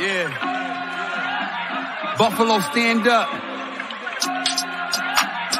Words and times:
Yeah. 0.00 0.32
Buffalo, 2.16 2.60
stand 2.60 3.06
up. 3.06 3.28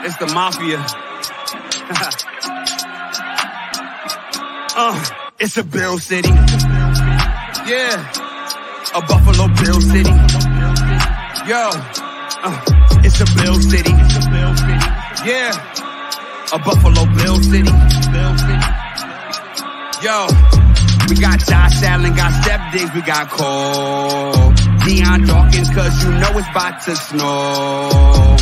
It's 0.03 0.17
the 0.17 0.27
mafia. 0.33 0.79
uh, 4.77 5.05
it's 5.39 5.59
a 5.59 5.63
Bill 5.63 5.99
City. 5.99 6.31
Yeah. 6.31 8.13
A 8.95 9.03
Buffalo 9.03 9.49
Bill 9.63 9.81
City. 9.83 10.11
Yo. 11.47 11.71
Uh, 12.43 12.65
it's 13.05 13.21
a 13.21 13.27
Bill 13.37 13.61
City. 13.61 13.93
Yeah. 15.29 15.53
A 16.55 16.59
Buffalo 16.59 17.05
Bill 17.15 17.43
City. 17.43 17.73
Yo. 20.03 20.60
We 21.11 21.17
got 21.17 21.41
Josh 21.41 21.83
Allen, 21.83 22.15
got 22.15 22.33
Stef 22.45 22.71
Diggs, 22.71 22.95
we 22.95 23.03
got 23.03 23.29
Cole. 23.31 24.53
Dion 24.87 25.27
Dawkins, 25.27 25.69
cause 25.71 26.05
you 26.05 26.11
know 26.13 26.39
it's 26.39 26.49
about 26.51 26.81
to 26.83 26.95
snow. 26.95 28.37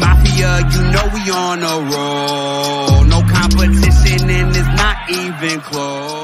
Mafia, 0.00 0.66
you 0.72 0.82
know 0.90 1.08
we 1.14 1.30
on 1.30 1.62
a 1.62 1.76
roll. 1.92 3.04
No 3.04 3.22
competition 3.30 4.28
and 4.28 4.50
it's 4.50 4.66
not 4.76 4.96
even 5.10 5.60
close. 5.60 6.21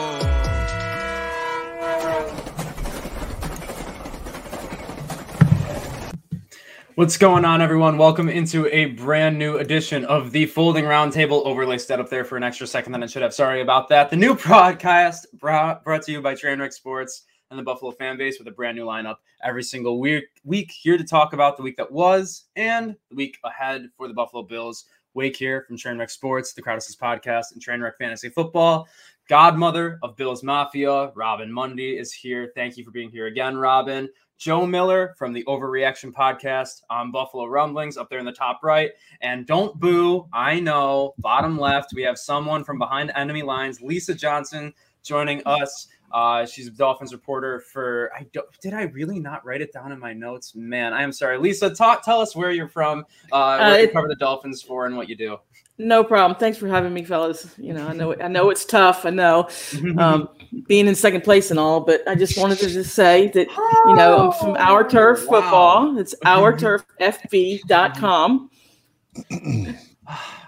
What's 6.98 7.16
going 7.16 7.44
on, 7.44 7.62
everyone? 7.62 7.96
Welcome 7.96 8.28
into 8.28 8.66
a 8.74 8.86
brand 8.86 9.38
new 9.38 9.58
edition 9.58 10.04
of 10.06 10.32
the 10.32 10.46
Folding 10.46 10.84
Roundtable. 10.84 11.46
Overlay 11.46 11.78
set 11.78 12.00
up 12.00 12.10
there 12.10 12.24
for 12.24 12.36
an 12.36 12.42
extra 12.42 12.66
second 12.66 12.90
than 12.90 13.04
it 13.04 13.10
should 13.12 13.22
have. 13.22 13.32
Sorry 13.32 13.60
about 13.60 13.88
that. 13.90 14.10
The 14.10 14.16
new 14.16 14.34
broadcast 14.34 15.28
brought, 15.34 15.84
brought 15.84 16.02
to 16.02 16.10
you 16.10 16.20
by 16.20 16.34
Trainwreck 16.34 16.72
Sports 16.72 17.22
and 17.52 17.58
the 17.60 17.62
Buffalo 17.62 17.92
fan 17.92 18.18
base 18.18 18.40
with 18.40 18.48
a 18.48 18.50
brand 18.50 18.77
new 18.77 18.84
lineup 18.84 19.18
every 19.44 19.62
single 19.62 20.00
week. 20.00 20.24
Week 20.42 20.72
here 20.72 20.98
to 20.98 21.05
talk 21.05 21.34
about 21.34 21.56
the 21.56 21.62
week 21.62 21.77
that 21.77 21.92
was 21.92 22.46
and 22.56 22.96
the 23.10 23.14
week 23.14 23.38
ahead 23.44 23.90
for 23.96 24.08
the 24.08 24.14
Buffalo 24.14 24.42
Bills. 24.42 24.86
Wake 25.14 25.36
here 25.36 25.62
from 25.68 25.77
Trainwreck 25.77 26.10
Sports, 26.10 26.52
the 26.52 26.62
Crowd's 26.62 26.96
podcast, 26.96 27.52
and 27.52 27.64
Trainwreck 27.64 27.96
Fantasy 27.96 28.28
Football. 28.28 28.88
Godmother 29.28 29.98
of 30.02 30.16
Bills 30.16 30.42
Mafia, 30.42 31.12
Robin 31.14 31.52
Mundy 31.52 31.98
is 31.98 32.14
here. 32.14 32.50
Thank 32.54 32.78
you 32.78 32.84
for 32.84 32.90
being 32.90 33.10
here 33.10 33.26
again, 33.26 33.58
Robin. 33.58 34.08
Joe 34.38 34.64
Miller 34.64 35.14
from 35.18 35.34
the 35.34 35.44
Overreaction 35.44 36.12
podcast 36.12 36.80
on 36.88 37.12
Buffalo 37.12 37.44
Rumblings 37.44 37.98
up 37.98 38.08
there 38.08 38.20
in 38.20 38.24
the 38.24 38.32
top 38.32 38.60
right. 38.62 38.92
And 39.20 39.46
don't 39.46 39.78
boo, 39.78 40.26
I 40.32 40.60
know, 40.60 41.12
bottom 41.18 41.58
left, 41.58 41.92
we 41.94 42.02
have 42.04 42.16
someone 42.16 42.64
from 42.64 42.78
behind 42.78 43.12
enemy 43.14 43.42
lines, 43.42 43.82
Lisa 43.82 44.14
Johnson, 44.14 44.72
joining 45.02 45.42
us. 45.44 45.88
Uh, 46.10 46.46
she's 46.46 46.68
a 46.68 46.70
Dolphins 46.70 47.12
reporter 47.12 47.60
for. 47.60 48.10
I 48.16 48.26
don't, 48.32 48.46
did 48.62 48.72
I 48.72 48.84
really 48.84 49.20
not 49.20 49.44
write 49.44 49.60
it 49.60 49.74
down 49.74 49.92
in 49.92 49.98
my 49.98 50.14
notes? 50.14 50.54
Man, 50.54 50.94
I 50.94 51.02
am 51.02 51.12
sorry. 51.12 51.36
Lisa, 51.36 51.68
talk, 51.68 52.02
tell 52.02 52.22
us 52.22 52.34
where 52.34 52.50
you're 52.50 52.66
from, 52.66 53.00
uh, 53.30 53.58
what 53.58 53.72
Uh, 53.72 53.76
you 53.76 53.88
cover 53.90 54.08
the 54.08 54.16
Dolphins 54.16 54.62
for, 54.62 54.86
and 54.86 54.96
what 54.96 55.10
you 55.10 55.16
do. 55.16 55.36
No 55.80 56.02
problem. 56.02 56.36
Thanks 56.38 56.58
for 56.58 56.66
having 56.66 56.92
me, 56.92 57.04
fellas. 57.04 57.54
You 57.56 57.72
know, 57.72 57.86
I 57.86 57.92
know 57.92 58.12
I 58.20 58.26
know 58.26 58.50
it's 58.50 58.64
tough. 58.64 59.06
I 59.06 59.10
know 59.10 59.48
um, 59.96 60.28
being 60.66 60.88
in 60.88 60.96
second 60.96 61.22
place 61.22 61.52
and 61.52 61.60
all, 61.60 61.78
but 61.80 62.02
I 62.08 62.16
just 62.16 62.36
wanted 62.36 62.58
to 62.58 62.68
just 62.68 62.96
say 62.96 63.28
that 63.28 63.46
you 63.86 63.94
know 63.94 64.32
I'm 64.32 64.34
from 64.38 64.56
Our 64.56 64.88
Turf 64.88 65.24
wow. 65.26 65.40
Football. 65.40 65.96
It's 65.98 66.16
OurTurfFB.com. 66.24 68.50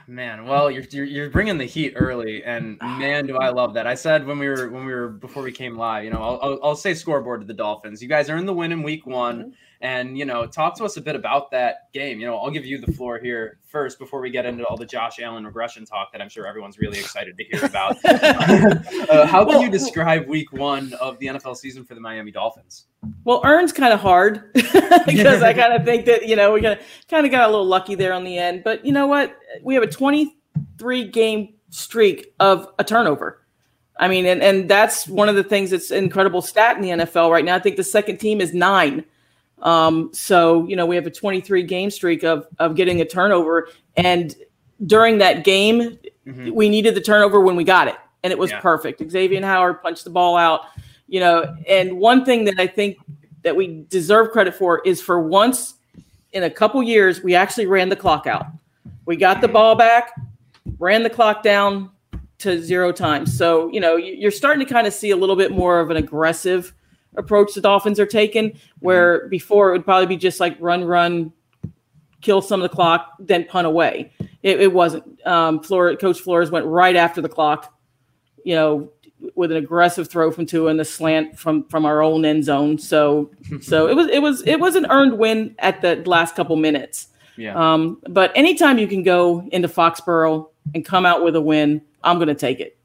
Man, 0.08 0.46
well, 0.46 0.72
you're, 0.72 0.82
you're 0.90 1.04
you're 1.04 1.30
bringing 1.30 1.56
the 1.56 1.64
heat 1.64 1.92
early, 1.94 2.42
and 2.42 2.76
man, 2.80 3.28
do 3.28 3.36
I 3.36 3.50
love 3.50 3.74
that. 3.74 3.86
I 3.86 3.94
said 3.94 4.26
when 4.26 4.40
we 4.40 4.48
were 4.48 4.68
when 4.68 4.84
we 4.84 4.92
were 4.92 5.10
before 5.10 5.44
we 5.44 5.52
came 5.52 5.76
live, 5.76 6.02
you 6.02 6.10
know, 6.10 6.20
I'll, 6.20 6.40
I'll, 6.42 6.58
I'll 6.64 6.74
say 6.74 6.94
scoreboard 6.94 7.42
to 7.42 7.46
the 7.46 7.54
Dolphins. 7.54 8.02
You 8.02 8.08
guys 8.08 8.28
are 8.28 8.36
in 8.36 8.44
the 8.44 8.52
win 8.52 8.72
in 8.72 8.82
week 8.82 9.06
one, 9.06 9.54
and 9.82 10.18
you 10.18 10.26
know, 10.26 10.46
talk 10.46 10.76
to 10.76 10.84
us 10.84 10.96
a 10.96 11.00
bit 11.00 11.16
about 11.16 11.50
that 11.52 11.92
game. 11.92 12.20
You 12.20 12.26
know, 12.26 12.36
I'll 12.36 12.50
give 12.50 12.66
you 12.66 12.78
the 12.78 12.92
floor 12.92 13.18
here 13.18 13.58
first 13.66 13.98
before 13.98 14.20
we 14.20 14.30
get 14.30 14.44
into 14.44 14.64
all 14.66 14.76
the 14.76 14.84
Josh 14.84 15.18
Allen 15.20 15.44
regression 15.44 15.86
talk 15.86 16.12
that 16.12 16.20
I'm 16.20 16.28
sure 16.28 16.46
everyone's 16.46 16.78
really 16.78 16.98
excited 16.98 17.38
to 17.38 17.44
hear 17.44 17.64
about. 17.64 17.96
uh, 18.04 19.26
how 19.26 19.44
can 19.44 19.62
you 19.62 19.70
describe 19.70 20.28
week 20.28 20.52
one 20.52 20.92
of 20.94 21.18
the 21.18 21.28
NFL 21.28 21.56
season 21.56 21.84
for 21.84 21.94
the 21.94 22.00
Miami 22.00 22.30
Dolphins? 22.30 22.86
Well, 23.24 23.40
earn's 23.44 23.72
kind 23.72 23.94
of 23.94 24.00
hard 24.00 24.52
because 24.52 25.42
I 25.42 25.52
kind 25.54 25.72
of 25.72 25.84
think 25.84 26.04
that 26.06 26.28
you 26.28 26.36
know 26.36 26.52
we 26.52 26.60
got 26.60 26.80
kind 27.08 27.24
of 27.24 27.32
got 27.32 27.48
a 27.48 27.50
little 27.50 27.66
lucky 27.66 27.94
there 27.94 28.12
on 28.12 28.24
the 28.24 28.36
end. 28.36 28.62
But 28.64 28.84
you 28.84 28.92
know 28.92 29.06
what? 29.06 29.34
We 29.62 29.74
have 29.74 29.82
a 29.82 29.90
23 29.90 31.08
game 31.08 31.54
streak 31.70 32.34
of 32.38 32.68
a 32.78 32.84
turnover. 32.84 33.40
I 33.98 34.08
mean, 34.08 34.26
and 34.26 34.42
and 34.42 34.68
that's 34.68 35.08
one 35.08 35.30
of 35.30 35.36
the 35.36 35.44
things 35.44 35.70
that's 35.70 35.90
incredible 35.90 36.42
stat 36.42 36.76
in 36.76 36.82
the 36.82 36.90
NFL 36.90 37.30
right 37.30 37.44
now. 37.44 37.56
I 37.56 37.60
think 37.60 37.76
the 37.76 37.84
second 37.84 38.18
team 38.18 38.42
is 38.42 38.52
nine. 38.52 39.04
Um, 39.62 40.10
so 40.12 40.66
you 40.66 40.76
know 40.76 40.86
we 40.86 40.96
have 40.96 41.06
a 41.06 41.10
23 41.10 41.62
game 41.62 41.90
streak 41.90 42.22
of 42.24 42.46
of 42.58 42.74
getting 42.76 43.00
a 43.00 43.04
turnover, 43.04 43.68
and 43.96 44.34
during 44.86 45.18
that 45.18 45.44
game, 45.44 45.98
Mhm. 46.26 46.52
we 46.52 46.68
needed 46.68 46.94
the 46.94 47.00
turnover 47.00 47.40
when 47.40 47.56
we 47.56 47.64
got 47.64 47.88
it, 47.88 47.96
and 48.22 48.32
it 48.32 48.38
was 48.38 48.50
Yeah. 48.50 48.60
perfect. 48.60 49.02
Xavier 49.10 49.42
Howard 49.44 49.82
punched 49.82 50.04
the 50.04 50.10
ball 50.10 50.36
out, 50.36 50.62
you 51.08 51.20
know. 51.20 51.54
And 51.68 51.98
one 51.98 52.24
thing 52.24 52.44
that 52.44 52.54
I 52.58 52.66
think 52.66 52.96
that 53.42 53.54
we 53.56 53.84
deserve 53.88 54.30
credit 54.30 54.54
for 54.54 54.80
is 54.84 55.00
for 55.02 55.20
once 55.20 55.74
in 56.32 56.44
a 56.44 56.50
couple 56.50 56.82
years 56.82 57.22
we 57.22 57.34
actually 57.34 57.66
ran 57.66 57.88
the 57.88 57.96
clock 57.96 58.26
out. 58.26 58.46
We 59.06 59.16
got 59.16 59.40
the 59.40 59.48
ball 59.48 59.74
back, 59.74 60.12
ran 60.78 61.02
the 61.02 61.10
clock 61.10 61.42
down 61.42 61.90
to 62.38 62.62
zero 62.62 62.92
times. 62.92 63.36
So 63.36 63.70
you 63.72 63.80
know 63.80 63.96
you're 63.96 64.30
starting 64.30 64.64
to 64.66 64.72
kind 64.72 64.86
of 64.86 64.94
see 64.94 65.10
a 65.10 65.16
little 65.16 65.36
bit 65.36 65.50
more 65.50 65.80
of 65.80 65.90
an 65.90 65.96
aggressive 65.98 66.72
approach 67.16 67.54
the 67.54 67.60
Dolphins 67.60 67.98
are 67.98 68.06
taking, 68.06 68.58
where 68.80 69.28
before 69.28 69.70
it 69.70 69.72
would 69.72 69.84
probably 69.84 70.06
be 70.06 70.16
just 70.16 70.40
like 70.40 70.56
run, 70.60 70.84
run, 70.84 71.32
kill 72.20 72.42
some 72.42 72.62
of 72.62 72.68
the 72.68 72.74
clock, 72.74 73.14
then 73.18 73.44
punt 73.44 73.66
away. 73.66 74.12
It, 74.42 74.60
it 74.60 74.72
wasn't. 74.72 75.26
Um, 75.26 75.62
Flores, 75.62 75.98
Coach 76.00 76.20
Flores 76.20 76.50
went 76.50 76.66
right 76.66 76.96
after 76.96 77.20
the 77.20 77.28
clock, 77.28 77.74
you 78.44 78.54
know, 78.54 78.90
with 79.34 79.50
an 79.50 79.58
aggressive 79.58 80.08
throw 80.08 80.30
from 80.30 80.46
two 80.46 80.68
and 80.68 80.80
the 80.80 80.84
slant 80.84 81.38
from 81.38 81.64
from 81.68 81.84
our 81.84 82.02
own 82.02 82.24
end 82.24 82.44
zone. 82.44 82.78
So 82.78 83.30
so 83.60 83.88
it 83.88 83.94
was 83.94 84.08
it 84.08 84.20
was 84.20 84.42
it 84.46 84.60
was 84.60 84.76
an 84.76 84.86
earned 84.90 85.18
win 85.18 85.54
at 85.58 85.80
the 85.82 85.96
last 86.06 86.34
couple 86.36 86.56
minutes. 86.56 87.08
Yeah. 87.36 87.54
Um, 87.54 88.02
but 88.08 88.32
anytime 88.34 88.78
you 88.78 88.86
can 88.86 89.02
go 89.02 89.48
into 89.50 89.68
Foxborough 89.68 90.48
and 90.74 90.84
come 90.84 91.06
out 91.06 91.24
with 91.24 91.36
a 91.36 91.40
win, 91.40 91.80
I'm 92.04 92.16
going 92.16 92.28
to 92.28 92.34
take 92.34 92.60
it. 92.60 92.76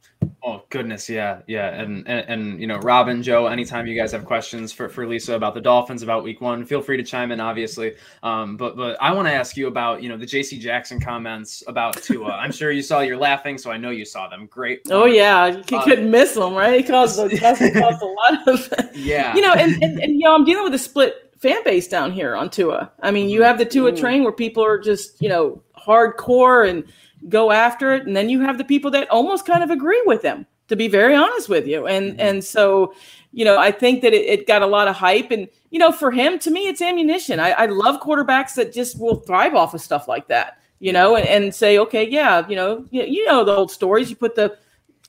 Oh 0.48 0.62
goodness, 0.70 1.10
yeah, 1.10 1.42
yeah, 1.48 1.70
and, 1.70 2.08
and 2.08 2.30
and 2.30 2.62
you 2.62 2.68
know, 2.68 2.78
Robin, 2.78 3.24
Joe, 3.24 3.48
anytime 3.48 3.88
you 3.88 4.00
guys 4.00 4.12
have 4.12 4.26
questions 4.26 4.72
for, 4.72 4.88
for 4.88 5.08
Lisa 5.08 5.34
about 5.34 5.56
the 5.56 5.60
Dolphins, 5.62 6.04
about 6.04 6.24
Week 6.24 6.40
One, 6.40 6.64
feel 6.64 6.84
free 6.84 6.98
to 6.98 7.04
chime 7.04 7.32
in, 7.32 7.40
obviously. 7.40 7.96
Um, 8.22 8.56
but 8.56 8.78
but 8.78 8.96
I 9.02 9.12
want 9.12 9.28
to 9.28 9.34
ask 9.34 9.58
you 9.58 9.66
about 9.66 10.04
you 10.04 10.10
know 10.10 10.18
the 10.18 10.26
J.C. 10.28 10.60
Jackson 10.60 11.00
comments 11.02 11.64
about 11.66 11.98
Tua. 12.04 12.30
I'm 12.30 12.52
sure 12.52 12.70
you 12.70 12.84
saw. 12.84 13.00
You're 13.00 13.18
laughing, 13.18 13.58
so 13.58 13.72
I 13.72 13.78
know 13.78 13.90
you 13.90 14.06
saw 14.06 14.30
them. 14.30 14.46
Great. 14.46 14.82
Oh 14.92 15.06
yeah, 15.06 15.48
you 15.48 15.78
Uh, 15.78 15.84
couldn't 15.84 16.12
miss 16.12 16.36
them, 16.36 16.54
right? 16.54 16.78
He 16.80 16.84
caused, 16.84 17.18
a- 17.18 17.28
caused, 17.40 17.62
caused 17.74 18.02
a 18.04 18.06
lot 18.06 18.48
of 18.48 18.72
yeah. 18.94 19.34
you 19.36 19.42
know, 19.42 19.54
and, 19.54 19.82
and, 19.82 20.00
and 20.00 20.14
you 20.14 20.26
know, 20.26 20.36
I'm 20.36 20.46
dealing 20.46 20.66
with 20.66 20.76
a 20.76 20.80
split 20.80 21.34
fan 21.40 21.64
base 21.64 21.88
down 21.88 22.12
here 22.12 22.36
on 22.36 22.52
Tua. 22.52 22.92
I 23.02 23.10
mean, 23.10 23.30
you 23.30 23.42
have 23.42 23.58
the 23.58 23.66
Tua 23.66 23.92
Ooh. 23.92 23.98
train 23.98 24.22
where 24.22 24.32
people 24.32 24.64
are 24.64 24.78
just, 24.78 25.20
you 25.24 25.30
know, 25.30 25.64
hardcore 25.76 26.70
and 26.70 26.84
go 27.30 27.52
after 27.52 27.94
it, 27.94 28.06
and 28.06 28.16
then 28.16 28.30
you 28.30 28.42
have 28.42 28.58
the 28.58 28.64
people 28.64 28.92
that 28.92 29.10
almost 29.10 29.46
kind 29.46 29.64
of 29.64 29.70
agree 29.72 30.02
with 30.06 30.22
them. 30.22 30.46
To 30.70 30.76
be 30.76 30.88
very 30.88 31.14
honest 31.16 31.48
with 31.48 31.68
you, 31.68 31.86
and 31.86 32.14
Mhm. 32.14 32.20
and 32.20 32.44
so, 32.44 32.96
you 33.32 33.46
know, 33.46 33.60
I 33.60 33.72
think 33.72 34.02
that 34.02 34.14
it, 34.16 34.26
it 34.26 34.48
got 34.48 34.64
a 34.64 34.68
lot 34.68 34.88
of 34.88 34.96
hype, 34.96 35.30
and 35.30 35.48
you 35.70 35.78
know, 35.78 35.92
for 35.92 36.10
him, 36.10 36.40
to 36.40 36.50
me, 36.50 36.68
it's 36.68 36.82
ammunition. 36.82 37.40
I, 37.40 37.52
I 37.52 37.66
love 37.68 38.02
quarterbacks 38.02 38.56
that 38.56 38.74
just 38.74 39.00
will 39.00 39.18
thrive 39.18 39.54
off 39.54 39.76
of 39.76 39.82
stuff 39.82 40.08
like 40.08 40.28
that. 40.30 40.58
You 40.80 40.92
know, 40.92 41.16
and, 41.16 41.28
and 41.28 41.54
say, 41.54 41.78
okay, 41.78 42.10
yeah, 42.10 42.48
you 42.50 42.56
know, 42.56 42.84
you, 42.90 43.04
you 43.04 43.26
know 43.26 43.44
the 43.44 43.52
old 43.52 43.72
stories. 43.72 44.10
You 44.10 44.16
put 44.16 44.36
the 44.36 44.58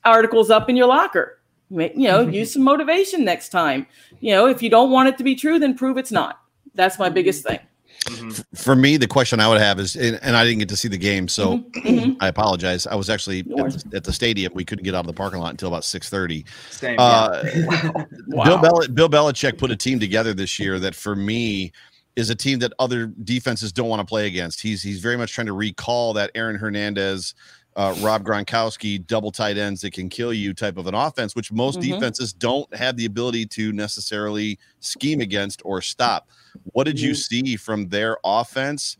articles 0.05 0.51
up 0.51 0.69
in 0.69 0.75
your 0.77 0.87
locker. 0.87 1.39
You 1.69 1.91
know, 1.95 2.21
use 2.21 2.53
some 2.53 2.63
motivation 2.63 3.25
next 3.25 3.49
time. 3.49 3.87
You 4.19 4.33
know, 4.33 4.45
if 4.47 4.61
you 4.61 4.69
don't 4.69 4.91
want 4.91 5.09
it 5.09 5.17
to 5.17 5.23
be 5.23 5.35
true, 5.35 5.57
then 5.59 5.75
prove 5.75 5.97
it's 5.97 6.11
not. 6.11 6.39
That's 6.75 6.99
my 6.99 7.09
biggest 7.09 7.43
thing. 7.43 7.59
Mhm. 8.05 8.43
For 8.55 8.75
me, 8.75 8.97
the 8.97 9.07
question 9.07 9.39
I 9.39 9.47
would 9.49 9.59
have 9.59 9.79
is, 9.79 9.95
and, 9.95 10.19
and 10.21 10.35
I 10.37 10.43
didn't 10.45 10.59
get 10.59 10.69
to 10.69 10.77
see 10.77 10.87
the 10.87 10.97
game, 10.97 11.27
so 11.27 11.59
Mhm. 11.75 12.15
I 12.19 12.27
apologize. 12.27 12.87
I 12.87 12.95
was 12.95 13.09
actually 13.09 13.39
at 13.39 13.45
the, 13.47 13.91
at 13.95 14.03
the 14.03 14.13
stadium. 14.13 14.53
We 14.55 14.63
couldn't 14.63 14.83
get 14.85 14.95
out 14.95 15.01
of 15.01 15.07
the 15.07 15.13
parking 15.13 15.39
lot 15.39 15.51
until 15.51 15.67
about 15.67 15.83
six 15.83 16.09
thirty. 16.09 16.45
Same. 16.71 16.95
Uh, 16.99 17.43
yeah. 17.43 17.91
Bill, 18.43 18.57
Bel- 18.59 18.87
Bill 18.93 19.09
Belichick 19.09 19.57
put 19.57 19.71
a 19.71 19.75
team 19.75 19.99
together 19.99 20.33
this 20.33 20.57
year 20.59 20.79
that, 20.79 20.95
for 20.95 21.15
me, 21.15 21.71
is 22.15 22.29
a 22.29 22.35
team 22.35 22.59
that 22.59 22.73
other 22.79 23.07
defenses 23.23 23.71
don't 23.71 23.89
want 23.89 23.99
to 23.99 24.05
play 24.05 24.27
against. 24.27 24.61
He's 24.61 24.81
he's 24.81 24.99
very 24.99 25.17
much 25.17 25.33
trying 25.33 25.47
to 25.47 25.53
recall 25.53 26.13
that 26.13 26.31
Aaron 26.33 26.55
Hernandez, 26.55 27.33
uh, 27.75 27.93
Rob 27.99 28.23
Gronkowski, 28.23 29.05
double 29.05 29.31
tight 29.31 29.57
ends 29.57 29.81
that 29.81 29.93
can 29.93 30.09
kill 30.09 30.33
you 30.33 30.53
type 30.53 30.77
of 30.77 30.87
an 30.87 30.95
offense, 30.95 31.35
which 31.35 31.51
most 31.51 31.79
Mhm. 31.79 31.93
defenses 31.93 32.33
don't 32.33 32.73
have 32.75 32.95
the 32.97 33.05
ability 33.05 33.45
to 33.47 33.71
necessarily 33.73 34.57
scheme 34.79 35.19
against 35.21 35.61
or 35.65 35.81
stop. 35.81 36.27
What 36.65 36.85
did 36.85 36.99
you 36.99 37.11
mm-hmm. 37.11 37.45
see 37.45 37.55
from 37.55 37.89
their 37.89 38.17
offense? 38.23 38.97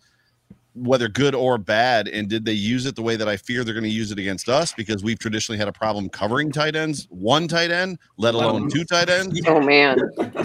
whether 0.77 1.07
good 1.07 1.33
or 1.33 1.57
bad. 1.57 2.07
And 2.07 2.29
did 2.29 2.45
they 2.45 2.53
use 2.53 2.85
it 2.85 2.95
the 2.95 3.01
way 3.01 3.15
that 3.15 3.27
I 3.27 3.37
fear 3.37 3.63
they're 3.63 3.73
going 3.73 3.83
to 3.83 3.89
use 3.89 4.11
it 4.11 4.19
against 4.19 4.47
us? 4.47 4.73
Because 4.73 5.03
we've 5.03 5.19
traditionally 5.19 5.57
had 5.57 5.67
a 5.67 5.71
problem 5.71 6.09
covering 6.09 6.51
tight 6.51 6.75
ends, 6.75 7.07
one 7.09 7.47
tight 7.47 7.71
end, 7.71 7.97
let 8.17 8.35
oh, 8.35 8.39
alone 8.39 8.69
two 8.69 8.83
tight 8.85 9.09
ends. 9.09 9.41
Oh 9.47 9.59
man. 9.59 9.97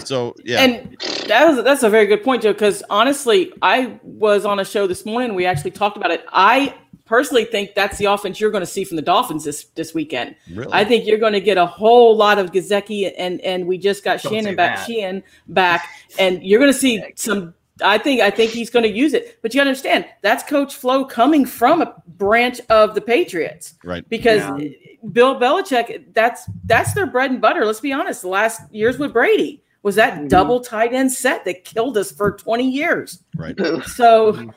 So 0.03 0.33
yeah, 0.43 0.61
And 0.61 0.97
that 1.27 1.47
was 1.47 1.63
that's 1.63 1.83
a 1.83 1.89
very 1.89 2.07
good 2.07 2.23
point, 2.23 2.41
Joe. 2.41 2.53
Because 2.53 2.83
honestly, 2.89 3.53
I 3.61 3.99
was 4.03 4.45
on 4.45 4.59
a 4.59 4.65
show 4.65 4.87
this 4.87 5.05
morning. 5.05 5.35
We 5.35 5.45
actually 5.45 5.71
talked 5.71 5.97
about 5.97 6.11
it. 6.11 6.25
I 6.29 6.73
personally 7.05 7.45
think 7.45 7.75
that's 7.75 7.97
the 7.97 8.05
offense 8.05 8.39
you're 8.39 8.51
going 8.51 8.61
to 8.61 8.65
see 8.65 8.83
from 8.83 8.95
the 8.95 9.01
Dolphins 9.01 9.43
this 9.43 9.65
this 9.75 9.93
weekend. 9.93 10.35
really, 10.51 10.71
I 10.71 10.83
think 10.83 11.05
you're 11.05 11.17
going 11.17 11.33
to 11.33 11.41
get 11.41 11.57
a 11.57 11.65
whole 11.65 12.15
lot 12.15 12.39
of 12.39 12.51
Gesicki, 12.51 13.11
and 13.17 13.41
and 13.41 13.67
we 13.67 13.77
just 13.77 14.03
got 14.03 14.21
Don't 14.21 14.33
Shannon 14.33 14.55
back, 14.55 14.77
that. 14.77 14.87
Shaheen 14.89 15.23
back, 15.47 15.87
and 16.19 16.43
you're 16.43 16.59
going 16.59 16.71
to 16.71 16.77
see 16.77 17.03
some. 17.15 17.53
I 17.83 17.97
think 17.97 18.21
I 18.21 18.29
think 18.29 18.51
he's 18.51 18.69
going 18.69 18.83
to 18.83 18.89
use 18.91 19.13
it, 19.13 19.39
but 19.41 19.53
you 19.55 19.59
understand 19.61 20.05
that's 20.21 20.43
Coach 20.43 20.75
Flo 20.75 21.03
coming 21.05 21.43
from 21.45 21.81
a 21.81 21.93
branch 22.07 22.61
of 22.69 22.93
the 22.95 23.01
Patriots 23.01 23.73
right. 23.83 24.07
because 24.09 24.41
Yeah. 24.61 24.69
Bill 25.11 25.35
Belichick 25.39 26.13
that's 26.13 26.47
that's 26.65 26.93
their 26.93 27.07
bread 27.07 27.31
and 27.31 27.41
butter. 27.41 27.65
Let's 27.65 27.79
be 27.81 27.91
honest. 27.91 28.21
The 28.21 28.27
last 28.27 28.61
years 28.71 28.99
with 28.99 29.11
Brady 29.11 29.63
was 29.81 29.95
that 29.95 30.13
Mhm. 30.19 30.29
double 30.29 30.59
tight 30.61 30.93
end 30.93 31.11
set 31.11 31.43
that 31.45 31.65
killed 31.65 31.97
us 31.97 32.09
for 32.11 32.31
20 32.37 32.69
years. 32.69 33.21
Right. 33.35 33.57
So, 33.87 34.31
Mhm. 34.33 34.53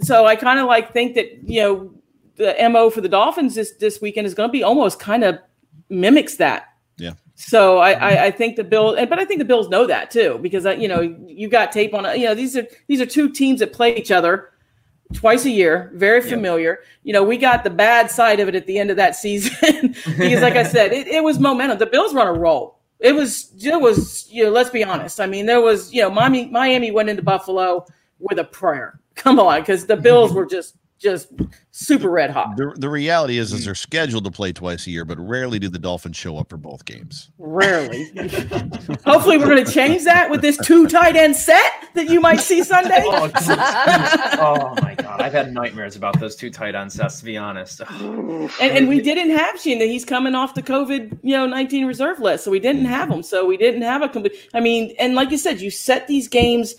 So 0.00 0.26
I 0.26 0.36
kind 0.36 0.58
of 0.58 0.66
like 0.66 0.92
think 0.92 1.14
that 1.14 1.48
you 1.48 1.60
know 1.62 1.94
the 2.36 2.56
mo 2.70 2.90
for 2.90 3.00
the 3.00 3.08
Dolphins 3.08 3.54
this 3.54 3.72
this 3.76 4.00
weekend 4.00 4.26
is 4.26 4.34
going 4.34 4.48
to 4.48 4.52
be 4.52 4.62
almost 4.62 4.98
kind 4.98 5.24
of 5.24 5.38
mimics 5.88 6.36
that. 6.36 6.68
Yeah. 6.96 7.12
So 7.36 7.78
I, 7.78 7.92
I 7.92 8.24
I 8.26 8.30
think 8.30 8.56
the 8.56 8.64
Bills, 8.64 8.96
and 8.98 9.10
but 9.10 9.18
I 9.18 9.24
think 9.24 9.38
the 9.38 9.44
Bills 9.44 9.68
know 9.68 9.86
that 9.86 10.10
too 10.10 10.38
because 10.40 10.66
uh, 10.66 10.70
you 10.70 10.88
know 10.88 11.00
you 11.26 11.48
got 11.48 11.72
tape 11.72 11.92
on 11.94 12.06
it. 12.06 12.18
you 12.18 12.26
know 12.26 12.34
these 12.34 12.56
are 12.56 12.66
these 12.86 13.00
are 13.00 13.06
two 13.06 13.28
teams 13.30 13.60
that 13.60 13.72
play 13.72 13.94
each 13.96 14.10
other 14.10 14.50
twice 15.12 15.44
a 15.44 15.50
year, 15.50 15.90
very 15.94 16.22
Yeah. 16.22 16.30
familiar. 16.30 16.78
You 17.02 17.12
know 17.12 17.24
we 17.24 17.36
got 17.36 17.64
the 17.64 17.70
bad 17.70 18.10
side 18.10 18.40
of 18.40 18.48
it 18.48 18.54
at 18.54 18.66
the 18.66 18.78
end 18.78 18.90
of 18.90 18.96
that 18.96 19.16
season 19.16 19.88
because 20.18 20.42
like 20.42 20.54
I 20.56 20.62
said, 20.64 20.92
it, 20.92 21.06
it 21.08 21.22
was 21.24 21.38
momentum. 21.40 21.78
The 21.78 21.86
Bills 21.86 22.14
were 22.14 22.20
on 22.20 22.28
a 22.28 22.32
roll. 22.32 22.78
It 23.00 23.14
was 23.14 23.52
it 23.62 23.80
was 23.80 24.26
you 24.30 24.44
know 24.44 24.50
let's 24.50 24.70
be 24.70 24.84
honest. 24.84 25.20
I 25.20 25.26
mean 25.26 25.46
there 25.46 25.60
was 25.60 25.92
you 25.92 26.02
know 26.02 26.10
Miami 26.10 26.46
Miami 26.46 26.90
went 26.92 27.08
into 27.08 27.22
Buffalo 27.22 27.84
with 28.20 28.38
a 28.38 28.44
prayer. 28.44 29.00
Come 29.14 29.38
on, 29.38 29.60
because 29.60 29.86
the 29.86 29.96
Bills 29.96 30.32
were 30.34 30.46
just 30.46 30.76
just 31.04 31.28
super 31.70 32.08
red 32.08 32.30
hot. 32.30 32.56
The, 32.56 32.72
the 32.76 32.88
reality 32.88 33.38
is, 33.38 33.52
is 33.52 33.64
they're 33.64 33.74
scheduled 33.74 34.24
to 34.24 34.30
play 34.30 34.52
twice 34.52 34.86
a 34.86 34.90
year, 34.90 35.04
but 35.04 35.18
rarely 35.18 35.58
do 35.58 35.68
the 35.68 35.78
Dolphins 35.78 36.16
show 36.16 36.38
up 36.38 36.48
for 36.48 36.56
both 36.56 36.84
games. 36.86 37.30
Rarely. 37.38 38.10
Hopefully, 39.04 39.36
we're 39.36 39.46
going 39.46 39.64
to 39.64 39.70
change 39.70 40.04
that 40.04 40.30
with 40.30 40.40
this 40.40 40.56
two 40.64 40.86
tight 40.86 41.14
end 41.14 41.36
set 41.36 41.72
that 41.94 42.08
you 42.08 42.20
might 42.20 42.40
see 42.40 42.62
Sunday. 42.64 43.02
Oh, 43.04 43.30
oh 43.36 44.74
my 44.82 44.94
god, 44.94 45.20
I've 45.20 45.32
had 45.32 45.52
nightmares 45.52 45.94
about 45.94 46.18
those 46.18 46.36
two 46.36 46.50
tight 46.50 46.74
end 46.74 46.90
sets. 46.90 47.18
To 47.18 47.24
be 47.24 47.36
honest, 47.36 47.82
And, 47.90 48.52
and 48.60 48.88
we 48.88 49.00
didn't 49.00 49.36
have 49.36 49.56
Shaheen. 49.56 49.80
He's 49.80 50.04
coming 50.06 50.34
off 50.34 50.54
the 50.54 50.62
COVID, 50.62 51.18
you 51.22 51.36
know, 51.36 51.46
19 51.46 51.86
reserve 51.86 52.18
list. 52.18 52.44
So 52.44 52.50
we 52.50 52.60
didn't 52.60 52.86
have 52.86 53.10
him. 53.10 53.22
So 53.22 53.46
we 53.46 53.58
didn't 53.58 53.82
have 53.82 54.00
a 54.02 54.08
complete. 54.08 54.34
I 54.54 54.60
mean, 54.60 54.94
and 54.98 55.14
like 55.14 55.30
you 55.30 55.38
said, 55.38 55.60
you 55.60 55.70
set 55.70 56.06
these 56.06 56.28
games 56.28 56.76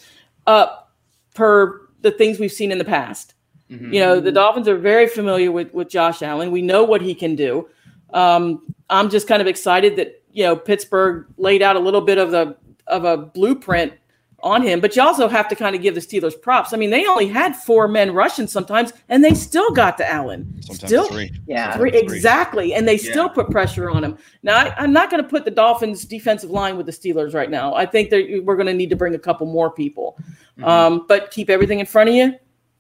up 0.47 0.93
per 1.35 1.84
the 2.06 2.12
things 2.12 2.40
we've 2.40 2.52
seen 2.52 2.72
in 2.72 2.78
the 2.78 2.86
past. 2.86 3.34
Mhm. 3.69 3.92
You 3.92 4.00
know, 4.00 4.19
the 4.19 4.31
Dolphins 4.31 4.68
are 4.68 4.78
very 4.78 5.07
familiar 5.07 5.52
with 5.52 5.74
with 5.74 5.90
Josh 5.90 6.22
Allen. 6.22 6.52
We 6.52 6.62
know 6.62 6.84
what 6.84 7.02
he 7.02 7.16
can 7.16 7.36
do. 7.36 7.68
Um, 8.13 8.62
I'm 8.92 9.10
just 9.10 9.28
kind 9.28 9.42
of 9.42 9.48
excited 9.48 9.96
that 9.96 10.22
you 10.31 10.44
know 10.44 10.56
Pittsburgh 10.56 11.25
laid 11.38 11.62
out 11.63 11.75
a 11.75 11.80
little 11.80 12.02
bit 12.02 12.19
of 12.19 12.30
the 12.30 12.56
of 12.88 13.04
a 13.04 13.18
blueprint 13.18 13.94
on 14.43 14.61
him, 14.61 14.79
but 14.79 14.95
you 14.95 15.01
also 15.01 15.27
have 15.27 15.47
to 15.47 15.55
kind 15.55 15.75
of 15.75 15.81
give 15.81 15.95
the 15.95 16.01
Steelers 16.01 16.39
props. 16.39 16.73
I 16.73 16.77
mean, 16.77 16.89
they 16.89 17.05
only 17.07 17.27
had 17.27 17.55
four 17.55 17.87
men 17.87 18.13
rushing 18.13 18.45
sometimes, 18.47 18.93
and 19.09 19.23
they 19.23 19.33
still 19.33 19.71
got 19.71 19.97
to 19.97 20.07
Allen. 20.11 20.45
Sometimes 20.61 20.89
still, 20.89 21.07
three. 21.07 21.31
Yeah. 21.47 21.75
Three, 21.77 21.91
Three. 21.91 21.99
exactly, 22.01 22.73
and 22.73 22.87
they 22.87 22.97
still 22.97 23.27
put 23.29 23.49
pressure 23.49 23.89
on 23.89 24.03
him. 24.03 24.17
Now, 24.43 24.57
I, 24.57 24.75
I'm 24.77 24.93
not 24.93 25.09
going 25.09 25.23
to 25.23 25.27
put 25.27 25.45
the 25.45 25.51
Dolphins' 25.51 26.05
defensive 26.05 26.51
line 26.51 26.77
with 26.77 26.85
the 26.85 26.91
Steelers 26.91 27.33
right 27.33 27.49
now. 27.49 27.73
I 27.73 27.85
think 27.85 28.09
that 28.11 28.41
we're 28.43 28.55
going 28.55 28.67
to 28.67 28.73
need 28.73 28.89
to 28.91 28.95
bring 28.95 29.15
a 29.15 29.19
couple 29.19 29.47
more 29.47 29.71
people, 29.71 30.17
Mhm. 30.59 30.67
um, 30.67 31.05
but 31.07 31.31
keep 31.31 31.49
everything 31.49 31.79
in 31.79 31.85
front 31.85 32.09
of 32.09 32.15
you, 32.15 32.35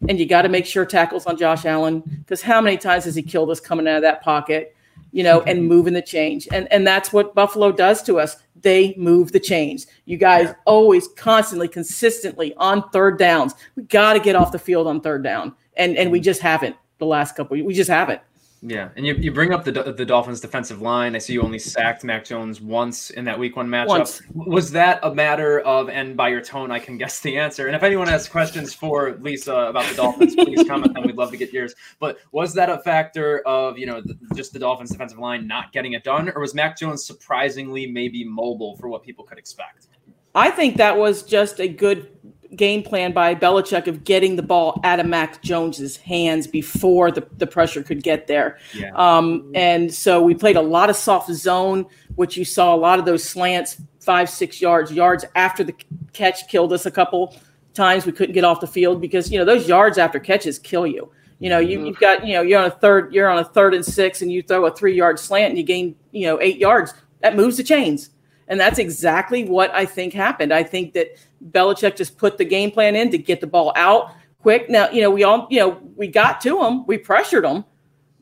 and 0.07 0.19
you 0.19 0.25
got 0.27 0.43
to 0.43 0.49
make 0.49 0.65
sure 0.65 0.85
tackles 0.85 1.25
on 1.25 1.37
Josh 1.37 1.65
Allen 1.65 2.01
because 2.19 2.41
how 2.41 2.61
many 2.61 2.77
times 2.77 3.05
has 3.05 3.15
he 3.15 3.23
killed 3.23 3.49
us 3.49 3.59
coming 3.59 3.87
out 3.87 3.95
of 3.95 4.01
that 4.03 4.21
pocket, 4.21 4.74
you 5.15 5.23
know, 5.23 5.39
and 5.43 5.59
mm-hmm. 5.59 5.67
moving 5.69 5.93
the 5.93 6.01
change, 6.01 6.45
and 6.51 6.69
and 6.73 6.85
that's 6.85 7.13
what 7.13 7.33
Buffalo 7.33 7.71
does 7.71 8.03
to 8.03 8.19
us. 8.19 8.35
They 8.61 8.93
move 8.97 9.31
the 9.31 9.39
chains. 9.39 9.87
You 10.03 10.17
guys 10.17 10.53
always, 10.65 11.07
constantly, 11.15 11.69
consistently 11.69 12.53
on 12.57 12.89
third 12.89 13.17
downs. 13.17 13.55
We 13.77 13.83
got 13.83 14.13
to 14.13 14.19
get 14.19 14.35
off 14.35 14.51
the 14.51 14.59
field 14.59 14.87
on 14.87 14.99
third 14.99 15.23
down, 15.23 15.55
and 15.77 15.95
and 15.95 16.11
we 16.11 16.19
mm-hmm. 16.19 16.25
just 16.25 16.41
haven't 16.41 16.75
the 16.97 17.05
last 17.05 17.37
couple. 17.37 17.55
We 17.63 17.73
just 17.73 17.89
haven't. 17.89 18.19
Yeah, 18.67 18.89
and 18.95 19.05
you, 19.05 19.13
you 19.13 19.31
bring 19.31 19.53
up 19.53 19.63
the 19.63 19.71
the 19.71 20.05
Dolphins' 20.05 20.41
defensive 20.41 20.81
line. 20.81 21.15
I 21.15 21.19
see 21.19 21.33
you 21.33 21.43
only 21.43 21.59
sacked 21.59 22.03
Mac 22.03 22.25
Jones 22.25 22.59
once 22.61 23.11
in 23.11 23.23
that 23.25 23.37
Week 23.37 23.55
One 23.55 23.67
matchup. 23.67 23.87
Once. 23.87 24.21
Was 24.33 24.71
that 24.71 24.99
a 25.03 25.13
matter 25.13 25.59
of? 25.59 25.87
And 25.89 26.17
by 26.17 26.29
your 26.29 26.41
tone, 26.41 26.71
I 26.71 26.79
can 26.79 26.97
guess 26.97 27.19
the 27.19 27.37
answer. 27.37 27.67
And 27.67 27.75
if 27.75 27.83
anyone 27.83 28.07
has 28.07 28.27
questions 28.27 28.73
for 28.73 29.17
Lisa 29.21 29.53
about 29.53 29.87
the 29.89 29.95
Dolphins, 29.95 30.33
please 30.33 30.67
comment 30.67 30.95
them. 30.95 31.03
We'd 31.03 31.15
love 31.15 31.29
to 31.29 31.37
get 31.37 31.53
yours. 31.53 31.75
But 31.99 32.17
was 32.31 32.55
that 32.55 32.71
a 32.71 32.79
factor 32.79 33.41
of 33.45 33.77
you 33.77 33.85
know 33.85 34.01
the, 34.01 34.17
just 34.33 34.51
the 34.51 34.59
Dolphins' 34.59 34.89
defensive 34.89 35.19
line 35.19 35.45
not 35.45 35.71
getting 35.71 35.93
it 35.93 36.03
done, 36.03 36.31
or 36.33 36.41
was 36.41 36.55
Mac 36.55 36.75
Jones 36.75 37.05
surprisingly 37.05 37.85
maybe 37.85 38.23
mobile 38.23 38.77
for 38.77 38.89
what 38.89 39.03
people 39.03 39.25
could 39.25 39.37
expect? 39.37 39.89
I 40.33 40.49
think 40.49 40.77
that 40.77 40.97
was 40.97 41.23
just 41.23 41.59
a 41.59 41.67
good 41.67 42.14
game 42.55 42.83
plan 42.83 43.11
by 43.11 43.35
Belichick 43.35 43.87
of 43.87 44.03
getting 44.03 44.35
the 44.35 44.43
ball 44.43 44.79
out 44.83 44.99
of 44.99 45.05
Mac 45.05 45.41
Jones's 45.41 45.97
hands 45.97 46.47
before 46.47 47.11
the, 47.11 47.27
the 47.37 47.47
pressure 47.47 47.83
could 47.83 48.03
get 48.03 48.27
there. 48.27 48.57
Yeah. 48.73 48.91
Um, 48.95 49.51
and 49.53 49.93
so 49.93 50.21
we 50.21 50.33
played 50.35 50.55
a 50.55 50.61
lot 50.61 50.89
of 50.89 50.95
soft 50.95 51.31
zone, 51.31 51.85
which 52.15 52.37
you 52.37 52.45
saw 52.45 52.73
a 52.73 52.77
lot 52.77 52.99
of 52.99 53.05
those 53.05 53.23
slants, 53.23 53.81
five, 53.99 54.29
six 54.29 54.61
yards, 54.61 54.91
yards 54.91 55.25
after 55.35 55.63
the 55.63 55.73
catch 56.13 56.47
killed 56.47 56.73
us 56.73 56.85
a 56.85 56.91
couple 56.91 57.35
times. 57.73 58.05
We 58.05 58.11
couldn't 58.11 58.33
get 58.33 58.43
off 58.43 58.61
the 58.61 58.67
field 58.67 59.01
because, 59.01 59.31
you 59.31 59.37
know, 59.37 59.45
those 59.45 59.67
yards 59.67 59.97
after 59.97 60.19
catches 60.19 60.59
kill 60.59 60.87
you. 60.87 61.11
You 61.39 61.49
know, 61.49 61.59
you, 61.59 61.85
you've 61.85 61.99
got, 61.99 62.25
you 62.25 62.33
know, 62.33 62.41
you're 62.41 62.59
on 62.59 62.67
a 62.67 62.71
third, 62.71 63.13
you're 63.13 63.29
on 63.29 63.39
a 63.39 63.43
third 63.43 63.73
and 63.73 63.83
six, 63.83 64.21
and 64.21 64.31
you 64.31 64.41
throw 64.41 64.65
a 64.65 64.71
three 64.73 64.95
yard 64.95 65.19
slant 65.19 65.49
and 65.49 65.57
you 65.57 65.63
gain, 65.63 65.95
you 66.11 66.27
know, 66.27 66.39
eight 66.41 66.57
yards. 66.57 66.93
That 67.19 67.35
moves 67.35 67.57
the 67.57 67.63
chains. 67.63 68.11
And 68.47 68.59
that's 68.59 68.79
exactly 68.79 69.45
what 69.45 69.73
I 69.73 69.85
think 69.85 70.13
happened. 70.13 70.53
I 70.53 70.63
think 70.63 70.93
that 70.93 71.17
Belichick 71.51 71.95
just 71.95 72.17
put 72.17 72.37
the 72.37 72.45
game 72.45 72.71
plan 72.71 72.95
in 72.95 73.09
to 73.11 73.17
get 73.17 73.41
the 73.41 73.47
ball 73.47 73.73
out 73.75 74.11
quick. 74.41 74.69
Now, 74.69 74.89
you 74.89 75.01
know, 75.01 75.09
we 75.09 75.23
all, 75.23 75.47
you 75.49 75.59
know, 75.59 75.81
we 75.95 76.07
got 76.07 76.41
to 76.41 76.63
him, 76.63 76.85
we 76.85 76.97
pressured 76.97 77.43
him, 77.43 77.65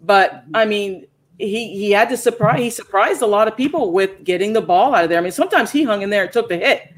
but 0.02 0.46
I 0.54 0.66
mean, 0.66 1.08
he 1.38 1.76
he 1.76 1.92
had 1.92 2.10
to 2.10 2.18
surprise. 2.18 2.60
He 2.60 2.70
surprised 2.70 3.22
a 3.22 3.26
lot 3.26 3.48
of 3.48 3.58
people 3.58 3.92
with 3.92 4.24
getting 4.24 4.54
the 4.54 4.62
ball 4.62 4.96
out 4.96 5.04
of 5.04 5.10
there. 5.10 5.20
I 5.20 5.22
mean, 5.22 5.32
sometimes 5.32 5.72
he 5.72 5.84
hung 5.84 6.02
in 6.02 6.10
there 6.10 6.24
and 6.24 6.32
took 6.32 6.48
the 6.48 6.58
hit, 6.58 6.94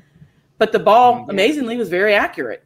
but 0.57 0.71
the 0.71 0.79
ball 0.79 1.25
amazingly 1.29 1.77
was 1.77 1.89
very 1.89 2.13
accurate. 2.13 2.63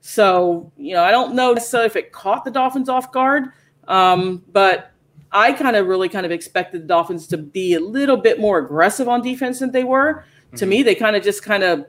So 0.00 0.70
you 0.76 0.94
know, 0.94 1.02
I 1.02 1.10
don't 1.10 1.34
know 1.34 1.54
necessarily 1.54 1.86
if 1.86 1.96
it 1.96 2.12
caught 2.12 2.44
the 2.44 2.50
Dolphins 2.50 2.88
off 2.88 3.10
guard, 3.10 3.46
um, 3.88 4.44
but 4.52 4.92
I 5.32 5.52
kind 5.52 5.76
of 5.76 5.86
really 5.86 6.08
kind 6.08 6.24
of 6.24 6.32
expected 6.32 6.82
the 6.82 6.86
Dolphins 6.86 7.26
to 7.28 7.38
be 7.38 7.74
a 7.74 7.80
little 7.80 8.16
bit 8.16 8.40
more 8.40 8.58
aggressive 8.58 9.08
on 9.08 9.22
defense 9.22 9.58
than 9.58 9.72
they 9.72 9.84
were. 9.84 10.24
To 10.56 10.64
Mhm. 10.64 10.68
me, 10.68 10.82
they 10.82 10.94
kind 10.94 11.16
of 11.16 11.22
just 11.22 11.42
kind 11.42 11.62
of 11.62 11.86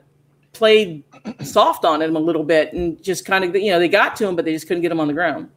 played 0.52 1.04
soft 1.42 1.84
on 1.84 2.02
him 2.02 2.16
a 2.16 2.20
little 2.20 2.42
bit 2.42 2.72
and 2.72 3.00
just 3.02 3.24
kind 3.24 3.44
of 3.44 3.54
you 3.54 3.70
know 3.70 3.78
they 3.78 3.88
got 3.88 4.16
to 4.16 4.26
him, 4.26 4.34
but 4.36 4.44
they 4.44 4.52
just 4.52 4.66
couldn't 4.66 4.82
get 4.82 4.90
him 4.90 5.00
on 5.00 5.06
the 5.06 5.14
ground. 5.14 5.48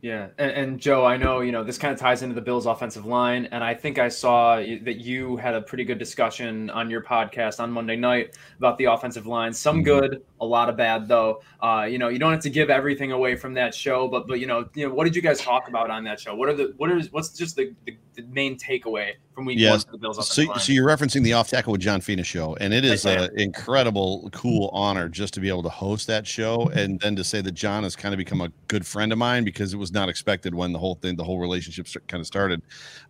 Yeah, 0.00 0.28
and, 0.36 0.50
and 0.50 0.80
Joe, 0.80 1.04
I 1.04 1.16
know 1.16 1.42
you 1.42 1.52
know 1.52 1.62
this 1.62 1.78
kind 1.78 1.94
of 1.94 2.00
ties 2.00 2.22
into 2.22 2.34
the 2.34 2.40
Bills' 2.40 2.66
offensive 2.66 3.06
line, 3.06 3.46
and 3.52 3.62
I 3.62 3.72
think 3.74 4.00
I 4.00 4.08
saw 4.08 4.56
that 4.56 4.96
you 4.96 5.36
had 5.36 5.54
a 5.54 5.60
pretty 5.60 5.84
good 5.84 5.98
discussion 5.98 6.70
on 6.70 6.90
your 6.90 7.02
podcast 7.02 7.60
on 7.60 7.70
Monday 7.70 7.94
night 7.94 8.36
about 8.58 8.78
the 8.78 8.86
offensive 8.86 9.28
line. 9.28 9.52
Some 9.52 9.84
good, 9.84 10.22
a 10.42 10.44
lot 10.44 10.68
of 10.68 10.76
bad, 10.76 11.08
though. 11.08 11.40
Uh, 11.60 11.86
you 11.88 11.98
know, 11.98 12.08
you 12.08 12.18
don't 12.18 12.32
have 12.32 12.42
to 12.42 12.50
give 12.50 12.68
everything 12.68 13.12
away 13.12 13.36
from 13.36 13.54
that 13.54 13.74
show, 13.74 14.08
but 14.08 14.26
but 14.26 14.40
you 14.40 14.46
know, 14.46 14.68
you 14.74 14.86
know, 14.86 14.92
what 14.94 15.04
did 15.04 15.16
you 15.16 15.22
guys 15.22 15.40
talk 15.40 15.68
about 15.68 15.90
on 15.90 16.04
that 16.04 16.20
show? 16.20 16.34
What 16.34 16.48
are 16.48 16.54
the 16.54 16.74
what 16.76 16.90
are 16.90 17.00
what's 17.12 17.30
just 17.30 17.56
the, 17.56 17.72
the, 17.86 17.96
the 18.14 18.22
main 18.22 18.58
takeaway 18.58 19.12
from 19.34 19.46
week 19.46 19.56
one 19.56 19.62
Yes. 19.62 19.84
for 19.84 19.92
the 19.92 19.98
Bills' 19.98 20.28
So, 20.28 20.52
so 20.54 20.72
you're 20.72 20.86
referencing 20.86 21.22
the 21.22 21.32
Off 21.32 21.48
Tackle 21.48 21.72
with 21.72 21.80
John 21.80 22.00
Fina 22.00 22.24
show, 22.24 22.56
and 22.56 22.74
it 22.74 22.84
is 22.84 23.06
an 23.06 23.30
incredible, 23.38 24.28
cool 24.32 24.68
honor 24.72 25.08
just 25.08 25.32
to 25.34 25.40
be 25.40 25.48
able 25.48 25.62
to 25.62 25.68
host 25.68 26.06
that 26.08 26.26
show, 26.26 26.70
and 26.74 27.00
then 27.00 27.16
to 27.16 27.24
say 27.24 27.40
that 27.40 27.52
John 27.52 27.84
has 27.84 27.96
kind 27.96 28.12
of 28.12 28.18
become 28.18 28.40
a 28.40 28.50
good 28.68 28.84
friend 28.84 29.12
of 29.12 29.18
mine 29.18 29.44
because 29.44 29.72
it 29.72 29.78
was 29.78 29.92
not 29.92 30.08
expected 30.08 30.54
when 30.54 30.72
the 30.72 30.78
whole 30.78 30.96
thing, 30.96 31.16
the 31.16 31.24
whole 31.24 31.38
relationship 31.38 31.86
kind 32.08 32.20
of 32.20 32.26
started. 32.26 32.62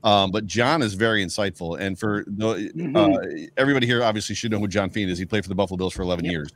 Um, 0.04 0.30
but 0.30 0.46
John 0.46 0.82
is 0.82 0.94
very 0.94 1.24
insightful, 1.24 1.80
and 1.80 1.98
for 1.98 2.24
the 2.26 2.70
uh, 2.94 3.50
everybody 3.56 3.86
here, 3.86 4.04
obviously 4.04 4.34
should 4.34 4.50
know 4.50 4.58
who 4.58 4.68
John 4.68 4.90
Fina 4.90 5.10
is. 5.10 5.18
He 5.18 5.24
played 5.24 5.44
for 5.44 5.48
the 5.48 5.54
Buffalo 5.54 5.76
Bills 5.78 5.94
for 5.94 6.02
11 6.02 6.24
years, 6.24 6.50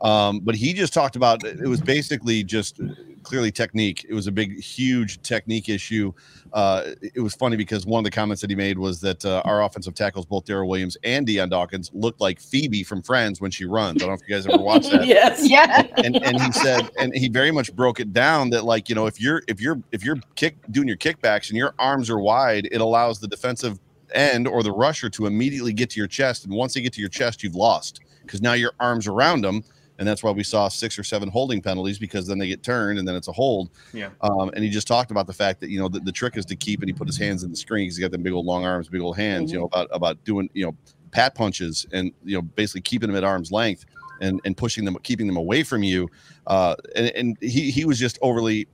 um, 0.00 0.10
but 0.42 0.54
he 0.54 0.72
just 0.72 0.92
talked 0.92 1.16
about 1.16 1.44
it 1.44 1.66
was 1.66 1.80
basically 1.80 2.42
just 2.44 2.80
clearly 3.26 3.50
technique. 3.50 4.06
It 4.08 4.14
was 4.14 4.28
a 4.28 4.32
big, 4.32 4.60
huge 4.62 5.20
technique 5.22 5.68
issue. 5.68 6.12
Uh, 6.52 6.92
it 7.02 7.20
was 7.20 7.34
funny 7.34 7.56
because 7.56 7.84
one 7.84 7.98
of 7.98 8.04
the 8.04 8.10
comments 8.10 8.40
that 8.40 8.50
he 8.50 8.56
made 8.56 8.78
was 8.78 9.00
that 9.00 9.24
uh, 9.24 9.42
our 9.44 9.64
offensive 9.64 9.94
tackles, 9.94 10.24
both 10.24 10.44
Daryl 10.44 10.68
Williams 10.68 10.96
and 11.02 11.26
Dion 11.26 11.48
Dawkins, 11.48 11.90
looked 11.92 12.20
like 12.20 12.40
Phoebe 12.40 12.84
from 12.84 13.02
Friends 13.02 13.40
when 13.40 13.50
she 13.50 13.64
runs. 13.64 13.96
I 13.96 14.06
don't 14.06 14.10
know 14.10 14.14
if 14.14 14.28
you 14.28 14.34
guys 14.34 14.46
ever 14.46 14.62
watched 14.62 14.90
that. 14.92 15.06
yes. 15.06 15.48
Yeah. 15.48 15.86
and 15.96 16.16
and 16.22 16.40
he 16.40 16.52
said 16.52 16.88
and 16.98 17.14
he 17.14 17.28
very 17.28 17.50
much 17.50 17.74
broke 17.74 17.98
it 17.98 18.12
down 18.12 18.50
that 18.50 18.64
like 18.64 18.88
you 18.88 18.94
know 18.94 19.06
if 19.06 19.20
you're 19.20 19.42
if 19.48 19.60
you're 19.60 19.82
if 19.90 20.04
you're 20.04 20.18
kick 20.36 20.56
doing 20.70 20.86
your 20.86 20.96
kickbacks 20.96 21.48
and 21.48 21.56
your 21.56 21.74
arms 21.78 22.08
are 22.08 22.18
wide 22.20 22.68
it 22.70 22.80
allows 22.80 23.18
the 23.18 23.28
defensive 23.28 23.78
end 24.14 24.46
or 24.46 24.62
the 24.62 24.70
rusher 24.70 25.10
to 25.10 25.26
immediately 25.26 25.72
get 25.72 25.90
to 25.90 25.98
your 25.98 26.06
chest 26.06 26.44
and 26.44 26.54
once 26.54 26.74
they 26.74 26.80
get 26.80 26.92
to 26.92 27.00
your 27.00 27.10
chest 27.10 27.42
you've 27.42 27.54
lost 27.54 28.00
because 28.22 28.40
now 28.40 28.52
your 28.52 28.72
arms 28.80 29.06
around 29.06 29.42
them 29.42 29.62
and 29.98 30.06
that's 30.06 30.22
why 30.22 30.30
we 30.30 30.42
saw 30.42 30.68
six 30.68 30.98
or 30.98 31.04
seven 31.04 31.28
holding 31.28 31.60
penalties 31.62 31.98
because 31.98 32.26
then 32.26 32.38
they 32.38 32.48
get 32.48 32.62
turned 32.62 32.98
and 32.98 33.06
then 33.06 33.14
it's 33.14 33.28
a 33.28 33.32
hold. 33.32 33.70
Yeah. 33.92 34.10
um, 34.20 34.50
and 34.54 34.62
he 34.62 34.70
just 34.70 34.86
talked 34.86 35.10
about 35.10 35.26
the 35.26 35.32
fact 35.32 35.60
that 35.60 35.70
you 35.70 35.78
know 35.78 35.88
the, 35.88 36.00
the 36.00 36.12
trick 36.12 36.36
is 36.36 36.44
to 36.46 36.56
keep 36.56 36.80
and 36.80 36.88
he 36.88 36.92
put 36.92 37.06
his 37.06 37.16
hands 37.18 37.42
in 37.42 37.50
the 37.50 37.56
screen 37.56 37.86
because 37.86 37.96
he 37.96 38.02
got 38.02 38.10
them 38.10 38.22
big 38.22 38.32
old 38.32 38.46
long 38.46 38.64
arms 38.64 38.88
big 38.88 39.00
old 39.00 39.16
hands 39.16 39.52
you 39.52 39.58
know 39.58 39.66
about 39.66 39.88
about 39.92 40.22
doing 40.24 40.48
you 40.54 40.64
know 40.64 40.76
pat 41.10 41.34
punches 41.34 41.86
and 41.92 42.12
you 42.24 42.36
know 42.36 42.42
basically 42.42 42.80
keeping 42.82 43.08
them 43.08 43.16
at 43.16 43.24
arm's 43.24 43.50
length 43.52 43.86
and 44.20 44.40
and 44.44 44.56
pushing 44.56 44.84
them 44.84 44.96
keeping 45.02 45.26
them 45.26 45.36
away 45.36 45.62
from 45.62 45.82
you. 45.82 46.08
Uh 46.46 46.74
and, 46.94 47.06
and 47.10 47.38
he 47.40 47.70
he 47.70 47.84
was 47.84 47.98
just 47.98 48.18
overly 48.22 48.66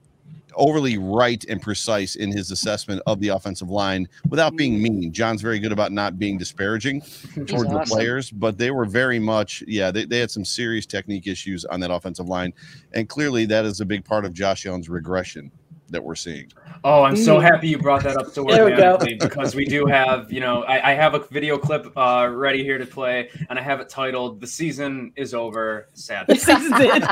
overly 0.54 0.98
right 0.98 1.44
and 1.48 1.60
precise 1.60 2.16
in 2.16 2.30
his 2.32 2.50
assessment 2.50 3.02
of 3.06 3.20
the 3.20 3.28
offensive 3.28 3.70
line 3.70 4.08
without 4.28 4.56
being 4.56 4.78
mm. 4.78 4.82
mean. 4.82 5.12
John's 5.12 5.42
very 5.42 5.58
good 5.58 5.72
about 5.72 5.92
not 5.92 6.18
being 6.18 6.38
disparaging 6.38 7.00
towards 7.46 7.70
the 7.70 7.84
players 7.86 8.30
but 8.30 8.58
they 8.58 8.70
were 8.70 8.84
very 8.84 9.18
much 9.18 9.62
yeah 9.66 9.90
they, 9.90 10.04
they 10.04 10.18
had 10.18 10.30
some 10.30 10.44
serious 10.44 10.86
technique 10.86 11.26
issues 11.26 11.64
on 11.66 11.80
that 11.80 11.90
offensive 11.90 12.28
line. 12.28 12.52
And 12.92 13.08
clearly 13.08 13.46
that 13.46 13.64
is 13.64 13.80
a 13.80 13.84
big 13.84 14.04
part 14.04 14.24
of 14.24 14.32
josh 14.32 14.66
allen's 14.66 14.88
regression 14.88 15.50
that 15.92 16.02
we're 16.02 16.14
seeing 16.14 16.50
Oh, 16.84 17.04
I'm 17.04 17.16
so 17.16 17.38
Mm. 17.38 17.42
happy 17.42 17.68
you 17.68 17.78
brought 17.78 18.02
that 18.02 18.16
up 18.16 18.26
so 18.32 18.42
There 18.44 18.64
we 18.64 19.14
because 19.14 19.54
we 19.54 19.64
do 19.64 19.86
have, 19.86 20.32
you 20.32 20.40
know, 20.40 20.64
I, 20.64 20.90
I 20.90 20.94
have 20.94 21.14
a 21.14 21.20
video 21.20 21.56
clip 21.56 21.96
uh, 21.96 22.28
ready 22.32 22.64
here 22.64 22.76
to 22.78 22.86
play, 22.86 23.28
and 23.48 23.56
I 23.56 23.62
have 23.62 23.78
it 23.78 23.88
titled 23.88 24.40
"The 24.40 24.48
Season 24.48 25.12
Is 25.14 25.32
Over." 25.32 25.86
Sad. 25.94 26.26
This 26.26 26.48
is 26.48 26.72
it. 26.74 27.04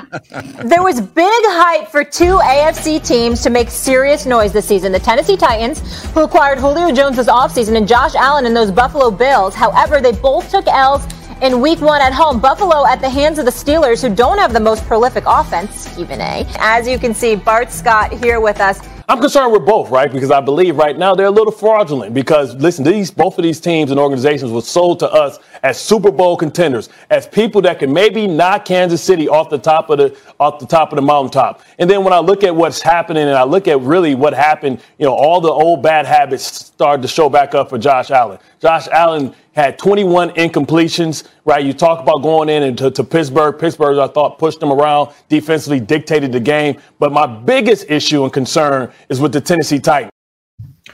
There 0.68 0.82
was 0.82 1.00
big 1.00 1.30
hype 1.46 1.88
for 1.88 2.02
two 2.02 2.38
AFC 2.38 3.06
teams 3.06 3.42
to 3.42 3.50
make 3.50 3.70
serious 3.70 4.26
noise 4.26 4.52
this 4.52 4.66
season. 4.66 4.90
The 4.90 4.98
Tennessee 4.98 5.36
Titans, 5.36 6.04
who 6.14 6.22
acquired 6.24 6.58
Julio 6.58 6.90
Jones 6.92 7.16
this 7.16 7.28
offseason, 7.28 7.76
and 7.76 7.86
Josh 7.86 8.14
Allen 8.16 8.46
and 8.46 8.56
those 8.56 8.70
Buffalo 8.72 9.10
Bills. 9.10 9.54
However, 9.54 10.00
they 10.00 10.12
both 10.12 10.50
took 10.50 10.66
L's 10.66 11.04
in 11.42 11.60
week 11.60 11.80
one 11.80 12.00
at 12.00 12.12
home. 12.12 12.40
Buffalo 12.40 12.86
at 12.86 13.00
the 13.00 13.08
hands 13.08 13.38
of 13.38 13.44
the 13.44 13.50
Steelers, 13.50 14.06
who 14.06 14.14
don't 14.14 14.38
have 14.38 14.52
the 14.52 14.60
most 14.60 14.84
prolific 14.84 15.24
offense, 15.26 15.74
Stephen 15.74 16.20
A. 16.20 16.46
As 16.58 16.86
you 16.86 16.98
can 16.98 17.14
see, 17.14 17.34
Bart 17.34 17.70
Scott 17.70 18.12
here 18.12 18.40
with 18.40 18.60
us. 18.60 18.80
I'm 19.10 19.20
concerned 19.20 19.52
with 19.52 19.66
both, 19.66 19.90
right? 19.90 20.12
Because 20.12 20.30
I 20.30 20.40
believe 20.40 20.76
right 20.76 20.96
now 20.96 21.16
they're 21.16 21.26
a 21.26 21.32
little 21.32 21.52
fraudulent. 21.52 22.14
Because 22.14 22.54
listen, 22.54 22.84
these 22.84 23.10
both 23.10 23.38
of 23.38 23.42
these 23.42 23.58
teams 23.58 23.90
and 23.90 23.98
organizations 23.98 24.52
were 24.52 24.60
sold 24.60 25.00
to 25.00 25.12
us 25.12 25.40
as 25.64 25.80
Super 25.80 26.12
Bowl 26.12 26.36
contenders, 26.36 26.90
as 27.10 27.26
people 27.26 27.60
that 27.62 27.80
can 27.80 27.92
maybe 27.92 28.28
knock 28.28 28.66
Kansas 28.66 29.02
City 29.02 29.28
off 29.28 29.50
the 29.50 29.58
top 29.58 29.90
of 29.90 29.98
the 29.98 30.16
off 30.38 30.60
the 30.60 30.66
top 30.66 30.92
of 30.92 30.96
the 30.96 31.02
mountaintop. 31.02 31.60
And 31.80 31.90
then 31.90 32.04
when 32.04 32.12
I 32.12 32.20
look 32.20 32.44
at 32.44 32.54
what's 32.54 32.80
happening, 32.80 33.24
and 33.24 33.36
I 33.36 33.42
look 33.42 33.66
at 33.66 33.80
really 33.80 34.14
what 34.14 34.32
happened, 34.32 34.80
you 34.96 35.06
know, 35.06 35.14
all 35.14 35.40
the 35.40 35.50
old 35.50 35.82
bad 35.82 36.06
habits 36.06 36.44
started 36.44 37.02
to 37.02 37.08
show 37.08 37.28
back 37.28 37.52
up 37.52 37.68
for 37.68 37.78
Josh 37.78 38.12
Allen. 38.12 38.38
Josh 38.60 38.86
Allen 38.92 39.34
had 39.60 39.78
21 39.78 40.30
incompletions, 40.30 41.28
right? 41.44 41.64
You 41.64 41.72
talk 41.72 42.00
about 42.00 42.22
going 42.22 42.48
in 42.48 42.62
and 42.62 42.78
to, 42.78 42.90
to 42.90 43.04
Pittsburgh. 43.04 43.58
Pittsburgh, 43.58 43.98
I 43.98 44.08
thought, 44.08 44.38
pushed 44.38 44.60
them 44.60 44.72
around 44.72 45.12
defensively, 45.28 45.80
dictated 45.80 46.32
the 46.32 46.40
game. 46.40 46.80
But 46.98 47.12
my 47.12 47.26
biggest 47.26 47.90
issue 47.90 48.24
and 48.24 48.32
concern 48.32 48.90
is 49.08 49.20
with 49.20 49.32
the 49.32 49.40
Tennessee 49.40 49.78
Titans. 49.78 50.12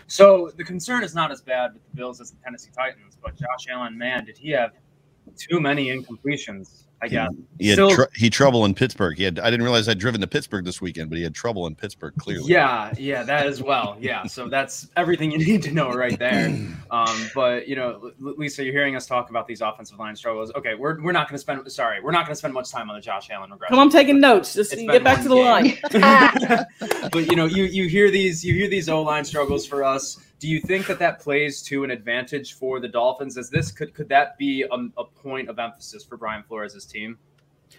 So 0.09 0.51
the 0.57 0.65
concern 0.65 1.05
is 1.05 1.15
not 1.15 1.31
as 1.31 1.41
bad 1.41 1.75
with 1.75 1.83
the 1.85 1.97
Bills 1.97 2.21
as 2.21 2.31
the 2.31 2.39
Tennessee 2.43 2.71
Titans, 2.77 3.17
but 3.23 3.37
Josh 3.37 3.67
Allen, 3.71 3.97
man, 3.97 4.25
did 4.25 4.37
he 4.37 4.51
have 4.51 4.73
too 5.37 5.61
many 5.61 5.87
incompletions? 5.87 6.86
I 7.03 7.09
guess. 7.09 7.31
he 7.59 7.69
had 7.69 7.75
Still- 7.75 7.91
tr- 7.91 8.03
he 8.15 8.31
trouble 8.31 8.65
in 8.65 8.75
pittsburgh 8.75 9.17
he 9.19 9.23
had 9.25 9.39
i 9.39 9.51
didn't 9.51 9.63
realize 9.65 9.87
i'd 9.89 9.99
driven 9.99 10.21
to 10.23 10.27
pittsburgh 10.27 10.65
this 10.65 10.81
weekend 10.81 11.11
but 11.11 11.19
he 11.19 11.23
had 11.23 11.35
trouble 11.35 11.67
in 11.67 11.75
pittsburgh 11.75 12.15
clearly 12.19 12.51
Yeah, 12.51 12.93
yeah, 12.97 13.23
that 13.23 13.47
as 13.47 13.63
well. 13.63 13.97
Yeah, 14.01 14.25
so 14.25 14.49
that's 14.49 14.89
everything 14.97 15.31
you 15.31 15.39
need 15.47 15.63
to 15.65 15.73
know 15.73 15.91
right 15.93 16.19
there. 16.19 16.57
Um, 16.89 17.29
but 17.35 17.67
you 17.67 17.75
know, 17.75 18.13
Lisa, 18.21 18.63
you're 18.63 18.73
hearing 18.73 18.95
us 18.95 19.07
talk 19.07 19.29
about 19.31 19.49
these 19.49 19.61
offensive 19.61 19.99
line 19.99 20.15
struggles. 20.15 20.53
Okay, 20.55 20.77
we're, 20.77 21.03
we're 21.03 21.11
not 21.11 21.27
going 21.29 21.35
to 21.35 21.41
spend. 21.41 21.71
Sorry, 21.73 22.01
we're 22.01 22.13
not 22.13 22.27
going 22.27 22.33
to 22.33 22.39
spend 22.39 22.55
much 22.55 22.71
time 22.71 22.89
on 22.89 22.95
the 22.95 23.03
Josh 23.03 23.29
Allen 23.29 23.51
regression. 23.51 23.73
Come 23.73 23.81
on, 23.81 23.87
I'm 23.89 23.91
taking 23.93 24.21
notes. 24.21 24.55
Just 24.55 24.71
get 24.71 25.03
back 25.03 25.21
to 25.23 25.29
the 25.29 25.35
one 25.35 25.47
line. 25.47 25.79
but 27.11 27.27
you 27.27 27.35
know, 27.35 27.47
you 27.47 27.65
you 27.65 27.89
hear 27.89 28.09
these 28.13 28.45
you 28.45 28.55
hear 28.55 28.69
these 28.69 28.89
O 28.89 29.03
line 29.03 29.25
struggles 29.25 29.67
for 29.67 29.83
us. 29.83 30.17
Do 30.39 30.49
you 30.49 30.61
think 30.61 30.87
that 30.87 30.99
that 30.99 31.21
plays 31.21 31.63
to 31.63 31.85
an 31.85 31.91
advantage 31.91 32.55
for 32.55 32.79
the 32.79 32.89
Dolphins? 32.89 33.39
As 33.39 33.49
this 33.49 33.73
could 33.73 33.95
could 33.95 34.09
that 34.11 34.37
be 34.37 34.63
a, 34.63 35.01
a 35.01 35.05
point 35.05 35.49
of 35.49 35.59
emphasis 35.59 36.05
for 36.05 36.17
Brian 36.17 36.43
Flores' 36.43 36.85
team? 36.85 37.19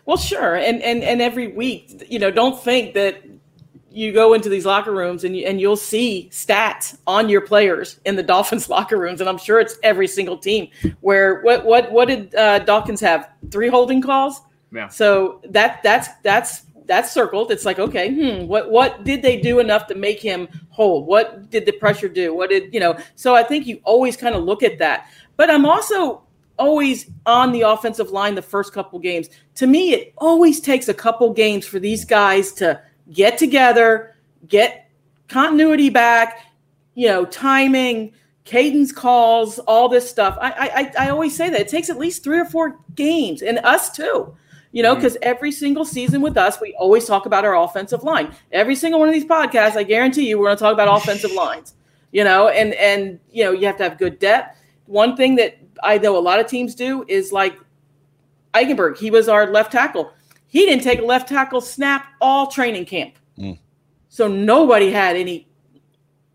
Well, 0.05 0.17
sure, 0.17 0.55
and 0.55 0.81
and 0.81 1.03
and 1.03 1.21
every 1.21 1.49
week, 1.49 2.05
you 2.09 2.19
know, 2.19 2.31
don't 2.31 2.59
think 2.61 2.93
that 2.95 3.23
you 3.91 4.13
go 4.13 4.33
into 4.33 4.49
these 4.49 4.65
locker 4.65 4.91
rooms 4.91 5.23
and 5.23 5.35
you, 5.35 5.45
and 5.45 5.59
you'll 5.59 5.75
see 5.75 6.29
stats 6.31 6.97
on 7.07 7.29
your 7.29 7.41
players 7.41 7.99
in 8.05 8.15
the 8.15 8.23
Dolphins 8.23 8.69
locker 8.69 8.97
rooms, 8.97 9.21
and 9.21 9.29
I'm 9.29 9.37
sure 9.37 9.59
it's 9.59 9.77
every 9.83 10.07
single 10.07 10.37
team. 10.37 10.69
Where 11.01 11.41
what 11.41 11.65
what 11.65 11.91
what 11.91 12.07
did 12.07 12.33
uh, 12.35 12.59
Dawkins 12.59 13.01
have? 13.01 13.29
Three 13.51 13.69
holding 13.69 14.01
calls. 14.01 14.41
Yeah. 14.71 14.89
So 14.89 15.41
that 15.49 15.81
that's 15.83 16.09
that's 16.23 16.63
that's 16.87 17.11
circled. 17.11 17.51
It's 17.51 17.65
like 17.65 17.79
okay, 17.79 18.13
hmm, 18.13 18.47
what 18.47 18.71
what 18.71 19.03
did 19.03 19.21
they 19.21 19.39
do 19.39 19.59
enough 19.59 19.87
to 19.87 19.95
make 19.95 20.19
him 20.19 20.47
hold? 20.69 21.05
What 21.05 21.49
did 21.49 21.65
the 21.65 21.73
pressure 21.73 22.09
do? 22.09 22.33
What 22.33 22.49
did 22.49 22.73
you 22.73 22.79
know? 22.79 22.97
So 23.15 23.35
I 23.35 23.43
think 23.43 23.67
you 23.67 23.79
always 23.83 24.17
kind 24.17 24.35
of 24.35 24.43
look 24.43 24.63
at 24.63 24.79
that. 24.79 25.09
But 25.35 25.49
I'm 25.49 25.65
also 25.65 26.23
always 26.57 27.09
on 27.25 27.51
the 27.51 27.61
offensive 27.61 28.09
line 28.09 28.35
the 28.35 28.41
first 28.41 28.73
couple 28.73 28.97
games. 28.99 29.29
To 29.55 29.67
me, 29.67 29.93
it 29.93 30.13
always 30.17 30.59
takes 30.59 30.87
a 30.87 30.93
couple 30.93 31.31
games 31.33 31.67
for 31.67 31.79
these 31.79 32.03
guys 32.03 32.51
to 32.53 32.81
get 33.11 33.37
together, 33.37 34.15
get 34.47 34.89
continuity 35.27 35.89
back, 35.89 36.45
you 36.95 37.07
know, 37.07 37.25
timing, 37.25 38.13
cadence 38.43 38.91
calls, 38.91 39.59
all 39.59 39.89
this 39.89 40.09
stuff. 40.09 40.37
I 40.41 40.91
I, 40.97 41.05
I 41.05 41.09
always 41.09 41.35
say 41.35 41.49
that 41.49 41.61
it 41.61 41.67
takes 41.67 41.89
at 41.89 41.99
least 41.99 42.23
three 42.23 42.39
or 42.39 42.45
four 42.45 42.79
games, 42.95 43.41
and 43.41 43.59
us 43.59 43.91
too. 43.91 44.35
You 44.71 44.83
know, 44.83 44.95
because 44.95 45.17
every 45.21 45.51
single 45.51 45.85
season 45.85 46.21
with 46.21 46.37
us, 46.37 46.59
we 46.59 46.75
always 46.75 47.05
talk 47.05 47.25
about 47.25 47.45
our 47.45 47.55
offensive 47.55 48.03
line. 48.03 48.33
Every 48.51 48.75
single 48.75 48.99
one 48.99 49.07
of 49.09 49.13
these 49.15 49.25
podcasts, 49.25 49.75
I 49.75 49.83
guarantee 49.83 50.27
you, 50.27 50.37
we're 50.37 50.47
going 50.47 50.57
to 50.57 50.61
talk 50.61 50.73
about 50.73 51.01
offensive 51.01 51.31
lines. 51.45 51.73
You 52.11 52.23
know, 52.23 52.49
and 52.49 52.73
and 52.75 53.19
you 53.31 53.43
know, 53.43 53.51
you 53.51 53.65
have 53.67 53.77
to 53.77 53.83
have 53.83 53.97
good 53.97 54.19
depth. 54.19 54.59
One 54.85 55.15
thing 55.15 55.35
that 55.35 55.57
I 55.83 55.97
know 55.97 56.17
a 56.17 56.19
lot 56.19 56.39
of 56.39 56.47
teams 56.47 56.75
do 56.75 57.05
is 57.07 57.31
like 57.31 57.57
Eichenberg. 58.53 58.97
He 58.97 59.11
was 59.11 59.27
our 59.29 59.51
left 59.51 59.71
tackle. 59.71 60.11
He 60.47 60.65
didn't 60.65 60.83
take 60.83 60.99
a 60.99 61.05
left 61.05 61.27
tackle 61.27 61.61
snap 61.61 62.07
all 62.21 62.47
training 62.47 62.85
camp. 62.85 63.15
Mm. 63.37 63.59
So 64.09 64.27
nobody 64.27 64.89
had 64.91 65.15
any 65.15 65.47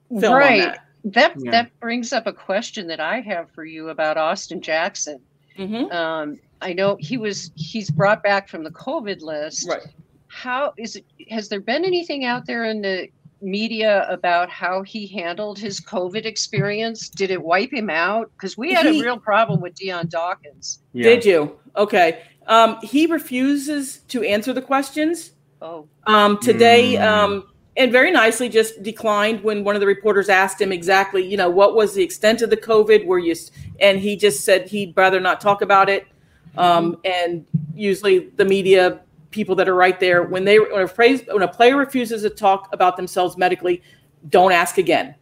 film 0.08 0.24
on 0.34 0.38
right. 0.38 0.60
that. 0.60 0.84
That 1.04 1.34
Yeah. 1.38 1.50
that 1.50 1.80
brings 1.80 2.12
up 2.12 2.26
a 2.26 2.32
question 2.32 2.86
that 2.88 3.00
I 3.00 3.20
have 3.20 3.50
for 3.50 3.64
you 3.64 3.88
about 3.88 4.16
Austin 4.18 4.60
Jackson. 4.60 5.20
Mhm. 5.58 5.92
Um, 5.92 6.38
I 6.62 6.72
know 6.72 6.96
he 7.00 7.16
was 7.18 7.50
he's 7.56 7.90
brought 7.90 8.22
back 8.22 8.48
from 8.48 8.62
the 8.64 8.70
COVID 8.70 9.20
list. 9.20 9.68
Right. 9.68 9.82
How 10.28 10.72
is 10.78 10.96
it? 10.96 11.04
Has 11.28 11.48
there 11.48 11.60
been 11.60 11.84
anything 11.84 12.24
out 12.24 12.46
there 12.46 12.64
in 12.64 12.80
the 12.80 13.08
media 13.42 14.06
about 14.08 14.48
how 14.48 14.82
he 14.82 15.06
handled 15.06 15.58
his 15.58 15.80
COVID 15.80 16.24
experience? 16.24 17.08
Did 17.08 17.30
it 17.30 17.42
wipe 17.42 17.72
him 17.72 17.90
out? 17.90 18.30
Because 18.36 18.56
we 18.56 18.72
had 18.72 18.86
He- 18.86 19.00
a 19.00 19.02
real 19.02 19.18
problem 19.18 19.60
with 19.60 19.74
Dion 19.74 20.06
Dawkins. 20.08 20.78
Yeah. 20.92 21.02
Did 21.04 21.24
you? 21.24 21.58
Okay. 21.76 22.20
Um, 22.46 22.78
he 22.82 23.06
refuses 23.06 23.98
to 24.08 24.22
answer 24.22 24.52
the 24.52 24.62
questions. 24.62 25.32
Oh, 25.60 25.86
Um, 26.06 26.38
today, 26.40 26.94
Mm. 26.94 27.02
um, 27.06 27.44
and 27.76 27.92
very 27.92 28.10
nicely 28.10 28.48
just 28.48 28.82
declined 28.82 29.42
when 29.44 29.62
one 29.64 29.74
of 29.76 29.80
the 29.80 29.86
reporters 29.86 30.28
asked 30.28 30.60
him 30.60 30.72
exactly, 30.72 31.24
you 31.24 31.36
know, 31.36 31.48
what 31.50 31.74
was 31.76 31.94
the 31.94 32.02
extent 32.02 32.42
of 32.42 32.50
the 32.50 32.56
COVID? 32.56 33.06
Were 33.06 33.18
you, 33.18 33.34
and 33.80 33.98
he 34.00 34.16
just 34.16 34.44
said 34.44 34.68
he'd 34.68 34.92
rather 34.96 35.20
not 35.20 35.40
talk 35.40 35.62
about 35.62 35.88
it. 35.88 36.06
Um, 36.56 36.98
and 37.04 37.46
usually 37.74 38.30
the 38.36 38.44
media 38.44 39.00
people 39.30 39.54
that 39.56 39.68
are 39.68 39.74
right 39.74 39.98
there, 39.98 40.24
when 40.24 40.44
they 40.44 40.58
when 40.58 40.82
a 40.82 40.88
phrase 40.88 41.22
when 41.30 41.42
a 41.42 41.48
player 41.48 41.76
refuses 41.76 42.22
to 42.22 42.30
talk 42.30 42.68
about 42.72 42.96
themselves 42.96 43.36
medically, 43.36 43.82
don't 44.28 44.52
ask 44.52 44.78
again. 44.78 45.14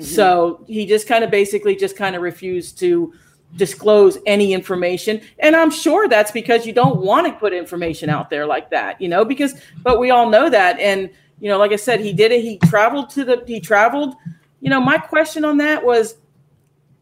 So 0.00 0.64
he 0.66 0.86
just 0.86 1.06
kind 1.06 1.22
of 1.22 1.30
basically 1.30 1.76
just 1.76 1.96
kind 1.96 2.16
of 2.16 2.22
refused 2.22 2.78
to 2.78 3.12
disclose 3.56 4.16
any 4.26 4.54
information. 4.54 5.20
And 5.38 5.54
i'm 5.54 5.70
sure 5.70 6.08
that's 6.08 6.30
because 6.30 6.66
you 6.66 6.72
don't 6.72 7.00
want 7.00 7.26
to 7.26 7.32
put 7.34 7.52
information 7.52 8.08
out 8.08 8.30
there 8.30 8.46
like 8.46 8.70
that 8.70 8.98
you 9.00 9.08
know 9.08 9.24
because 9.24 9.54
but 9.82 10.00
we 10.00 10.10
all 10.10 10.30
know 10.30 10.48
that. 10.48 10.80
And 10.80 11.10
you 11.38 11.48
know 11.48 11.58
like 11.58 11.72
i 11.72 11.76
said 11.76 12.00
he 12.00 12.12
did 12.12 12.32
it. 12.32 12.40
He 12.40 12.58
traveled 12.58 13.10
to 13.10 13.24
the 13.24 13.44
he 13.46 13.60
traveled 13.60 14.14
you 14.60 14.70
know 14.70 14.80
my 14.80 14.96
question 14.96 15.44
on 15.44 15.58
that 15.58 15.84
was 15.84 16.16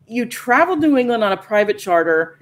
you 0.06 0.26
traveled 0.26 0.80
new 0.80 0.96
england 0.96 1.22
on 1.22 1.30
a 1.30 1.36
private 1.36 1.78
charter 1.78 2.36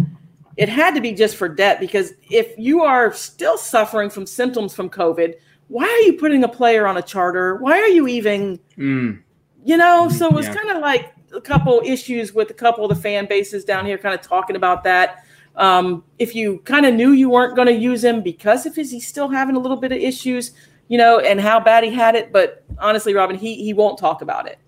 it 0.59 0.69
had 0.69 0.95
to 0.95 1.01
be 1.01 1.13
just 1.13 1.37
for 1.37 1.49
debt 1.49 1.79
because 1.81 2.13
if 2.31 2.53
you 2.59 2.83
are 2.83 3.13
still 3.15 3.57
suffering 3.57 4.11
from 4.11 4.27
symptoms 4.27 4.75
from 4.75 4.91
covid 4.91 5.35
why 5.69 5.85
are 5.85 6.07
you 6.07 6.15
putting 6.15 6.45
a 6.45 6.49
player 6.49 6.87
on 6.87 6.97
a 6.97 7.03
charter? 7.03 7.57
Why 7.57 7.79
are 7.79 7.89
you 7.89 8.09
even, 8.09 8.59
Mm, 8.79 9.19
you 9.67 9.77
know? 9.77 10.09
So 10.09 10.27
it 10.27 10.33
was 10.33 10.47
Yeah. 10.47 10.55
kind 10.55 10.71
of 10.71 10.79
like 10.79 11.13
a 11.35 11.43
couple 11.43 11.83
issues 11.85 12.33
with 12.35 12.49
a 12.49 12.55
couple 12.55 12.87
of 12.87 12.89
the 12.89 13.03
fan 13.03 13.27
bases 13.27 13.67
down 13.67 13.85
here, 13.85 13.99
kind 13.99 14.15
of 14.15 14.23
talking 14.23 14.57
about 14.57 14.83
that. 14.85 15.25
Um, 15.57 16.05
if 16.19 16.35
you 16.35 16.61
kind 16.65 16.87
of 16.87 16.95
knew 16.95 17.13
you 17.13 17.29
weren't 17.29 17.55
going 17.55 17.67
to 17.69 17.75
use 17.75 18.03
him 18.03 18.23
because 18.23 18.65
of 18.65 18.75
his, 18.75 18.91
he's 18.91 19.07
still 19.07 19.29
having 19.29 19.57
a 19.57 19.59
little 19.59 19.77
bit 19.77 19.93
of 19.93 19.99
issues, 19.99 20.53
you 20.89 20.97
know, 20.97 21.19
and 21.19 21.39
how 21.39 21.61
bad 21.61 21.85
he 21.85 21.91
had 21.91 22.15
it. 22.15 22.33
But 22.33 22.65
honestly, 22.79 23.13
Robin, 23.13 23.37
he 23.37 23.63
he 23.63 23.75
won't 23.75 23.99
talk 23.99 24.23
about 24.23 24.47
it. 24.49 24.59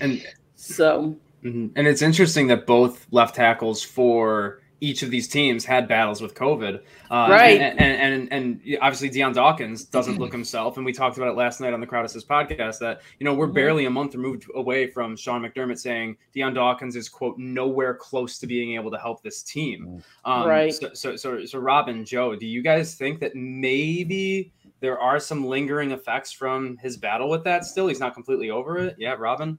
and 0.00 0.20
So 0.56 1.14
Mhm. 1.44 1.70
And 1.76 1.86
it's 1.86 2.02
interesting 2.02 2.48
that 2.48 2.66
both 2.66 3.06
left 3.12 3.36
tackles 3.36 3.80
for 3.80 4.58
each 4.80 5.02
of 5.02 5.10
these 5.10 5.26
teams 5.28 5.64
had 5.64 5.88
battles 5.88 6.20
with 6.20 6.34
COVID. 6.34 6.80
Uh, 7.10 7.26
Right. 7.30 7.60
And, 7.60 7.80
and, 7.80 8.32
and, 8.32 8.32
and 8.32 8.78
obviously 8.80 9.08
Dion 9.08 9.32
Dawkins 9.32 9.84
doesn't 9.84 10.18
look 10.18 10.32
himself. 10.38 10.76
And 10.76 10.86
we 10.86 10.92
talked 10.92 11.16
about 11.16 11.28
it 11.28 11.36
last 11.36 11.60
night 11.60 11.72
on 11.72 11.80
the 11.80 11.86
Crowd 11.86 12.04
Assist 12.04 12.28
podcast 12.28 12.78
that, 12.78 13.02
you 13.18 13.24
know, 13.24 13.34
we're 13.34 13.46
barely 13.48 13.86
a 13.86 13.90
month 13.90 14.14
removed 14.14 14.46
away 14.54 14.86
from 14.86 15.16
Sean 15.16 15.42
McDermott 15.42 15.78
saying 15.78 16.16
Dion 16.32 16.54
Dawkins 16.54 16.96
is, 16.96 17.08
quote, 17.08 17.38
nowhere 17.38 17.94
close 17.94 18.38
to 18.38 18.46
being 18.46 18.74
able 18.74 18.90
to 18.90 18.98
help 18.98 19.22
this 19.22 19.42
team. 19.42 20.02
Um, 20.24 20.46
Right. 20.46 20.72
So, 20.74 20.90
so, 20.94 21.16
so, 21.16 21.44
so 21.44 21.58
Robin, 21.58 22.04
Joe, 22.04 22.36
do 22.36 22.46
you 22.46 22.62
guys 22.62 22.94
think 22.94 23.20
that 23.20 23.34
maybe 23.34 24.52
there 24.80 24.98
are 25.00 25.18
some 25.18 25.44
lingering 25.44 25.90
effects 25.90 26.30
from 26.30 26.76
his 26.76 26.96
battle 26.96 27.28
with 27.28 27.42
that 27.44 27.64
still? 27.64 27.88
He's 27.88 28.00
not 28.00 28.14
completely 28.14 28.50
over 28.50 28.78
it. 28.78 28.94
Yeah, 28.98 29.14
Robin? 29.18 29.58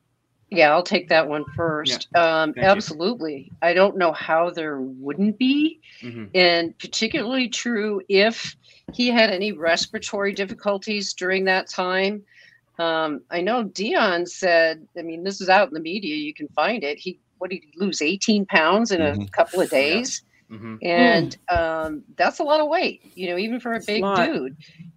Yeah, 0.52 0.72
I'll 0.72 0.84
take 0.84 1.10
that 1.10 1.28
one 1.28 1.46
first. 1.56 2.08
Um, 2.16 2.54
Thank 2.54 2.58
you. 2.58 2.64
absolutely. 2.64 3.52
I 3.62 3.74
don't 3.74 3.98
know 3.98 4.12
how 4.14 4.50
there 4.50 4.82
wouldn't 4.82 5.38
be, 5.38 5.80
hmm 6.02 6.26
and 6.34 6.78
particularly 6.80 7.50
true 7.50 8.02
if 8.10 8.56
he 8.92 9.08
had 9.10 9.30
any 9.30 9.52
respiratory 9.52 10.34
difficulties 10.34 11.14
during 11.14 11.46
that 11.46 11.70
time. 11.70 12.24
Um, 12.80 13.22
I 13.30 13.42
know 13.42 13.64
Dion 13.64 14.26
said, 14.26 14.88
I 14.98 15.02
mean, 15.02 15.24
this 15.24 15.42
is 15.42 15.50
out 15.50 15.68
in 15.68 15.74
the 15.74 15.80
media, 15.82 16.16
you 16.16 16.34
can 16.34 16.48
find 16.50 16.84
it. 16.84 16.98
He, 16.98 17.20
what 17.38 17.50
did 17.52 17.62
he 17.64 17.72
lose, 17.78 18.02
18 18.02 18.46
pounds 18.46 18.92
in 18.92 19.02
a 19.02 19.12
Mhm. 19.14 19.32
couple 19.32 19.62
of 19.62 19.72
Yeah. 19.72 19.80
days? 19.80 20.24
hmm 20.50 20.76
and 20.82 21.38
um, 21.52 22.04
that's 22.18 22.40
a 22.40 22.44
lot 22.44 22.62
of 22.62 22.70
weight 22.70 23.02
you 23.14 23.30
know 23.30 23.38
even 23.38 23.60
for 23.60 23.74
a 23.74 23.78
It's 23.78 23.90
a 23.90 23.94
big 23.94 24.02
lot. 24.02 24.28
dude 24.28 24.56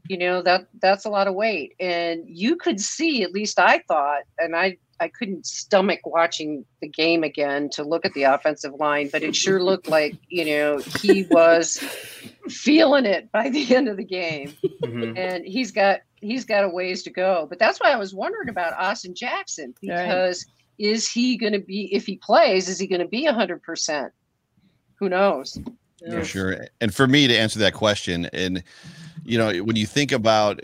you 0.08 0.16
know 0.16 0.40
that 0.42 0.66
that's 0.80 1.04
a 1.04 1.10
lot 1.10 1.26
of 1.26 1.34
weight 1.34 1.74
and 1.80 2.22
you 2.26 2.56
could 2.56 2.80
see 2.80 3.22
at 3.22 3.32
least 3.32 3.58
i 3.58 3.78
thought 3.88 4.22
and 4.38 4.54
i 4.56 4.76
i 5.02 5.08
couldn't 5.08 5.44
stomach 5.44 6.00
watching 6.06 6.64
the 6.80 6.88
game 6.88 7.22
again 7.24 7.68
to 7.68 7.82
look 7.82 8.04
at 8.06 8.12
the 8.14 8.22
offensive 8.22 8.72
line 8.78 9.08
but 9.12 9.22
it 9.22 9.34
sure 9.36 9.62
looked 9.62 9.88
like 9.88 10.14
you 10.28 10.44
know 10.44 10.78
he 11.00 11.26
was 11.30 11.78
feeling 12.48 13.04
it 13.04 13.30
by 13.32 13.48
the 13.50 13.74
end 13.76 13.88
of 13.88 13.96
the 13.96 14.04
game. 14.04 14.54
Hmm 14.84 15.12
and 15.16 15.44
he's 15.44 15.70
got 15.72 16.00
he's 16.16 16.44
got 16.44 16.64
a 16.64 16.68
ways 16.68 17.02
to 17.02 17.10
go. 17.10 17.46
But 17.48 17.58
that's 17.58 17.78
why 17.80 17.90
i 17.90 17.96
was 17.96 18.14
wondering 18.14 18.48
about 18.48 18.72
austin 18.78 19.14
jackson 19.14 19.74
Right. 19.86 20.04
because 20.06 20.46
is 20.78 21.10
he 21.10 21.36
going 21.36 21.52
to 21.52 21.58
be 21.60 21.94
if 21.94 22.06
he 22.06 22.16
plays 22.16 22.68
is 22.68 22.78
he 22.78 22.86
going 22.86 23.00
to 23.02 23.08
be 23.08 23.26
100% 23.26 24.10
who 24.94 25.08
knows? 25.08 25.58
For 26.10 26.24
sure. 26.24 26.66
And 26.80 26.94
for 26.94 27.06
me 27.06 27.26
to 27.28 27.36
answer 27.36 27.58
that 27.60 27.74
question, 27.74 28.28
and 28.32 28.62
you 29.24 29.38
know, 29.38 29.52
when 29.58 29.76
you 29.76 29.86
think 29.86 30.12
about, 30.12 30.60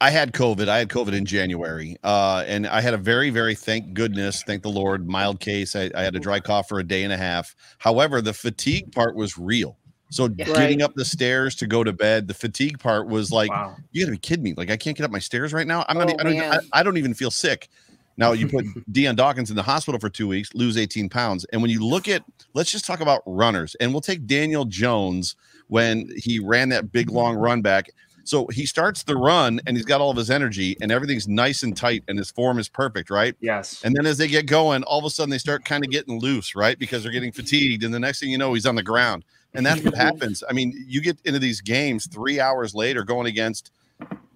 I 0.00 0.10
had 0.10 0.32
COVID. 0.32 0.68
I 0.68 0.78
had 0.78 0.88
COVID 0.88 1.12
in 1.12 1.24
January, 1.26 1.96
uh, 2.04 2.44
and 2.46 2.66
I 2.66 2.80
had 2.80 2.94
a 2.94 2.98
very, 2.98 3.30
very 3.30 3.54
thank 3.54 3.92
goodness, 3.94 4.42
thank 4.44 4.62
the 4.62 4.70
Lord, 4.70 5.08
mild 5.08 5.40
case. 5.40 5.74
I, 5.76 5.90
I 5.94 6.02
had 6.02 6.14
a 6.16 6.20
dry 6.20 6.40
cough 6.40 6.68
for 6.68 6.78
a 6.78 6.84
day 6.84 7.02
and 7.04 7.12
a 7.12 7.16
half. 7.16 7.54
However, 7.78 8.20
the 8.22 8.32
fatigue 8.32 8.92
part 8.92 9.16
was 9.16 9.36
real. 9.38 9.76
So 10.10 10.28
Yeah. 10.36 10.46
getting 10.46 10.82
up 10.82 10.94
the 10.94 11.04
stairs 11.04 11.54
to 11.56 11.66
go 11.66 11.84
to 11.84 11.92
bed, 11.92 12.26
the 12.26 12.34
fatigue 12.34 12.78
part 12.80 13.06
was 13.08 13.30
like, 13.30 13.50
wow. 13.50 13.76
you 13.92 14.04
gotta 14.04 14.12
be 14.12 14.18
kidding 14.18 14.42
me. 14.42 14.54
Like 14.56 14.70
I 14.70 14.76
can't 14.76 14.96
get 14.96 15.04
up 15.04 15.10
my 15.12 15.20
stairs 15.20 15.52
right 15.52 15.66
now. 15.66 15.84
I'm 15.88 15.96
not. 15.98 16.10
Oh, 16.10 16.16
I, 16.18 16.22
don't, 16.24 16.34
even- 16.34 16.52
I. 16.52 16.58
I 16.72 16.82
don't 16.82 16.96
even 16.96 17.14
feel 17.14 17.30
sick. 17.30 17.68
Now 18.16 18.32
you 18.32 18.48
put 18.48 18.64
Dion 18.92 19.14
Dawkins 19.14 19.50
in 19.50 19.56
the 19.56 19.62
hospital 19.62 20.00
for 20.00 20.10
two 20.10 20.26
weeks, 20.28 20.52
lose 20.52 20.76
18 20.76 21.08
pounds, 21.08 21.44
and 21.52 21.62
when 21.62 21.70
you 21.70 21.84
look 21.86 22.08
at, 22.08 22.22
let's 22.54 22.70
just 22.72 22.84
talk 22.84 23.00
about 23.00 23.22
runners, 23.24 23.76
and 23.80 23.92
we'll 23.92 24.00
take 24.00 24.26
Daniel 24.26 24.64
Jones 24.64 25.36
when 25.70 26.10
he 26.16 26.38
ran 26.38 26.68
that 26.68 26.92
big 26.92 27.06
mm-hmm. 27.06 27.16
long 27.16 27.36
run 27.36 27.62
back. 27.62 27.90
So 28.24 28.46
he 28.48 28.66
starts 28.66 29.02
the 29.04 29.16
run 29.16 29.60
and 29.66 29.76
he's 29.76 29.86
got 29.86 30.00
all 30.00 30.10
of 30.10 30.16
his 30.16 30.30
energy 30.30 30.76
and 30.80 30.92
everything's 30.92 31.26
nice 31.26 31.62
and 31.62 31.76
tight 31.76 32.04
and 32.06 32.18
his 32.18 32.30
form 32.30 32.58
is 32.58 32.68
perfect, 32.68 33.08
right? 33.08 33.34
Yes. 33.40 33.80
And 33.82 33.94
then 33.96 34.04
as 34.04 34.18
they 34.18 34.28
get 34.28 34.46
going, 34.46 34.82
all 34.82 34.98
of 34.98 35.04
a 35.04 35.10
sudden 35.10 35.30
they 35.30 35.38
start 35.38 35.64
kind 35.64 35.84
of 35.84 35.90
getting 35.90 36.20
loose, 36.20 36.54
right? 36.54 36.78
Because 36.78 37.02
they're 37.02 37.12
getting 37.12 37.32
fatigued. 37.32 37.82
And 37.82 37.94
the 37.94 37.98
next 37.98 38.20
thing 38.20 38.30
you 38.30 38.38
know, 38.38 38.52
he's 38.52 38.66
on 38.66 38.74
the 38.74 38.82
ground. 38.82 39.24
And 39.54 39.64
that's 39.64 39.82
what 39.82 39.94
happens. 40.06 40.44
I 40.48 40.52
mean, 40.52 40.84
you 40.86 41.00
get 41.00 41.18
into 41.24 41.38
these 41.38 41.60
games 41.60 42.06
three 42.06 42.38
hours 42.40 42.74
later 42.74 43.04
going 43.04 43.26
against 43.26 43.72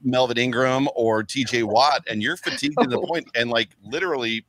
Melvin 0.03 0.39
Ingram 0.39 0.89
or 0.95 1.23
TJ 1.23 1.65
Watt, 1.65 2.03
and 2.09 2.23
you're 2.23 2.37
fatigued 2.37 2.77
to 2.81 2.89
the 2.89 2.99
Oh. 3.01 3.07
point, 3.07 3.29
and 3.35 3.51
like 3.51 3.71
literally 3.83 4.45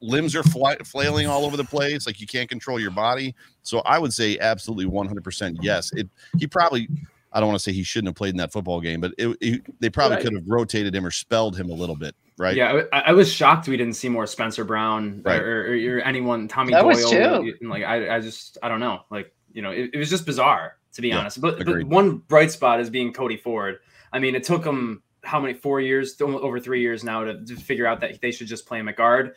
limbs 0.00 0.34
are 0.36 0.42
fly, 0.42 0.76
flailing 0.84 1.26
all 1.26 1.44
over 1.44 1.56
the 1.56 1.64
place. 1.64 2.06
Like 2.06 2.20
you 2.20 2.26
can't 2.26 2.48
control 2.48 2.78
your 2.80 2.90
body. 2.90 3.34
So 3.62 3.80
I 3.80 3.98
would 3.98 4.12
say 4.12 4.38
absolutely 4.38 4.86
100% 4.86 5.56
yes. 5.60 5.92
It, 5.94 6.08
he 6.38 6.46
probably, 6.46 6.88
I 7.32 7.40
don't 7.40 7.48
want 7.48 7.58
to 7.58 7.62
say 7.62 7.72
he 7.72 7.82
shouldn't 7.82 8.08
have 8.08 8.14
played 8.14 8.30
in 8.30 8.36
that 8.38 8.52
football 8.52 8.80
game, 8.80 9.00
but 9.00 9.12
it, 9.18 9.36
it- 9.40 9.80
they 9.80 9.90
probably 9.90 10.16
Right. 10.16 10.24
could 10.24 10.34
have 10.34 10.44
rotated 10.46 10.94
him 10.94 11.04
or 11.06 11.10
spelled 11.10 11.56
him 11.56 11.70
a 11.70 11.74
little 11.74 11.96
bit, 11.96 12.14
right? 12.38 12.56
Yeah, 12.56 12.82
I, 12.92 13.00
I 13.00 13.12
was 13.12 13.32
shocked 13.32 13.68
we 13.68 13.76
didn't 13.76 13.94
see 13.94 14.08
more 14.08 14.26
Spencer 14.26 14.64
Brown 14.64 15.22
Right. 15.24 15.40
or, 15.40 15.72
or, 15.72 15.96
or 15.96 16.00
anyone, 16.00 16.48
Tommy 16.48 16.74
I 16.74 16.80
Doyle. 16.80 16.88
was 16.88 17.10
too. 17.10 17.54
and, 17.60 17.70
Like 17.70 17.84
I, 17.84 18.16
I 18.16 18.20
just, 18.20 18.58
I 18.62 18.68
don't 18.68 18.80
know. 18.80 19.00
Like 19.10 19.32
you 19.52 19.62
know, 19.62 19.70
it, 19.70 19.90
it 19.94 19.98
was 19.98 20.10
just 20.10 20.26
bizarre 20.26 20.76
to 20.92 21.02
be 21.02 21.08
Yeah, 21.08 21.18
honest. 21.18 21.40
But, 21.40 21.64
but 21.64 21.84
one 21.84 22.18
bright 22.18 22.50
spot 22.52 22.80
is 22.80 22.88
being 22.90 23.12
Cody 23.12 23.36
Ford. 23.36 23.78
I 24.12 24.18
mean, 24.18 24.34
it 24.34 24.44
took 24.44 24.64
him 24.64 25.02
how 25.24 25.40
many 25.40 25.52
four 25.54 25.80
years, 25.80 26.14
over 26.20 26.60
three 26.60 26.80
years 26.80 27.02
now 27.04 27.24
to, 27.24 27.44
to 27.44 27.56
figure 27.56 27.86
out 27.86 28.00
that 28.00 28.20
they 28.22 28.30
should 28.30 28.46
just 28.46 28.64
play 28.66 28.78
him 28.78 28.88
at 28.88 28.96
guard. 28.96 29.34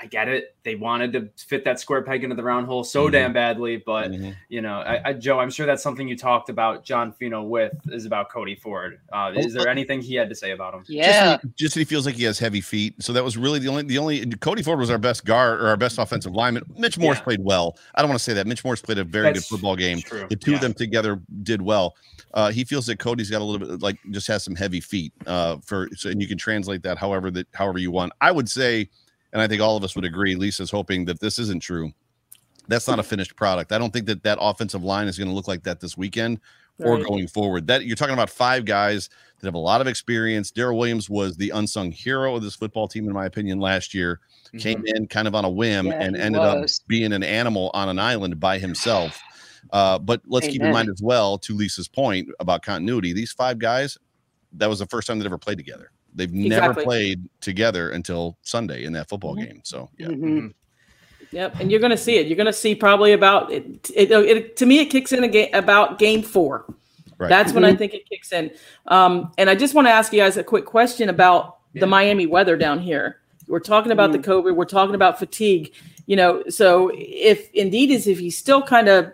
I 0.00 0.06
get 0.06 0.28
it. 0.28 0.54
They 0.62 0.76
wanted 0.76 1.12
to 1.14 1.28
fit 1.36 1.64
that 1.64 1.80
square 1.80 2.02
peg 2.02 2.22
into 2.22 2.36
the 2.36 2.42
round 2.44 2.66
hole 2.66 2.84
so 2.84 3.08
Mhm. 3.08 3.12
damn 3.12 3.32
badly, 3.32 3.78
but 3.78 4.12
Mhm. 4.12 4.36
you 4.48 4.60
know, 4.60 4.74
I, 4.78 5.08
I, 5.08 5.12
Joe, 5.12 5.40
I'm 5.40 5.50
sure 5.50 5.66
that's 5.66 5.82
something 5.82 6.06
you 6.06 6.16
talked 6.16 6.50
about 6.50 6.84
John 6.84 7.12
Fina 7.12 7.42
with 7.42 7.72
is 7.90 8.06
about 8.06 8.30
Cody 8.30 8.54
Ford. 8.54 9.00
Uh, 9.12 9.32
is 9.36 9.54
there 9.54 9.66
anything 9.66 10.00
he 10.00 10.14
had 10.14 10.28
to 10.28 10.36
say 10.36 10.52
about 10.52 10.72
him? 10.74 10.84
yeah 10.86 11.38
Just, 11.42 11.56
just 11.56 11.74
that 11.74 11.80
he 11.80 11.84
feels 11.84 12.06
like 12.06 12.14
he 12.14 12.22
has 12.24 12.38
heavy 12.38 12.60
feet. 12.60 12.94
So 13.02 13.12
that 13.12 13.24
was 13.24 13.36
really 13.36 13.58
the 13.58 13.66
only 13.68 13.82
the 13.82 13.98
only 13.98 14.24
Cody 14.36 14.62
Ford 14.62 14.78
was 14.78 14.88
our 14.90 14.98
best 14.98 15.24
guard 15.24 15.60
or 15.60 15.66
our 15.66 15.76
best 15.76 15.98
offensive 15.98 16.32
lineman. 16.32 16.62
Mitch 16.76 16.96
Morse 16.96 17.16
Yeah. 17.18 17.22
played 17.24 17.40
well. 17.42 17.76
I 17.96 18.00
don't 18.02 18.08
want 18.08 18.20
to 18.20 18.24
say 18.24 18.34
that. 18.34 18.46
Mitch 18.46 18.64
Morse 18.64 18.80
played 18.80 18.98
a 18.98 19.04
very 19.04 19.24
That's 19.32 19.40
good 19.40 19.46
football 19.56 19.74
game. 19.74 20.00
True. 20.00 20.26
The 20.30 20.36
two 20.36 20.52
Yeah. 20.52 20.56
of 20.58 20.62
them 20.62 20.74
together 20.74 21.20
did 21.42 21.60
well. 21.60 21.96
Uh, 22.34 22.52
he 22.52 22.62
feels 22.62 22.86
that 22.86 23.00
Cody's 23.00 23.30
got 23.30 23.40
a 23.40 23.44
little 23.44 23.66
bit 23.66 23.82
like 23.82 23.98
just 24.10 24.28
has 24.28 24.44
some 24.44 24.54
heavy 24.54 24.80
feet. 24.80 25.12
Uh, 25.26 25.56
for 25.64 25.88
so 25.96 26.08
and 26.08 26.22
you 26.22 26.28
can 26.28 26.38
translate 26.38 26.82
that 26.84 26.98
however 26.98 27.32
that 27.32 27.48
however 27.52 27.78
you 27.78 27.90
want. 27.90 28.12
I 28.20 28.30
would 28.30 28.48
say, 28.48 28.90
and 29.32 29.40
I 29.42 29.46
think 29.48 29.60
all 29.62 29.76
of 29.76 29.84
us 29.84 29.94
would 29.94 30.04
agree. 30.04 30.34
Lisa's 30.34 30.70
hoping 30.70 31.04
that 31.06 31.20
this 31.20 31.38
isn't 31.38 31.60
true. 31.62 31.92
That's 32.68 32.86
not 32.86 32.98
a 32.98 33.02
finished 33.02 33.34
product. 33.36 33.72
I 33.72 33.78
don't 33.78 33.92
think 33.92 34.06
that 34.06 34.22
that 34.24 34.38
offensive 34.40 34.82
line 34.84 35.08
is 35.08 35.16
going 35.16 35.28
to 35.28 35.34
look 35.34 35.48
like 35.48 35.62
that 35.64 35.80
this 35.80 35.96
weekend 35.96 36.40
or 36.80 36.96
Right. 36.96 37.04
going 37.06 37.26
forward. 37.28 37.66
That 37.66 37.86
you're 37.86 37.96
talking 37.96 38.12
about 38.14 38.30
five 38.30 38.64
guys 38.66 39.08
that 39.40 39.46
have 39.46 39.54
a 39.54 39.58
lot 39.58 39.80
of 39.80 39.86
experience. 39.86 40.50
Daryl 40.52 40.76
Williams 40.76 41.08
was 41.08 41.36
the 41.36 41.50
unsung 41.50 41.90
hero 41.90 42.36
of 42.36 42.42
this 42.42 42.54
football 42.54 42.86
team, 42.86 43.06
in 43.06 43.12
my 43.14 43.24
opinion, 43.26 43.58
last 43.58 43.94
year. 43.94 44.20
Mhm. 44.52 44.60
Came 44.60 44.82
in 44.86 45.06
kind 45.08 45.26
of 45.26 45.34
on 45.34 45.44
a 45.44 45.50
whim 45.50 45.86
Yeah, 45.86 45.94
and 45.94 46.16
ended 46.16 46.40
up 46.42 46.66
being 46.86 47.12
an 47.12 47.22
animal 47.22 47.70
on 47.74 47.88
an 47.88 47.98
island 47.98 48.38
by 48.38 48.58
himself. 48.58 49.18
Uh, 49.72 49.98
but 49.98 50.20
let's 50.26 50.46
keep 50.46 50.62
in 50.62 50.70
mind 50.72 50.88
as 50.88 51.00
well, 51.02 51.36
to 51.38 51.54
Lisa's 51.54 51.88
point 51.88 52.28
about 52.38 52.62
continuity, 52.62 53.12
these 53.12 53.32
five 53.32 53.58
guys, 53.58 53.98
that 54.52 54.68
was 54.68 54.78
the 54.78 54.86
first 54.86 55.06
time 55.08 55.18
they'd 55.18 55.26
ever 55.26 55.36
played 55.38 55.58
together. 55.58 55.90
They've 56.18 56.32
never 56.32 56.74
played 56.74 57.28
together 57.40 57.90
until 57.90 58.36
Sunday 58.42 58.84
in 58.84 58.92
that 58.92 59.08
football 59.08 59.34
game. 59.34 59.60
So 59.64 59.88
yeah. 59.98 60.08
Mhm. 60.08 60.52
Yep, 61.30 61.60
and 61.60 61.70
you're 61.70 61.80
going 61.80 61.90
to 61.90 61.96
see 61.96 62.16
it. 62.16 62.26
You're 62.26 62.36
going 62.36 62.46
to 62.46 62.52
see 62.54 62.74
probably 62.74 63.12
about 63.12 63.52
it, 63.52 63.90
it, 63.94 64.10
it. 64.10 64.56
To 64.56 64.66
me, 64.66 64.78
it 64.80 64.86
kicks 64.86 65.12
in 65.12 65.24
again 65.24 65.50
about 65.52 65.98
game 65.98 66.22
four. 66.22 66.64
Right. 67.18 67.28
That's 67.28 67.52
when 67.52 67.64
I 67.64 67.74
think 67.74 67.92
it 67.92 68.08
kicks 68.08 68.32
in. 68.32 68.50
Um, 68.86 69.32
and 69.36 69.50
I 69.50 69.54
just 69.54 69.74
want 69.74 69.86
to 69.88 69.92
ask 69.92 70.12
you 70.12 70.20
guys 70.20 70.36
a 70.36 70.44
quick 70.44 70.64
question 70.64 71.08
about 71.08 71.58
Yeah. 71.74 71.80
the 71.80 71.86
Miami 71.86 72.26
weather 72.26 72.56
down 72.56 72.78
here. 72.78 73.20
We're 73.46 73.60
talking 73.60 73.92
about 73.92 74.12
the 74.12 74.18
COVID. 74.18 74.54
We're 74.54 74.64
talking 74.64 74.94
about 74.94 75.18
fatigue. 75.18 75.74
You 76.06 76.16
know, 76.16 76.44
so 76.48 76.90
if 76.94 77.50
indeed 77.52 77.90
is 77.90 78.06
if 78.06 78.18
he's 78.18 78.38
still 78.38 78.62
kind 78.62 78.88
of 78.88 79.12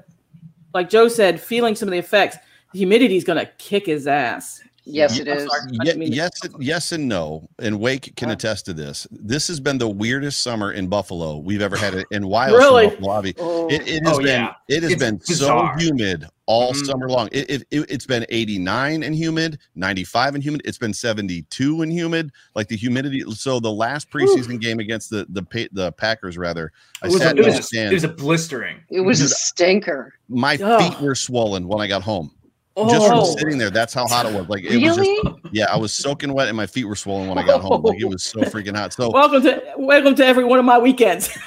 like 0.73 0.91
Joe 0.91 1.09
said, 1.09 1.41
feeling 1.41 1.75
some 1.75 1.89
of 1.89 1.93
the 1.93 1.99
effects, 1.99 2.37
the 2.73 2.79
humidity 2.79 3.17
is 3.17 3.25
going 3.25 3.39
to 3.45 3.51
kick 3.59 3.87
his 3.87 4.07
ass. 4.07 4.61
Yes 4.85 5.19
it 5.19 5.29
I'm 5.29 5.39
is 5.39 5.49
sorry. 5.49 5.63
I 5.63 5.73
Ye- 5.73 5.79
didn't 5.85 5.99
mean 6.01 6.11
to- 6.11 6.17
yes, 6.17 6.31
yes, 6.59 6.93
and 6.93 7.09
no. 7.09 7.49
And 7.59 7.81
Wake 7.81 8.15
can 8.17 8.29
Yeah. 8.29 8.35
attest 8.35 8.67
to 8.67 8.75
this. 8.75 9.07
This 9.11 9.49
has 9.49 9.61
been 9.61 9.79
the 9.79 9.89
weirdest 9.89 10.43
summer 10.43 10.73
in 10.73 10.89
Buffalo 10.89 11.39
we've 11.39 11.63
ever 11.63 11.77
had 11.77 11.95
it 11.95 12.07
in 12.11 12.27
wild 12.27 12.57
Really? 12.57 12.89
Buffalo, 12.89 13.11
Avi. 13.11 13.35
oh, 13.39 13.69
It, 13.69 13.87
it 13.89 14.07
has 14.07 14.15
Oh, 14.15 14.19
been 14.19 14.27
yeah. 14.27 14.53
it 14.69 14.83
has 14.83 14.93
It's 14.93 15.03
been 15.03 15.17
bizarre. 15.27 15.79
so 15.79 15.85
humid 15.85 16.27
all 16.47 16.73
Mhm. 16.75 16.87
summer 16.87 17.09
long. 17.09 17.29
It, 17.33 17.49
it, 17.51 17.67
it 17.71 17.91
has 17.91 18.07
been 18.07 18.27
89 18.29 19.03
and 19.03 19.15
humid, 19.15 19.59
95 19.75 20.35
and 20.35 20.45
humid. 20.45 20.61
It's 20.67 20.77
been 20.77 20.93
72 20.93 21.81
and 21.83 21.91
humid. 21.91 22.31
Like 22.55 22.69
the 22.69 22.77
humidity. 22.77 23.23
So 23.35 23.61
the 23.61 23.73
last 23.73 24.11
preseason 24.11 24.61
game 24.61 24.79
against 24.79 25.09
the 25.11 25.27
the 25.31 25.43
Pa- 25.43 25.69
the 25.73 25.93
Packers, 25.93 26.37
rather, 26.37 26.71
I 27.03 27.07
It 27.07 27.13
was, 27.13 27.21
a, 27.21 27.25
sat 27.25 27.37
it, 27.37 27.41
in 27.41 27.45
was 27.47 27.55
the 27.55 27.61
a, 27.61 27.63
stands. 27.63 27.93
it 27.93 27.95
was 27.95 28.05
a 28.05 28.09
blistering. 28.09 28.77
it 28.91 29.01
was 29.01 29.21
a 29.23 29.29
stinker 29.29 30.13
My 30.29 30.57
Ugh. 30.63 30.83
feet 30.93 31.01
were 31.01 31.15
swollen 31.15 31.67
when 31.69 31.81
I 31.81 31.87
got 31.87 32.03
home. 32.03 32.31
Just 32.77 33.07
from 33.07 33.21
Oh. 33.21 33.25
sitting 33.39 33.57
there, 33.57 33.71
that's 33.71 33.95
how 33.95 34.05
hot 34.09 34.27
it 34.27 34.35
was. 34.35 34.49
Like 34.49 34.65
it 34.65 34.83
was 34.85 34.97
just 34.97 35.11
yeah, 35.53 35.67
I 35.73 35.79
was 35.79 35.93
soaking 35.93 36.33
wet 36.33 36.49
and 36.49 36.57
my 36.57 36.67
feet 36.67 36.85
were 36.87 36.97
swollen 36.97 37.29
when 37.29 37.39
I 37.39 37.47
got 37.47 37.61
home. 37.61 37.83
Like 37.83 38.01
it 38.01 38.05
was 38.09 38.25
so 38.25 38.41
freaking 38.41 38.77
hot. 38.77 38.93
So 38.93 39.11
Welcome 39.11 39.43
to 39.43 39.63
welcome 39.79 40.17
to 40.17 40.27
every 40.27 40.43
one 40.45 40.59
of 40.59 40.65
my 40.65 40.79
weekends. 40.79 41.29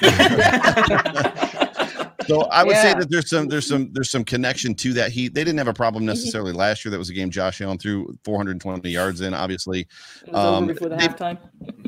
So 2.28 2.42
I 2.52 2.62
would 2.64 2.76
say 2.76 2.94
that 2.94 3.08
there's 3.10 3.28
some 3.30 3.48
there's 3.48 3.66
some 3.66 3.90
there's 3.92 4.10
some 4.10 4.24
connection 4.24 4.74
to 4.76 4.92
that 4.94 5.10
heat. 5.10 5.34
They 5.34 5.42
didn't 5.44 5.58
have 5.58 5.68
a 5.68 5.74
problem 5.74 6.02
Mm-hmm. 6.02 6.08
necessarily 6.08 6.52
last 6.52 6.84
year. 6.84 6.90
That 6.92 6.98
was 6.98 7.08
a 7.10 7.14
game 7.14 7.30
Josh 7.30 7.60
Allen 7.60 7.78
threw 7.78 8.16
420 8.24 8.88
yards 8.90 9.20
in. 9.20 9.34
Obviously, 9.34 9.80
It 10.26 10.32
was 10.32 10.44
over 10.44 10.56
Um, 10.58 10.66
before 10.66 10.88
the 10.90 10.96
they- 10.96 11.08
halftime. 11.08 11.38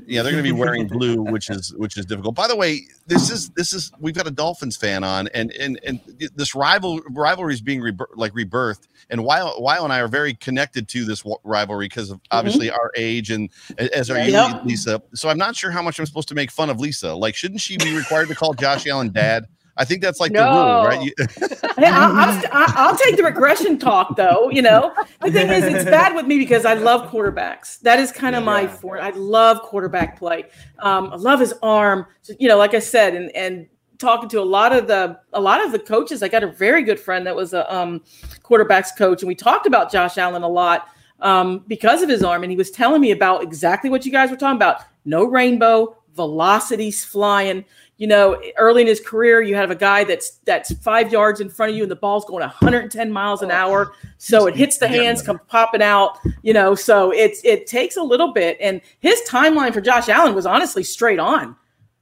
yeah, 0.07 0.23
they're 0.23 0.33
going 0.33 0.43
to 0.43 0.49
be 0.49 0.53
wearing 0.59 0.87
blue, 0.89 1.23
which 1.23 1.51
is 1.51 1.73
which 1.77 1.97
is 1.97 2.07
difficult. 2.07 2.35
By 2.35 2.49
the 2.49 2.57
way, 2.57 2.81
this 3.07 3.31
is 3.31 3.51
this 3.51 3.73
is 3.73 3.93
we've 4.01 4.15
got 4.15 4.27
a 4.27 4.31
Dolphins 4.31 4.77
fan 4.77 5.05
on, 5.05 5.29
and 5.29 5.53
and 5.53 5.79
and 5.85 6.01
this 6.35 6.55
rival 6.55 7.01
rivalry 7.11 7.55
is 7.55 7.61
being 7.61 7.81
rebir- 7.81 8.07
like 8.17 8.33
rebirthed. 8.33 8.89
And 9.11 9.25
while 9.25 9.55
while 9.61 9.85
and 9.85 9.93
I 9.93 10.01
are 10.01 10.09
very 10.09 10.35
connected 10.35 10.89
to 10.89 11.05
this 11.05 11.23
rivalry 11.45 11.87
because 11.87 12.11
of 12.11 12.21
obviously 12.31 12.71
our 12.71 12.91
age 12.97 13.31
and 13.31 13.51
as 13.79 14.11
are 14.11 14.19
you, 14.19 14.33
Yep. 14.33 14.65
Lisa. 14.65 15.03
So 15.15 15.29
I'm 15.29 15.39
not 15.39 15.57
sure 15.57 15.71
how 15.71 15.83
much 15.83 15.99
I'm 15.99 16.07
supposed 16.07 16.29
to 16.29 16.35
make 16.35 16.51
fun 16.51 16.71
of 16.71 16.79
Lisa. 16.81 17.15
Like, 17.15 17.35
shouldn't 17.35 17.61
she 17.61 17.77
be 17.77 17.97
required 17.97 18.29
to 18.29 18.35
call 18.35 18.55
Josh 18.55 18.87
Allen 18.87 19.11
dad? 19.13 19.47
I 19.77 19.85
think 19.85 20.03
that's 20.03 20.21
like 20.21 20.33
the 20.33 20.39
rule, 20.41 20.85
right? 20.85 21.03
You- 21.03 21.15
Hey, 21.77 21.87
I, 21.87 22.11
I'm 22.11 22.41
st- 22.41 22.55
I, 22.55 22.73
I'll 22.77 22.97
take 22.97 23.17
the 23.17 23.23
regression 23.23 23.79
talk, 23.79 24.17
though. 24.17 24.51
You 24.51 24.61
know, 24.63 24.95
the 25.23 25.31
thing 25.31 25.49
is, 25.49 25.65
it's 25.65 25.85
bad 25.91 26.15
with 26.15 26.27
me 26.27 26.39
because 26.39 26.65
I 26.67 26.75
love 26.75 27.11
quarterbacks. 27.11 27.81
That 27.81 27.99
is 27.99 28.13
kind 28.13 28.37
of 28.37 28.45
my 28.45 28.63
Yeah. 28.63 28.69
for. 28.69 29.01
I 29.01 29.11
love 29.11 29.63
quarterback 29.63 30.19
play. 30.19 30.45
Um, 30.81 31.13
I 31.13 31.17
love 31.17 31.41
his 31.41 31.55
arm. 31.63 32.07
So, 32.23 32.35
you 32.39 32.49
know, 32.49 32.59
like 32.59 32.75
I 32.75 32.81
said, 32.81 33.15
and 33.15 33.35
and 33.35 33.67
talking 33.99 34.29
to 34.31 34.41
a 34.41 34.45
lot 34.45 34.73
of 34.73 34.87
the 34.89 35.19
a 35.33 35.41
lot 35.41 35.65
of 35.65 35.73
the 35.73 35.79
coaches. 35.79 36.23
I 36.23 36.29
got 36.29 36.43
a 36.43 36.49
very 36.53 36.83
good 36.83 37.01
friend 37.01 37.27
that 37.27 37.37
was 37.37 37.55
a 37.55 37.73
um, 37.75 38.03
quarterbacks 38.43 38.95
coach, 38.97 39.23
and 39.23 39.29
we 39.29 39.35
talked 39.35 39.67
about 39.67 39.91
Josh 39.91 40.19
Allen 40.19 40.43
a 40.43 40.49
lot 40.49 40.89
um, 41.21 41.65
because 41.67 42.03
of 42.03 42.09
his 42.11 42.23
arm. 42.23 42.43
And 42.43 42.51
he 42.51 42.57
was 42.59 42.71
telling 42.71 43.01
me 43.01 43.13
about 43.13 43.43
exactly 43.43 43.89
what 43.89 44.05
you 44.05 44.13
guys 44.13 44.31
were 44.31 44.37
talking 44.37 44.57
about. 44.57 44.83
No 45.07 45.25
rainbow, 45.25 45.97
velocities 46.15 47.05
flying. 47.05 47.65
You 48.01 48.07
know, 48.07 48.41
early 48.57 48.81
in 48.81 48.89
his 48.89 48.99
career, 48.99 49.43
you 49.43 49.55
have 49.57 49.71
a 49.71 49.75
guy 49.75 50.05
that's 50.05 50.39
that's 50.47 50.73
five 50.77 51.13
yards 51.13 51.39
in 51.39 51.51
front 51.51 51.69
of 51.71 51.77
you, 51.77 51.83
and 51.83 51.91
the 51.91 51.97
ball's 51.97 52.25
going 52.25 52.41
110 52.41 53.13
miles 53.13 53.43
an 53.43 53.51
hour. 53.51 53.93
So 54.17 54.47
it 54.47 54.57
hits 54.57 54.79
the 54.79 54.89
hands, 54.89 55.21
come 55.21 55.39
popping 55.49 55.83
out. 55.83 56.19
You 56.41 56.55
know, 56.55 56.75
so 56.75 57.11
it's 57.13 57.45
it 57.45 57.67
takes 57.67 57.99
a 57.99 58.03
little 58.03 58.33
bit. 58.33 58.57
And 58.59 58.81
his 59.01 59.21
timeline 59.29 59.75
for 59.75 59.83
Josh 59.83 60.09
Allen 60.09 60.35
was 60.35 60.47
honestly 60.47 60.83
straight 60.83 61.19
on. 61.19 61.55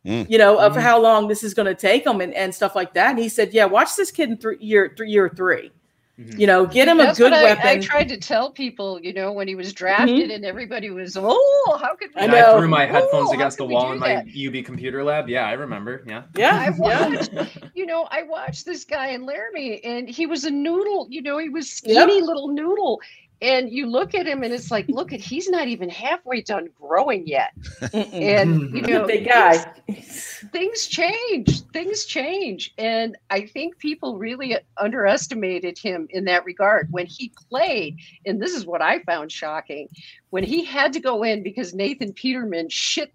Mm. 0.07 0.31
You 0.31 0.39
know, 0.39 0.61
of 0.61 0.77
how 0.77 1.03
long 1.03 1.27
this 1.27 1.43
is 1.43 1.53
going 1.53 1.67
to 1.67 1.75
take 1.75 2.07
him 2.07 2.21
and, 2.21 2.33
and 2.33 2.55
stuff 2.55 2.77
like 2.77 2.95
that. 2.95 3.11
And 3.11 3.19
he 3.19 3.29
said, 3.29 3.53
"Yeah, 3.53 3.65
watch 3.65 3.97
this 3.97 4.13
kid 4.13 4.31
in 4.31 4.37
three 4.37 4.59
year 4.61 4.95
three 4.97 5.11
year 5.11 5.29
3 5.29 5.65
Mhm. 5.67 5.73
You 6.19 6.49
know, 6.49 6.67
get 6.67 6.89
him 6.89 6.99
a 6.99 7.15
good 7.15 7.31
what 7.31 7.33
I, 7.33 7.43
weapon." 7.45 7.67
I 7.67 7.79
tried 7.79 8.09
to 8.09 8.17
tell 8.17 8.51
people, 8.51 8.99
you 9.01 9.13
know, 9.13 9.31
when 9.33 9.47
he 9.47 9.55
was 9.55 9.73
drafted, 9.73 10.09
mm-hmm. 10.09 10.31
and 10.33 10.45
everybody 10.45 10.91
was, 10.91 11.17
"Oh, 11.17 11.79
how 11.81 11.95
could 11.95 12.11
we?" 12.13 12.21
I 12.21 12.25
And 12.25 12.35
I 12.35 12.59
threw 12.59 12.67
my 12.67 12.87
headphones 12.87 13.31
Oh, 13.31 13.35
against 13.35 13.59
the 13.59 13.65
wall 13.67 13.93
in 13.93 14.01
my 14.01 14.17
that?" 14.17 14.27
UB 14.27 14.65
computer 14.65 15.05
lab. 15.05 15.29
Yeah, 15.29 15.47
I 15.47 15.53
remember. 15.53 16.03
Yeah. 16.09 16.25
yeah, 16.35 16.57
I 16.57 16.71
watched, 16.71 17.31
you 17.75 17.87
know, 17.87 18.09
I 18.11 18.25
watched 18.25 18.67
this 18.67 18.85
guy 18.85 19.09
in 19.09 19.27
Laramie, 19.27 19.83
and 19.85 20.09
he 20.09 20.27
was 20.27 20.43
a 20.45 20.51
noodle. 20.51 21.07
You 21.09 21.23
know, 21.23 21.39
he 21.39 21.49
was 21.51 21.69
Yep. 21.85 22.09
skinny 22.09 22.21
little 22.21 22.49
noodle. 22.49 23.01
And 23.41 23.71
you 23.71 23.87
look 23.87 24.15
at 24.15 24.27
him, 24.27 24.43
and 24.43 24.53
it's 24.53 24.71
like, 24.71 24.89
look 24.89 25.13
at 25.13 25.21
he's 25.21 25.49
not 25.49 25.69
even 25.69 25.89
halfway 25.89 26.43
done 26.43 26.69
growing 26.81 27.27
yet. 27.27 27.53
And 27.93 28.75
you 28.75 28.83
know, 28.83 29.07
big 29.07 29.29
guy. 29.29 29.59
things- 29.59 30.45
things 30.53 30.87
change. 30.87 31.63
Things 31.73 32.05
change, 32.05 32.75
and 32.79 33.17
I 33.31 33.43
think 33.47 33.79
people 33.79 34.19
really 34.19 34.57
underestimated 34.77 35.79
him 35.79 36.09
in 36.11 36.25
that 36.25 36.45
regard 36.45 36.89
when 36.91 37.07
he 37.07 37.33
played. 37.49 37.99
And 38.27 38.41
this 38.43 38.55
is 38.55 38.67
what 38.67 38.83
I 38.83 39.01
found 39.01 39.31
shocking: 39.31 39.89
when 40.31 40.43
he 40.45 40.65
had 40.65 40.93
to 40.95 41.01
go 41.01 41.23
in 41.23 41.43
because 41.43 41.75
Nathan 41.75 42.13
Peterman 42.13 42.69
shit 42.69 43.13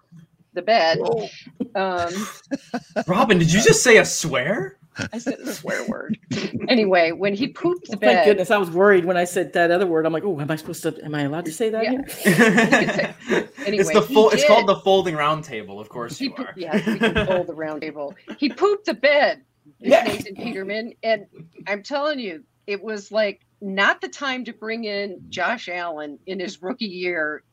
the 0.53 0.61
bed. 0.61 0.99
Um, 1.75 2.13
Robin, 3.07 3.39
did 3.39 3.51
you 3.51 3.61
just 3.61 3.83
say 3.83 3.97
a 3.97 4.05
swear? 4.05 4.77
I 5.11 5.17
said 5.17 5.39
a 5.39 5.53
swear 5.53 5.85
word. 5.87 6.17
Anyway, 6.69 7.11
when 7.11 7.33
he 7.33 7.49
pooped 7.49 7.87
the 7.87 7.91
Well, 7.91 7.99
thank 7.99 8.19
bed, 8.19 8.25
goodness. 8.25 8.49
I 8.49 8.57
was 8.57 8.71
worried 8.71 9.03
when 9.05 9.17
I 9.17 9.25
said 9.25 9.53
that 9.53 9.69
other 9.69 9.85
word. 9.85 10.05
I'm 10.05 10.13
like, 10.13 10.23
oh, 10.23 10.39
am 10.39 10.49
I 10.49 10.55
supposed 10.55 10.81
to? 10.83 11.03
Am 11.03 11.13
I 11.13 11.23
allowed 11.23 11.45
to 11.45 11.51
say 11.51 11.69
that 11.69 11.83
Yeah. 11.83 11.91
here? 11.91 12.05
it's 13.27 13.59
Anyway, 13.67 13.93
the 13.93 14.01
he 14.01 14.13
full. 14.13 14.29
It's 14.31 14.45
called 14.45 14.67
the 14.67 14.77
folding 14.77 15.15
round 15.15 15.43
table. 15.43 15.79
Of 15.79 15.89
course 15.89 16.17
he 16.17 16.25
you 16.25 16.31
poop, 16.31 16.47
are. 16.47 16.53
yeah, 16.55 16.75
we 16.87 16.99
can 16.99 17.25
fold 17.27 17.47
the 17.47 17.53
round 17.53 17.81
table. 17.81 18.15
He 18.37 18.49
pooped 18.49 18.85
the 18.85 18.93
bed, 18.93 19.43
Yeah. 19.79 20.03
Nathan 20.03 20.35
Peterman, 20.35 20.93
and 21.03 21.25
I'm 21.67 21.83
telling 21.83 22.19
you, 22.19 22.43
it 22.65 22.81
was 22.81 23.11
like 23.11 23.41
not 23.61 23.99
the 24.01 24.07
time 24.09 24.45
to 24.45 24.53
bring 24.53 24.85
in 24.85 25.21
Josh 25.29 25.67
Allen 25.69 26.17
in 26.25 26.39
his 26.39 26.61
rookie 26.61 26.85
year. 26.85 27.43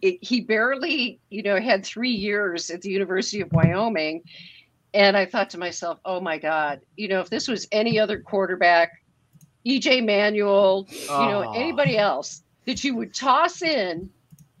It, 0.00 0.18
he 0.22 0.40
barely, 0.40 1.20
you 1.30 1.42
know, 1.42 1.60
had 1.60 1.84
three 1.84 2.12
years 2.12 2.70
at 2.70 2.80
the 2.82 2.90
University 2.90 3.40
of 3.40 3.52
Wyoming, 3.52 4.22
and 4.94 5.16
I 5.16 5.26
thought 5.26 5.50
to 5.50 5.58
myself, 5.58 5.98
"Oh 6.04 6.20
my 6.20 6.38
God, 6.38 6.80
you 6.96 7.08
know, 7.08 7.20
if 7.20 7.30
this 7.30 7.48
was 7.48 7.66
any 7.72 7.98
other 7.98 8.20
quarterback, 8.20 8.90
EJ 9.66 10.04
Manuel, 10.04 10.88
you 11.16 11.28
know, 11.28 11.42
Oh. 11.42 11.50
anybody 11.54 11.96
else 11.98 12.42
that 12.66 12.82
you 12.84 12.96
would 12.96 13.14
toss 13.14 13.62
in 13.62 14.10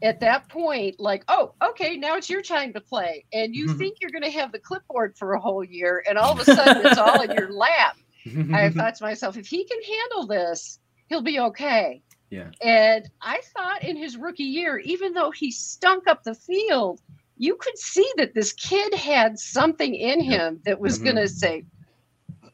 at 0.02 0.20
that 0.20 0.48
point, 0.48 0.96
like, 0.98 1.24
oh, 1.28 1.54
okay, 1.62 1.96
now 1.96 2.16
it's 2.16 2.30
your 2.30 2.42
time 2.42 2.72
to 2.72 2.80
play. 2.80 3.24
And 3.32 3.54
you 3.54 3.68
Mhm. 3.68 3.78
think 3.78 3.98
you're 4.00 4.10
going 4.10 4.24
to 4.24 4.30
have 4.30 4.52
the 4.52 4.58
clipboard 4.60 5.16
for 5.18 5.34
a 5.34 5.40
whole 5.40 5.64
year, 5.64 6.02
and 6.08 6.18
all 6.18 6.32
of 6.32 6.40
a 6.40 6.44
sudden 6.44 6.80
it's 6.82 6.98
all 6.98 7.20
in 7.20 7.32
your 7.32 7.52
lap. 7.52 7.94
I 8.54 8.70
thought 8.70 8.96
to 8.96 9.04
myself, 9.04 9.36
if 9.36 9.46
he 9.46 9.64
can 9.64 9.78
handle 9.82 10.26
this, 10.26 10.78
he'll 11.08 11.22
be 11.22 11.40
okay. 11.40 12.02
Yeah. 12.30 12.50
And 12.62 13.08
I 13.22 13.40
thought 13.56 13.84
in 13.84 13.96
his 13.96 14.16
rookie 14.16 14.44
year, 14.44 14.78
even 14.78 15.12
though 15.14 15.30
he 15.30 15.50
stunk 15.50 16.08
up 16.08 16.22
the 16.24 16.34
field, 16.34 17.00
you 17.42 17.56
could 17.56 17.78
see 17.78 18.08
that 18.18 18.34
this 18.34 18.52
kid 18.54 18.94
had 18.94 19.38
something 19.38 19.94
in 19.94 20.20
him 20.20 20.62
that 20.64 20.80
was 20.80 20.98
Mhm. 20.98 21.04
going 21.04 21.16
to 21.16 21.28
say, 21.28 21.64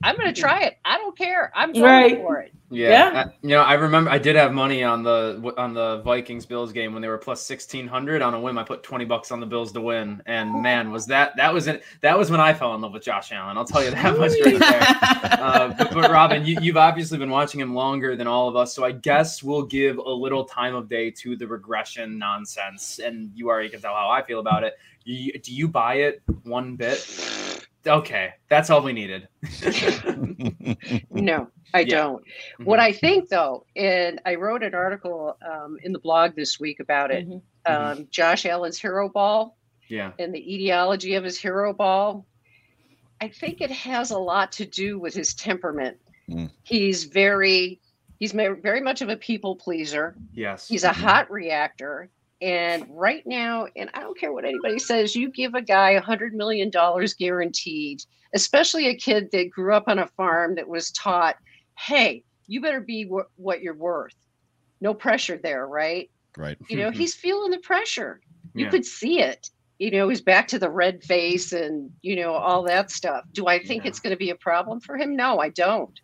I'm 0.02 0.16
going 0.16 0.32
to 0.32 0.40
try 0.40 0.62
it. 0.62 0.78
I 0.84 0.96
don't 0.98 1.16
care. 1.18 1.50
I'm 1.56 1.72
going 1.72 1.84
Right. 1.84 2.16
for 2.18 2.38
it. 2.40 2.52
Yeah, 2.70 2.90
Yeah. 3.12 3.20
uh, 3.20 3.28
you 3.42 3.48
know, 3.48 3.62
I 3.62 3.74
remember 3.74 4.10
I 4.10 4.18
did 4.18 4.36
have 4.36 4.52
money 4.52 4.84
on 4.84 5.02
the 5.02 5.54
on 5.56 5.72
the 5.72 6.02
Vikings 6.02 6.44
Bills 6.44 6.70
game 6.70 6.92
when 6.92 7.00
they 7.00 7.08
were 7.08 7.16
plus 7.16 7.40
sixteen 7.40 7.88
hundred 7.88 8.20
on 8.20 8.34
a 8.34 8.40
whim. 8.40 8.58
I 8.58 8.62
put 8.62 8.82
twenty 8.82 9.06
bucks 9.06 9.32
on 9.32 9.40
the 9.40 9.46
Bills 9.46 9.72
to 9.72 9.80
win, 9.80 10.22
and 10.26 10.62
man, 10.62 10.90
was 10.90 11.06
that 11.06 11.34
that 11.36 11.52
was 11.54 11.66
it. 11.66 11.82
That 12.02 12.18
was 12.18 12.30
when 12.30 12.40
I 12.40 12.52
fell 12.52 12.74
in 12.74 12.82
love 12.82 12.92
with 12.92 13.02
Josh 13.04 13.32
Allen. 13.32 13.56
I'll 13.56 13.64
tell 13.64 13.82
you 13.82 13.90
that 13.92 14.18
much 14.18 14.32
right 14.44 14.58
there. 14.58 14.96
Uh, 15.38 15.72
but, 15.78 15.92
but 15.94 16.10
Robin, 16.10 16.44
you, 16.44 16.56
you've 16.60 16.76
obviously 16.76 17.16
been 17.16 17.30
watching 17.30 17.60
him 17.60 17.72
longer 17.74 18.16
than 18.16 18.26
all 18.26 18.48
of 18.48 18.56
us, 18.56 18.74
so 18.74 18.84
I 18.84 18.90
guess 18.92 19.42
we'll 19.42 19.62
give 19.62 19.96
a 19.98 20.10
little 20.10 20.44
time 20.44 20.74
of 20.74 20.88
day 20.88 21.10
to 21.12 21.36
the 21.36 21.46
regression 21.46 22.18
nonsense. 22.18 22.98
And 22.98 23.30
you 23.34 23.48
already 23.48 23.68
can 23.68 23.80
tell 23.80 23.94
how 23.94 24.10
I 24.10 24.22
feel 24.22 24.40
about 24.40 24.64
it. 24.64 24.74
You, 25.04 25.32
do 25.38 25.54
you 25.54 25.68
buy 25.68 25.94
it 25.96 26.22
one 26.42 26.76
bit? 26.76 26.98
Okay, 27.88 28.30
that's 28.48 28.70
all 28.70 28.82
we 28.82 28.92
needed. 28.92 29.28
No, 31.10 31.48
I 31.74 31.80
Yeah. 31.80 31.84
don't. 31.96 32.24
What 32.64 32.80
I 32.80 32.92
think, 32.92 33.28
though, 33.28 33.64
and 33.76 34.20
I 34.26 34.34
wrote 34.36 34.62
an 34.62 34.74
article 34.74 35.36
um, 35.48 35.78
in 35.82 35.92
the 35.92 35.98
blog 35.98 36.34
this 36.36 36.58
week 36.60 36.80
about 36.80 37.10
it 37.10 37.26
Mhm. 37.28 37.42
um, 37.66 38.08
Josh 38.10 38.46
Allen's 38.46 38.78
hero 38.78 39.08
ball 39.08 39.56
yeah, 39.88 40.12
and 40.18 40.34
the 40.34 40.54
etiology 40.54 41.14
of 41.14 41.24
his 41.24 41.38
hero 41.38 41.72
ball. 41.72 42.26
I 43.20 43.28
think 43.28 43.60
it 43.60 43.70
has 43.70 44.10
a 44.10 44.18
lot 44.18 44.52
to 44.52 44.66
do 44.66 44.98
with 44.98 45.12
his 45.14 45.34
temperament. 45.34 45.98
Mm. 46.30 46.50
He's 46.62 47.04
very, 47.04 47.80
he's 48.18 48.32
very 48.32 48.80
much 48.80 49.02
of 49.02 49.08
a 49.08 49.16
people 49.16 49.56
pleaser. 49.56 50.14
yes, 50.32 50.68
He's 50.68 50.84
a 50.84 50.92
hot 50.92 51.30
reactor. 51.30 52.10
And 52.40 52.86
right 52.90 53.22
now, 53.26 53.66
and 53.76 53.90
I 53.94 54.00
don't 54.00 54.18
care 54.18 54.32
what 54.32 54.44
anybody 54.44 54.78
says, 54.78 55.16
you 55.16 55.30
give 55.30 55.54
a 55.54 55.62
guy 55.62 55.90
a 55.92 56.00
hundred 56.00 56.34
million 56.34 56.70
dollars 56.70 57.14
guaranteed, 57.14 58.00
especially 58.34 58.86
a 58.88 58.94
kid 58.96 59.28
that 59.32 59.50
grew 59.50 59.74
up 59.74 59.84
on 59.88 59.98
a 59.98 60.06
farm 60.06 60.54
that 60.54 60.68
was 60.68 60.90
taught, 60.92 61.36
hey, 61.78 62.22
you 62.46 62.60
better 62.60 62.80
be 62.80 63.04
wh- 63.04 63.38
what 63.40 63.60
you're 63.60 63.74
worth. 63.74 64.14
No 64.80 64.94
pressure 64.94 65.38
there, 65.42 65.66
right? 65.66 66.10
right. 66.36 66.56
You 66.68 66.76
know, 66.76 66.90
he's 66.92 67.14
feeling 67.14 67.50
the 67.50 67.58
pressure. 67.58 68.20
You 68.54 68.66
Yeah. 68.66 68.70
could 68.70 68.86
see 68.86 69.20
it. 69.20 69.50
You 69.80 69.90
know, 69.92 70.08
he's 70.08 70.20
back 70.20 70.48
to 70.48 70.58
the 70.58 70.70
red 70.70 71.02
face 71.04 71.52
and, 71.52 71.90
you 72.02 72.16
know, 72.16 72.32
all 72.34 72.62
that 72.64 72.90
stuff. 72.90 73.24
Do 73.32 73.46
I 73.46 73.58
think 73.62 73.84
Yeah. 73.84 73.88
it's 73.90 74.00
going 74.00 74.12
to 74.12 74.16
be 74.18 74.30
a 74.30 74.36
problem 74.36 74.80
for 74.80 74.96
him? 74.96 75.14
No, 75.16 75.38
I 75.38 75.48
don't. 75.50 75.98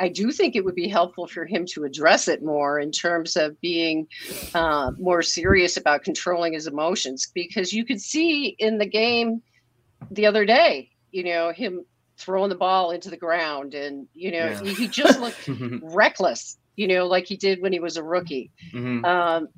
I 0.00 0.08
do 0.08 0.32
think 0.32 0.56
it 0.56 0.64
would 0.64 0.74
be 0.74 0.88
helpful 0.88 1.26
for 1.28 1.44
him 1.44 1.64
to 1.74 1.84
address 1.84 2.26
it 2.26 2.42
more 2.42 2.80
in 2.80 2.90
terms 2.90 3.36
of 3.36 3.60
being 3.60 4.06
uh, 4.54 4.90
more 4.98 5.22
serious 5.22 5.76
about 5.76 6.02
controlling 6.02 6.54
his 6.54 6.66
emotions 6.66 7.30
because 7.34 7.72
you 7.72 7.84
could 7.84 8.00
see 8.00 8.56
in 8.58 8.78
the 8.78 8.86
game 8.86 9.42
the 10.10 10.26
other 10.26 10.44
day, 10.46 10.88
you 11.12 11.22
know, 11.22 11.52
him 11.52 11.84
throwing 12.18 12.48
the 12.48 12.56
ball 12.56 12.90
into 12.90 13.10
the 13.10 13.16
ground 13.16 13.74
and, 13.74 14.06
you 14.14 14.32
know, 14.32 14.48
Yeah. 14.48 14.62
he, 14.64 14.74
he 14.74 14.88
just 14.88 15.20
looked 15.20 15.48
reckless, 15.82 16.58
you 16.76 16.88
know, 16.88 17.06
like 17.06 17.26
he 17.26 17.36
did 17.36 17.60
when 17.62 17.72
he 17.72 17.80
was 17.80 17.96
a 17.96 18.02
rookie. 18.02 18.50
Mhm. 18.74 19.04
Um, 19.04 19.48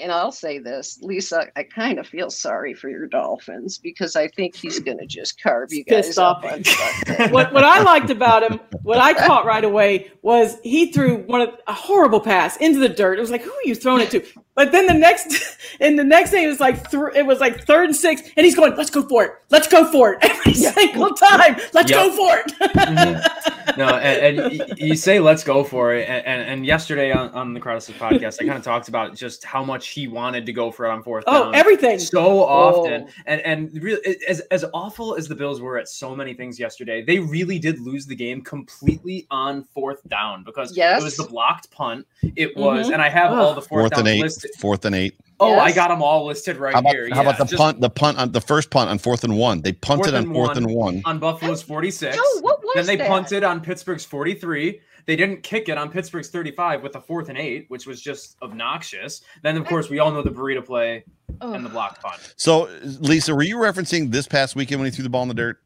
and 0.00 0.12
I'll 0.12 0.32
say 0.32 0.58
this, 0.58 0.98
Lisa, 1.02 1.46
I 1.56 1.62
kind 1.64 1.98
of 1.98 2.06
feel 2.06 2.30
sorry 2.30 2.74
for 2.74 2.88
your 2.88 3.06
Dolphins 3.06 3.78
because 3.78 4.16
I 4.16 4.28
think 4.28 4.56
he's 4.56 4.78
going 4.80 4.98
to 4.98 5.06
just 5.06 5.42
carve 5.42 5.72
you 5.72 5.84
guys 5.84 6.06
Pissed 6.06 6.18
up 6.18 6.44
off. 6.44 6.44
on 6.44 7.30
what 7.30 7.52
what 7.52 7.64
I 7.64 7.82
liked 7.82 8.10
about 8.10 8.50
him, 8.50 8.60
what 8.82 8.98
I 8.98 9.14
caught 9.14 9.44
right 9.44 9.64
away 9.64 10.10
was 10.22 10.56
he 10.62 10.92
threw 10.92 11.18
one 11.24 11.40
of 11.40 11.50
a 11.66 11.72
horrible 11.72 12.20
pass 12.20 12.56
into 12.58 12.78
the 12.78 12.88
dirt. 12.88 13.18
It 13.18 13.20
was 13.20 13.30
like, 13.30 13.42
who 13.42 13.52
are 13.52 13.64
you 13.64 13.74
throwing 13.74 14.02
it 14.02 14.10
to? 14.12 14.24
But 14.58 14.72
then 14.72 14.86
the 14.88 14.94
next, 14.94 15.56
and 15.80 15.96
the 15.96 16.02
next 16.02 16.30
thing 16.32 16.42
it 16.42 16.48
was 16.48 16.58
like, 16.58 16.90
th- 16.90 17.12
it 17.14 17.24
was 17.24 17.38
like 17.38 17.64
third 17.64 17.84
and 17.86 17.94
six, 17.96 18.22
and 18.36 18.44
he's 18.44 18.56
going, 18.56 18.74
let's 18.74 18.90
go 18.90 19.02
for 19.08 19.24
it, 19.24 19.32
let's 19.50 19.68
go 19.68 19.88
for 19.92 20.14
it 20.14 20.18
every 20.22 20.52
single 20.52 21.10
time, 21.14 21.56
let's 21.74 21.88
Yep. 21.88 21.98
go 22.06 22.16
for 22.16 22.38
it. 22.38 22.52
Mhm. 22.88 23.76
no, 23.76 23.86
and, 23.98 24.40
and 24.40 24.78
you 24.78 24.96
say 24.96 25.20
let's 25.20 25.44
go 25.44 25.62
for 25.62 25.94
it. 25.94 26.08
And, 26.08 26.26
and, 26.26 26.42
and 26.50 26.66
yesterday 26.66 27.12
on, 27.12 27.28
on 27.30 27.54
the 27.54 27.60
Crowded 27.60 27.94
podcast, 27.96 28.42
I 28.42 28.46
kind 28.46 28.58
of 28.58 28.64
talked 28.64 28.88
about 28.88 29.14
just 29.14 29.44
how 29.44 29.62
much 29.62 29.88
he 29.90 30.08
wanted 30.08 30.44
to 30.46 30.52
go 30.52 30.70
for 30.72 30.86
it 30.86 30.90
on 30.90 31.02
fourth 31.04 31.22
oh, 31.28 31.44
down. 31.44 31.54
everything. 31.54 31.98
so 32.00 32.42
often 32.42 33.04
Oh. 33.06 33.10
and 33.26 33.40
and 33.42 33.82
really 33.82 34.16
as 34.26 34.40
as 34.50 34.64
awful 34.74 35.14
as 35.14 35.28
the 35.28 35.34
bills 35.36 35.60
were 35.60 35.78
at 35.78 35.88
so 35.88 36.16
many 36.16 36.34
things 36.34 36.58
yesterday 36.58 37.02
they 37.02 37.18
really 37.20 37.58
did 37.60 37.78
lose 37.80 38.06
the 38.06 38.16
game 38.16 38.42
completely 38.42 39.26
on 39.30 39.62
fourth 39.74 40.00
down 40.08 40.42
because 40.44 40.76
Yes. 40.76 41.00
it 41.00 41.04
was 41.04 41.16
the 41.16 41.24
blocked 41.24 41.70
punt 41.70 42.06
it 42.36 42.56
was 42.56 42.88
Mhm. 42.88 42.94
and 42.94 43.02
i 43.02 43.08
have 43.08 43.32
all 43.32 43.54
the 43.54 43.60
fourth, 43.62 43.92
Fourth 43.92 43.98
and 43.98 44.06
downs 44.06 44.44
eight. 44.44 44.47
Listed 44.48 44.60
Fourth 44.60 44.84
and 44.84 44.94
eight. 44.94 45.14
oh 45.40 45.58
i 45.58 45.70
got 45.72 45.88
them 45.88 46.02
all 46.02 46.26
listed 46.26 46.56
right 46.56 46.74
How 46.74 46.80
about, 46.80 46.92
here 46.94 47.08
how 47.12 47.22
about 47.22 47.38
the 47.38 47.44
just 47.44 47.56
punt? 47.56 47.80
The 47.80 47.90
punt 47.90 48.18
on 48.18 48.32
the 48.32 48.40
first 48.40 48.70
punt 48.70 48.90
on 48.90 48.98
fourth 48.98 49.24
and 49.24 49.36
one. 49.36 49.62
They 49.62 49.72
punted 49.72 50.12
Fourth 50.12 50.14
on 50.26 50.32
fourth 50.34 50.48
one. 50.48 50.56
and 50.58 50.66
one. 50.74 51.02
on 51.04 51.18
buffalo's 51.18 51.62
46 51.62 52.16
Joe, 52.16 52.22
what 52.40 52.62
was 52.62 52.74
then 52.74 52.86
they 52.86 52.96
that? 52.96 53.08
punted 53.08 53.44
on 53.44 53.60
pittsburgh's 53.60 54.04
43 54.04 54.80
they 55.06 55.16
didn't 55.16 55.42
kick 55.42 55.70
it 55.70 55.78
on 55.78 55.90
Pittsburgh's 55.90 56.28
35 56.28 56.82
with 56.82 56.94
a 56.94 57.00
fourth 57.00 57.30
and 57.30 57.38
eight, 57.38 57.64
which 57.68 57.86
was 57.86 57.98
just 57.98 58.36
obnoxious. 58.42 59.22
Then, 59.42 59.56
of 59.56 59.64
course, 59.64 59.88
we 59.88 60.00
all 60.00 60.10
know 60.12 60.20
the 60.20 60.28
burrito 60.28 60.62
play 60.62 61.02
and 61.40 61.64
the 61.64 61.70
block 61.70 62.02
punt. 62.02 62.34
So, 62.36 62.68
Lisa, 62.82 63.34
were 63.34 63.42
you 63.42 63.56
referencing 63.56 64.10
this 64.12 64.28
past 64.28 64.54
weekend 64.54 64.82
when 64.82 64.90
he 64.90 64.94
threw 64.94 65.02
the 65.02 65.08
ball 65.08 65.22
in 65.22 65.28
the 65.28 65.32
dirt? 65.34 65.62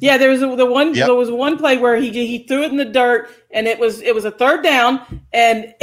Yeah, 0.00 0.16
there 0.18 0.30
was 0.30 0.42
a, 0.42 0.54
the 0.54 0.66
one. 0.66 0.94
Yep. 0.94 1.06
There 1.06 1.14
was 1.14 1.30
one 1.30 1.56
play 1.58 1.76
where 1.76 1.96
he 1.96 2.10
he 2.10 2.44
threw 2.46 2.62
it 2.62 2.70
in 2.70 2.76
the 2.76 2.84
dirt, 2.84 3.30
and 3.50 3.66
it 3.66 3.78
was 3.80 4.00
it 4.02 4.14
was 4.14 4.24
a 4.24 4.30
third 4.30 4.62
down, 4.62 5.00
and 5.32 5.74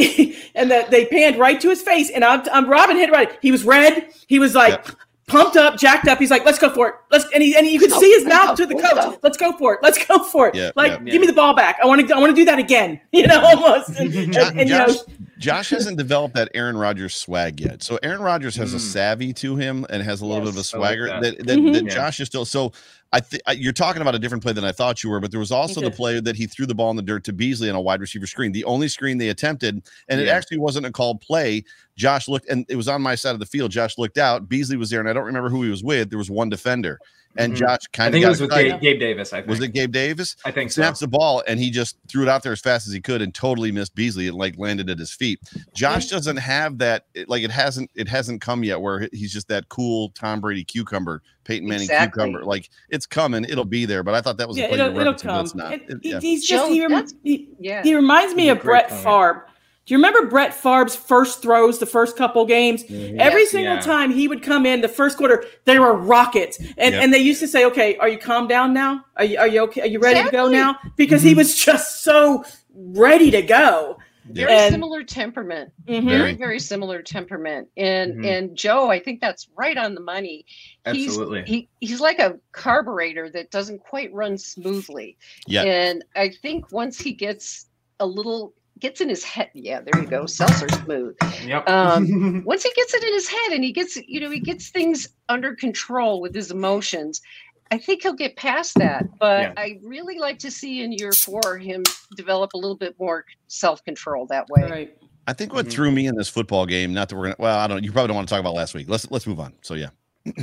and 0.55 0.71
that 0.71 0.89
they 0.91 1.05
panned 1.07 1.37
right 1.37 1.59
to 1.59 1.69
his 1.69 1.81
face, 1.81 2.09
and 2.11 2.23
I'm, 2.23 2.43
I'm 2.53 2.69
Robin 2.69 2.95
hit 2.95 3.11
right. 3.11 3.37
He 3.41 3.51
was 3.51 3.63
red. 3.63 4.07
He 4.27 4.39
was 4.39 4.55
like 4.55 4.71
Yep. 4.73 4.89
pumped 5.27 5.57
up, 5.57 5.77
jacked 5.77 6.07
up. 6.07 6.19
He's 6.19 6.31
like, 6.31 6.45
"Let's 6.45 6.59
go 6.59 6.69
for 6.69 6.87
it." 6.89 6.95
Let's 7.11 7.25
and 7.33 7.41
he 7.43 7.57
and 7.57 7.65
you 7.67 7.79
could 7.79 7.91
see 7.91 8.09
go, 8.11 8.19
his 8.19 8.25
mouth 8.25 8.55
to 8.57 8.65
the 8.65 8.75
coach. 8.75 9.17
Let's 9.23 9.37
go 9.37 9.51
for 9.57 9.73
it. 9.73 9.79
Let's 9.81 10.05
go 10.05 10.23
for 10.23 10.47
it. 10.49 10.55
Yeah, 10.55 10.71
like, 10.75 10.91
yeah. 10.93 10.99
give 11.11 11.19
me 11.19 11.27
the 11.27 11.33
ball 11.33 11.53
back. 11.55 11.77
I 11.83 11.87
want 11.87 12.07
to 12.07 12.15
I 12.15 12.19
want 12.19 12.29
to 12.29 12.35
do 12.35 12.45
that 12.45 12.59
again. 12.59 13.01
You 13.11 13.27
know, 13.27 13.41
almost. 13.43 13.89
And, 13.99 14.13
and- 14.15 14.37
and, 14.37 14.69
you 14.69 14.77
know, 14.77 14.87
Josh, 14.87 14.97
Josh 15.39 15.69
hasn't 15.71 15.97
developed 15.97 16.35
that 16.35 16.49
Aaron 16.53 16.77
Rodgers 16.77 17.15
swag 17.15 17.59
yet. 17.59 17.83
So 17.83 17.97
Aaron 18.03 18.21
Rodgers 18.21 18.55
has 18.55 18.73
a 18.73 18.77
Mm. 18.77 18.79
savvy 18.81 19.33
to 19.33 19.55
him 19.57 19.85
and 19.89 20.01
has 20.03 20.21
a 20.21 20.25
little 20.25 20.41
bit 20.41 20.49
of 20.49 20.55
a 20.55 20.59
Yes, 20.59 20.73
I 20.73 20.77
like 20.77 20.87
swagger 20.97 21.07
that. 21.07 21.21
that 21.21 21.47
that, 21.47 21.57
Mhm. 21.59 21.73
that 21.73 21.83
Yeah. 21.85 21.89
Josh 21.95 22.19
is 22.21 22.27
still. 22.27 22.45
So 22.45 22.71
I 23.15 23.21
think 23.21 23.41
you're 23.55 23.71
talking 23.71 24.01
about 24.01 24.13
a 24.13 24.19
different 24.19 24.43
play 24.43 24.51
than 24.51 24.65
I 24.65 24.73
thought 24.73 25.01
you 25.01 25.09
were, 25.09 25.21
but 25.21 25.31
there 25.31 25.39
was 25.39 25.51
also 25.51 25.79
the 25.79 25.89
play 25.89 26.19
that 26.19 26.35
he 26.35 26.47
threw 26.47 26.65
the 26.65 26.75
ball 26.75 26.89
in 26.89 26.97
the 26.97 27.01
dirt 27.01 27.23
to 27.25 27.33
Beasley 27.33 27.69
on 27.69 27.75
a 27.75 27.79
wide 27.81 28.01
receiver 28.01 28.27
screen, 28.27 28.51
the 28.51 28.65
only 28.65 28.89
screen 28.89 29.17
they 29.17 29.29
attempted, 29.29 29.81
and 30.09 30.19
it 30.19 30.27
actually 30.27 30.57
wasn't 30.57 30.85
a 30.85 30.91
called 30.91 31.21
play. 31.21 31.63
Josh 31.95 32.27
looked, 32.27 32.49
and 32.49 32.65
it 32.67 32.75
was 32.75 32.89
on 32.89 33.01
my 33.01 33.15
side 33.15 33.31
of 33.31 33.39
the 33.39 33.45
field. 33.45 33.71
Josh 33.71 33.97
looked 33.97 34.17
out. 34.17 34.49
Beasley 34.49 34.75
was 34.75 34.89
there, 34.89 34.99
and 34.99 35.07
I 35.09 35.13
don't 35.13 35.23
remember 35.23 35.49
who 35.49 35.63
he 35.63 35.69
was 35.69 35.81
with. 35.81 36.09
There 36.09 36.17
was 36.19 36.29
one 36.29 36.49
defender, 36.49 36.99
and 37.37 37.53
Mhm. 37.53 37.57
Josh 37.57 37.79
kind 37.93 38.09
of 38.09 38.11
I 38.11 38.11
think 38.11 38.25
it 38.25 38.29
was 38.29 38.41
with. 38.41 38.49
Gabe, 38.51 38.81
Gabe 38.81 38.99
Davis. 38.99 39.31
I 39.31 39.37
think. 39.37 39.47
Was 39.49 39.61
it 39.61 39.69
Gabe 39.69 39.93
Davis? 39.93 40.35
I 40.43 40.51
think 40.51 40.71
so. 40.71 40.81
snaps 40.81 40.99
the 40.99 41.07
ball 41.07 41.41
and 41.47 41.57
he 41.57 41.69
just 41.69 41.97
threw 42.09 42.23
it 42.23 42.27
out 42.29 42.43
there 42.43 42.51
as 42.51 42.59
fast 42.59 42.85
as 42.87 42.91
he 42.93 42.99
could 42.99 43.21
and 43.21 43.33
totally 43.33 43.71
missed 43.71 43.95
Beasley 43.95 44.27
and 44.27 44.35
like 44.37 44.57
landed 44.57 44.89
at 44.89 44.99
his 44.99 45.11
feet. 45.11 45.39
Josh 45.73 46.07
doesn't 46.07 46.37
have 46.37 46.77
that 46.79 47.05
it- 47.13 47.29
like 47.29 47.43
it 47.43 47.51
hasn't 47.51 47.89
it 47.95 48.07
hasn't 48.09 48.41
come 48.41 48.63
yet 48.65 48.79
where 48.81 49.07
he's 49.13 49.31
just 49.33 49.47
that 49.47 49.69
cool 49.69 50.09
Tom 50.15 50.39
Brady 50.41 50.63
cucumber, 50.65 51.21
Peyton 51.45 51.67
Manning 51.67 51.83
Exactly. 51.83 52.23
cucumber. 52.23 52.45
Like 52.45 52.69
it's 52.89 53.04
coming, 53.07 53.43
it'll 53.45 53.65
be 53.65 53.85
there. 53.85 54.03
But 54.03 54.13
I 54.15 54.21
thought 54.21 54.37
that 54.37 54.47
was 54.47 54.57
yeah, 54.57 54.65
a 54.65 54.67
play 54.69 54.79
it'll, 54.79 54.91
you're 54.93 55.01
it'll 55.01 55.13
come. 55.13 55.45
it's 55.45 55.55
not. 55.55 55.73
And 55.73 55.81
It- 55.89 55.97
he- 56.01 56.09
yeah. 56.11 56.19
He's 56.19 56.45
just 56.45 56.65
Joe, 56.65 56.71
he, 56.71 56.85
rem- 56.85 57.07
he, 57.23 57.49
Yeah. 57.59 57.83
he 57.83 57.95
reminds 57.95 58.35
me 58.35 58.49
of 58.49 58.61
Brett 58.61 58.89
point. 58.89 59.01
Favre. 59.03 59.45
Do 59.85 59.93
you 59.93 59.99
remember 59.99 60.25
Brett 60.27 60.51
Favre's 60.51 60.95
first 60.95 61.43
throws, 61.43 61.77
the 61.77 61.85
first 61.85 62.17
couple 62.17 62.43
games? 62.45 62.83
Mm-hmm. 62.83 63.19
Every 63.19 63.41
Yes. 63.41 63.51
single 63.51 63.75
Yeah. 63.75 63.81
time 63.81 64.11
he 64.11 64.27
would 64.27 64.41
come 64.41 64.65
in 64.65 64.81
the 64.81 64.87
first 64.87 65.15
quarter, 65.15 65.45
they 65.65 65.77
were 65.77 65.93
rockets, 65.93 66.57
and 66.57 66.95
Yep. 66.95 67.03
and 67.03 67.13
they 67.13 67.19
used 67.19 67.39
to 67.41 67.47
say, 67.47 67.65
"Okay, 67.65 67.95
are 67.97 68.09
you 68.09 68.17
calm 68.17 68.47
down 68.47 68.73
now? 68.73 69.05
Are 69.17 69.23
you 69.25 69.37
are 69.37 69.47
you 69.47 69.61
okay? 69.65 69.81
Are 69.81 69.87
you 69.87 69.99
ready 69.99 70.23
to 70.23 70.31
go 70.31 70.47
now?" 70.49 70.79
Because 70.95 71.21
he 71.21 71.31
mm-hmm. 71.31 71.37
was 71.37 71.53
just 71.55 72.03
so 72.03 72.43
ready 72.73 73.29
to 73.29 73.43
go. 73.43 73.97
Very 74.29 74.51
And- 74.53 74.71
similar 74.73 75.03
temperament 75.03 75.71
Mhm. 75.87 76.09
very 76.09 76.33
very 76.33 76.59
similar 76.59 77.01
temperament 77.01 77.67
and 77.77 78.15
Mhm. 78.15 78.25
and 78.25 78.55
joe 78.57 78.89
i 78.89 78.99
think 78.99 79.21
that's 79.21 79.47
right 79.55 79.77
on 79.77 79.93
the 79.93 80.01
money 80.01 80.45
he's 80.91 81.07
Absolutely. 81.09 81.43
he, 81.45 81.69
he's 81.79 82.01
like 82.01 82.19
a 82.19 82.39
carburetor 82.51 83.29
that 83.29 83.51
doesn't 83.51 83.79
quite 83.79 84.11
run 84.13 84.37
smoothly 84.37 85.17
Yeah. 85.47 85.63
and 85.63 86.03
i 86.15 86.29
think 86.29 86.71
once 86.71 86.99
he 86.99 87.13
gets 87.13 87.67
a 87.99 88.05
little 88.05 88.53
gets 88.79 88.99
in 88.99 89.07
his 89.07 89.23
head 89.23 89.49
yeah 89.53 89.79
there 89.79 90.01
you 90.01 90.07
go 90.07 90.25
seltzer 90.25 90.67
smooth 90.67 91.15
Yep. 91.45 91.69
Um, 91.69 92.43
once 92.45 92.63
he 92.63 92.71
gets 92.75 92.93
it 92.93 93.03
in 93.03 93.13
his 93.13 93.27
head 93.29 93.53
and 93.53 93.63
he 93.63 93.71
gets 93.71 93.95
you 94.07 94.19
know 94.19 94.29
he 94.29 94.39
gets 94.41 94.69
things 94.69 95.07
under 95.29 95.55
control 95.55 96.19
with 96.19 96.35
his 96.35 96.51
emotions 96.51 97.21
i 97.71 97.77
think 97.77 98.03
he'll 98.03 98.13
get 98.13 98.35
past 98.35 98.73
that 98.75 99.05
but 99.19 99.41
Yeah. 99.41 99.53
i 99.57 99.79
really 99.83 100.17
like 100.19 100.39
to 100.39 100.51
see 100.51 100.81
in 100.83 100.91
year 100.91 101.11
four 101.11 101.57
him 101.57 101.83
develop 102.15 102.53
a 102.53 102.57
little 102.57 102.77
bit 102.77 102.95
more 102.99 103.25
self-control 103.47 104.27
that 104.27 104.47
way 104.49 104.63
Right. 104.69 104.97
I 105.27 105.33
think 105.33 105.53
what 105.53 105.65
Mhm. 105.65 105.71
threw 105.71 105.91
me 105.91 106.05
in 106.05 106.15
this 106.15 106.29
football 106.29 106.67
game, 106.67 106.93
not 106.93 107.09
that 107.09 107.15
we're 107.15 107.23
gonna 107.23 107.35
well, 107.39 107.57
I 107.57 107.65
don't 107.65 107.83
you 107.83 107.91
probably 107.91 108.09
don't 108.09 108.15
want 108.15 108.27
to 108.29 108.31
talk 108.31 108.39
about 108.39 108.53
last 108.53 108.75
week. 108.75 108.87
Let's 108.87 109.09
let's 109.09 109.25
move 109.25 109.39
on. 109.39 109.53
So 109.63 109.73
yeah. 109.73 109.89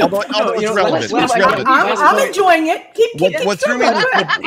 Although- 0.00 0.22
although 0.34 0.52
it's 0.54 0.62
know, 0.62 0.74
relevant, 0.74 1.12
let's- 1.12 1.30
it's 1.32 1.36
relevant. 1.38 1.68
I'm, 1.68 1.98
I'm 1.98 2.26
enjoying 2.26 2.68
it. 2.68 2.94
Keep, 2.94 3.12
keep, 3.12 3.20
what, 3.20 3.32
keep 3.34 3.46
what 3.46 3.60
threw 3.60 3.78
me 3.78 3.86
in 3.86 3.94
this, 3.94 4.04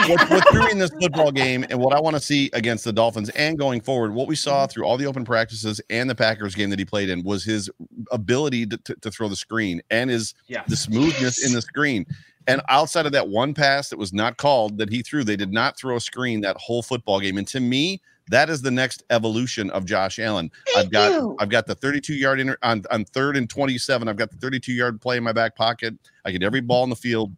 what, 0.09 0.29
what 0.31 0.49
threw 0.51 0.65
me 0.65 0.71
in 0.71 0.79
this 0.79 0.89
football 0.99 1.31
game 1.31 1.63
and 1.69 1.79
what 1.79 1.93
I 1.93 1.99
want 1.99 2.15
to 2.15 2.19
see 2.19 2.49
against 2.53 2.83
the 2.83 2.91
Dolphins 2.91 3.29
and 3.29 3.57
going 3.57 3.81
forward, 3.81 4.13
what 4.13 4.27
we 4.27 4.35
saw 4.35 4.65
through 4.65 4.85
all 4.85 4.97
the 4.97 5.05
open 5.05 5.25
practices 5.25 5.79
and 5.91 6.09
the 6.09 6.15
Packers 6.15 6.55
game 6.55 6.71
that 6.71 6.79
he 6.79 6.85
played 6.85 7.09
in 7.09 7.23
was 7.23 7.43
his 7.43 7.69
ability 8.11 8.65
to, 8.65 8.77
to, 8.77 8.95
to 8.95 9.11
throw 9.11 9.27
the 9.29 9.35
screen 9.35 9.79
and 9.91 10.09
his 10.09 10.33
Yeah. 10.47 10.63
the 10.67 10.75
smoothness 10.75 11.45
in 11.45 11.53
the 11.53 11.61
screen. 11.61 12.05
And 12.47 12.61
outside 12.67 13.05
of 13.05 13.11
that 13.13 13.29
one 13.29 13.53
pass 13.53 13.89
that 13.89 13.97
was 13.99 14.11
not 14.11 14.37
called 14.37 14.77
that 14.79 14.89
he 14.89 15.01
threw, 15.01 15.23
they 15.23 15.35
did 15.37 15.53
not 15.53 15.77
throw 15.77 15.95
a 15.97 16.01
screen 16.01 16.41
that 16.41 16.57
whole 16.57 16.81
football 16.81 17.19
game. 17.19 17.37
And 17.37 17.47
to 17.49 17.59
me, 17.59 18.01
that 18.29 18.49
is 18.49 18.61
the 18.61 18.71
next 18.71 19.03
evolution 19.09 19.69
of 19.71 19.85
Josh 19.85 20.17
Allen. 20.19 20.49
I've 20.77 20.91
got 20.91 21.11
you. 21.11 21.35
I've 21.39 21.49
got 21.49 21.67
the 21.67 21.75
32 21.75 22.13
yard 22.13 22.39
inter- 22.39 22.57
on, 22.63 22.83
on 22.91 23.05
third 23.05 23.35
and 23.37 23.49
27. 23.49 24.07
I've 24.07 24.15
got 24.17 24.31
the 24.31 24.37
32 24.37 24.71
yard 24.73 25.01
play 25.01 25.17
in 25.17 25.23
my 25.23 25.33
back 25.33 25.55
pocket. 25.55 25.95
I 26.25 26.31
get 26.31 26.43
every 26.43 26.61
ball 26.61 26.83
in 26.85 26.89
the 26.89 26.95
field, 26.95 27.35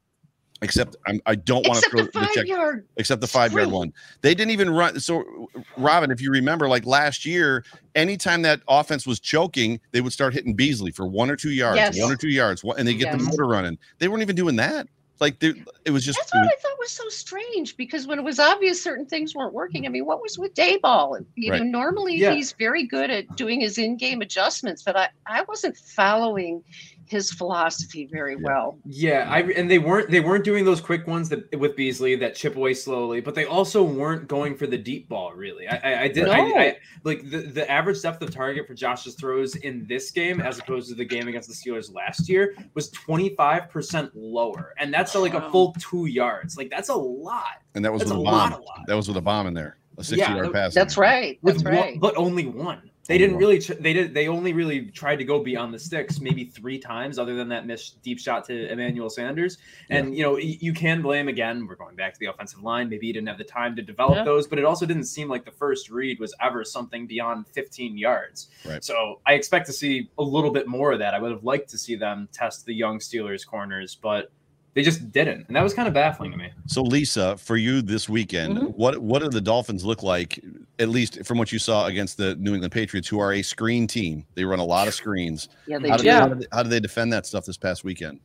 except 0.61 0.95
I'm, 1.07 1.19
I 1.25 1.35
don't 1.35 1.67
want 1.67 1.79
to 1.81 1.85
except 1.87 2.13
throw 2.13 2.21
the 2.21 2.27
the 2.27 2.33
check 2.33 2.47
yard 2.47 2.87
except 2.97 3.21
the 3.21 3.27
five 3.27 3.51
yard 3.51 3.71
one. 3.71 3.93
They 4.21 4.35
didn't 4.35 4.51
even 4.51 4.69
run. 4.69 4.99
So, 4.99 5.49
Robin, 5.77 6.11
if 6.11 6.21
you 6.21 6.31
remember, 6.31 6.67
like 6.67 6.85
last 6.85 7.25
year, 7.25 7.65
anytime 7.95 8.41
that 8.43 8.61
offense 8.67 9.05
was 9.07 9.19
choking, 9.19 9.79
they 9.91 10.01
would 10.01 10.13
start 10.13 10.33
hitting 10.33 10.53
Beasley 10.53 10.91
for 10.91 11.07
one 11.07 11.29
or 11.29 11.35
two 11.35 11.51
yards, 11.51 11.77
Yes. 11.77 11.99
one 11.99 12.11
or 12.11 12.15
two 12.15 12.29
yards, 12.29 12.63
and 12.77 12.87
they 12.87 12.93
get 12.93 13.17
the 13.17 13.23
motor 13.23 13.47
running. 13.47 13.77
They 13.99 14.07
weren't 14.07 14.21
even 14.21 14.35
doing 14.35 14.55
that. 14.57 14.87
Like 15.19 15.39
they- 15.39 15.63
it 15.85 15.91
was 15.91 16.03
just 16.03 16.19
That's 16.19 16.33
what 16.33 16.43
I 16.45 16.55
thought 16.61 16.77
was 16.79 16.91
so 16.91 17.07
strange 17.09 17.77
because 17.77 18.05
when 18.05 18.19
it 18.19 18.23
was 18.23 18.37
obvious 18.39 18.83
certain 18.83 19.05
things 19.05 19.33
weren't 19.33 19.53
working, 19.53 19.85
I 19.85 19.89
mean, 19.89 20.05
what 20.05 20.21
was 20.21 20.37
with 20.37 20.53
Daboll? 20.53 21.25
You 21.35 21.51
Right. 21.51 21.61
know, 21.61 21.67
normally 21.67 22.15
Yeah. 22.15 22.33
he's 22.33 22.51
very 22.53 22.83
good 22.85 23.09
at 23.09 23.33
doing 23.35 23.61
his 23.61 23.77
in-game 23.77 24.21
adjustments, 24.21 24.83
but 24.83 24.97
I, 24.97 25.09
I 25.25 25.43
wasn't 25.43 25.77
following 25.77 26.63
his 27.07 27.31
philosophy 27.31 28.07
very 28.11 28.35
well. 28.35 28.77
Yeah, 28.85 29.27
I 29.29 29.41
and 29.41 29.69
they 29.69 29.79
weren't 29.79 30.09
they 30.09 30.19
weren't 30.19 30.43
doing 30.43 30.65
those 30.65 30.81
quick 30.81 31.05
ones 31.07 31.29
that 31.29 31.57
with 31.59 31.75
Beasley 31.75 32.15
that 32.15 32.35
chip 32.35 32.55
away 32.55 32.73
slowly, 32.73 33.21
but 33.21 33.35
they 33.35 33.45
also 33.45 33.83
weren't 33.83 34.27
going 34.27 34.55
for 34.55 34.65
the 34.67 34.77
deep 34.77 35.07
ball 35.07 35.31
really. 35.33 35.67
I 35.67 35.75
I, 35.83 36.01
I 36.03 36.07
did 36.07 36.27
I, 36.27 36.41
No. 36.49 36.57
I 36.57 36.77
like 37.03 37.29
the, 37.29 37.39
the 37.41 37.69
average 37.69 38.01
depth 38.01 38.21
of 38.23 38.31
target 38.31 38.65
for 38.67 38.73
Josh's 38.73 39.15
throws 39.15 39.55
in 39.57 39.85
this 39.87 40.09
game 40.11 40.41
as 40.41 40.57
opposed 40.59 40.89
to 40.89 40.95
the 40.95 41.05
game 41.05 41.27
against 41.27 41.47
the 41.47 41.53
Steelers 41.53 41.93
last 41.93 42.27
year 42.27 42.55
was 42.73 42.89
25% 42.91 44.11
lower. 44.15 44.73
And 44.79 44.93
that's 44.93 45.13
like 45.15 45.33
a 45.35 45.49
full 45.51 45.75
2 45.79 46.07
yards. 46.07 46.57
Like 46.57 46.69
that's 46.69 46.89
a 46.89 46.95
lot. 46.95 47.61
and 47.75 47.85
that 47.85 47.91
was 47.93 48.01
That's 48.01 48.11
with 48.11 48.17
a 48.17 48.21
a 48.21 48.23
bomb. 48.25 48.51
lot, 48.51 48.59
a 48.59 48.63
lot. 48.63 48.81
That 48.87 48.95
was 48.95 49.07
with 49.07 49.17
a 49.17 49.21
bomb 49.21 49.47
in 49.47 49.53
there, 49.53 49.77
a 49.97 50.03
60 50.03 50.17
Yeah, 50.17 50.35
yard 50.35 50.53
pass. 50.53 50.73
That's 50.73 50.97
right. 50.97 51.37
With 51.41 51.55
That's 51.55 51.63
one, 51.65 51.73
right. 51.73 51.99
but 51.99 52.15
only 52.17 52.45
one. 52.47 52.89
They 53.07 53.19
didn't 53.19 53.37
really. 53.37 53.59
They 53.59 53.93
did. 53.93 54.13
They 54.15 54.27
only 54.27 54.53
really 54.53 54.87
tried 54.87 55.17
to 55.17 55.23
go 55.23 55.43
beyond 55.43 55.73
the 55.73 55.77
sticks, 55.79 56.19
maybe 56.19 56.45
three 56.45 56.79
times, 56.79 57.19
other 57.19 57.35
than 57.35 57.47
that 57.49 57.67
missed 57.67 58.01
deep 58.01 58.19
shot 58.19 58.45
to 58.45 58.71
Emmanuel 58.71 59.11
Sanders. 59.11 59.59
And 59.91 60.15
you 60.15 60.23
know, 60.23 60.37
you 60.37 60.73
can 60.73 61.03
blame 61.03 61.27
again. 61.27 61.67
We're 61.67 61.75
going 61.75 61.95
back 61.95 62.13
to 62.13 62.19
the 62.19 62.27
offensive 62.27 62.63
line. 62.63 62.89
Maybe 62.89 63.05
he 63.07 63.13
didn't 63.13 63.27
have 63.27 63.37
the 63.37 63.43
time 63.43 63.75
to 63.75 63.83
develop 63.83 64.15
Yeah. 64.17 64.23
those, 64.23 64.47
but 64.47 64.57
it 64.57 64.65
also 64.65 64.87
didn't 64.87 65.05
seem 65.05 65.29
like 65.29 65.45
the 65.45 65.51
first 65.51 65.91
read 65.91 66.19
was 66.19 66.33
ever 66.41 66.63
something 66.63 67.05
beyond 67.05 67.47
15 67.47 67.95
yards. 67.97 68.49
Right. 68.65 68.83
So 68.83 69.21
I 69.27 69.33
expect 69.33 69.67
to 69.67 69.73
see 69.73 70.09
a 70.17 70.23
little 70.23 70.51
bit 70.51 70.67
more 70.67 70.91
of 70.91 70.99
that. 70.99 71.13
I 71.13 71.19
would 71.19 71.31
have 71.31 71.43
liked 71.43 71.69
to 71.69 71.77
see 71.77 71.95
them 71.95 72.27
test 72.33 72.65
the 72.65 72.73
young 72.73 72.97
Steelers 72.97 73.45
corners, 73.45 73.95
but 74.01 74.31
they 74.75 74.83
just 74.83 75.11
didn't, 75.11 75.47
and 75.47 75.55
that 75.55 75.63
was 75.63 75.73
kind 75.73 75.87
of 75.87 75.93
baffling 75.93 76.31
to 76.31 76.37
me. 76.37 76.49
So, 76.67 76.83
Lisa, 76.83 77.35
for 77.37 77.55
you 77.57 77.81
this 77.81 78.07
weekend, 78.07 78.57
Mhm. 78.57 78.75
what 78.75 78.99
what 78.99 79.23
do 79.23 79.29
the 79.29 79.41
Dolphins 79.41 79.83
look 79.83 80.03
like 80.03 80.39
at 80.77 80.89
least 80.89 81.25
from 81.25 81.37
what 81.37 81.51
you 81.51 81.57
saw 81.57 81.85
against 81.87 82.17
the 82.17 82.35
New 82.35 82.53
England 82.53 82.73
Patriots, 82.73 83.07
who 83.07 83.17
are 83.17 83.33
a 83.33 83.41
screen 83.41 83.87
team. 83.87 84.25
They 84.35 84.43
run 84.43 84.59
a 84.59 84.65
lot 84.65 84.87
of 84.89 84.93
screens. 84.93 85.47
Yeah, 85.65 85.79
they 85.79 85.89
How 85.89 85.95
do. 85.97 86.03
they, 86.03 86.09
Yeah. 86.09 86.19
how, 86.19 86.27
did 86.27 86.39
they, 86.41 86.45
how 86.51 86.63
did 86.63 86.69
they 86.69 86.79
defend 86.81 87.13
that 87.13 87.25
stuff 87.25 87.45
this 87.45 87.57
past 87.57 87.83
weekend? 87.85 88.19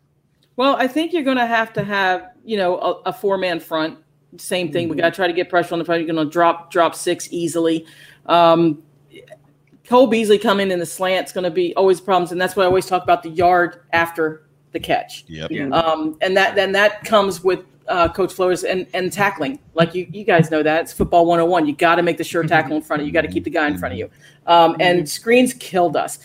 Well, 0.57 0.75
I 0.77 0.89
think 0.89 1.13
you're 1.13 1.23
going 1.23 1.37
to 1.39 1.47
have 1.47 1.73
to 1.75 1.85
have, 1.85 2.31
you 2.45 2.57
know, 2.57 2.77
a, 2.79 3.11
a 3.11 3.13
four 3.13 3.39
man 3.39 3.61
front. 3.61 3.99
Same 4.37 4.73
thing. 4.73 4.89
We 4.89 4.97
got 4.97 5.11
to 5.11 5.17
try 5.17 5.29
to 5.29 5.33
get 5.33 5.49
pressure 5.49 5.73
on 5.75 5.79
the 5.79 5.85
front. 5.85 6.05
You're 6.05 6.13
going 6.13 6.27
to 6.27 6.31
drop 6.31 6.71
drop 6.73 6.95
six 6.97 7.29
easily. 7.33 7.87
Um, 8.27 8.83
Cole 9.89 10.07
Beasley 10.09 10.39
coming 10.39 10.71
in 10.71 10.79
the 10.79 10.87
slant's 10.87 11.33
going 11.33 11.45
to 11.45 11.51
be 11.51 11.75
always 11.77 12.01
problems, 12.01 12.31
and 12.33 12.41
that's 12.41 12.55
why 12.57 12.63
I 12.65 12.67
always 12.67 12.87
talk 12.87 13.03
about 13.03 13.23
the 13.23 13.31
yard 13.31 13.81
after 13.93 14.43
the 14.73 14.81
catch. 14.81 15.25
Yep. 15.29 15.51
Yeah. 15.51 15.69
Um, 15.69 16.17
and 16.21 16.37
that 16.37 16.55
then 16.55 16.73
that 16.73 17.05
comes 17.05 17.43
with 17.43 17.65
uh, 17.91 18.09
Coach 18.09 18.33
Flores 18.33 18.63
and, 18.65 18.87
and 18.95 19.13
tackling. 19.13 19.59
Like 19.75 19.95
you, 19.95 20.07
you 20.11 20.25
guys 20.25 20.51
know 20.51 20.63
that 20.63 20.83
it's 20.83 20.93
football 20.93 21.27
101. 21.27 21.67
You 21.67 21.75
got 21.75 21.97
to 21.97 22.03
make 22.03 22.19
the 22.19 22.25
sure 22.25 22.45
tackle 22.45 22.77
in 22.77 22.83
front 22.83 23.01
of 23.01 23.07
you. 23.07 23.09
You 23.09 23.13
got 23.13 23.23
to 23.23 23.29
keep 23.29 23.45
the 23.45 23.51
guy 23.51 23.67
in 23.67 23.77
front 23.79 23.93
of 23.93 23.99
you. 23.99 24.09
Um, 24.47 24.77
and 24.81 25.09
screens 25.09 25.53
killed 25.55 25.97
us. 25.97 26.19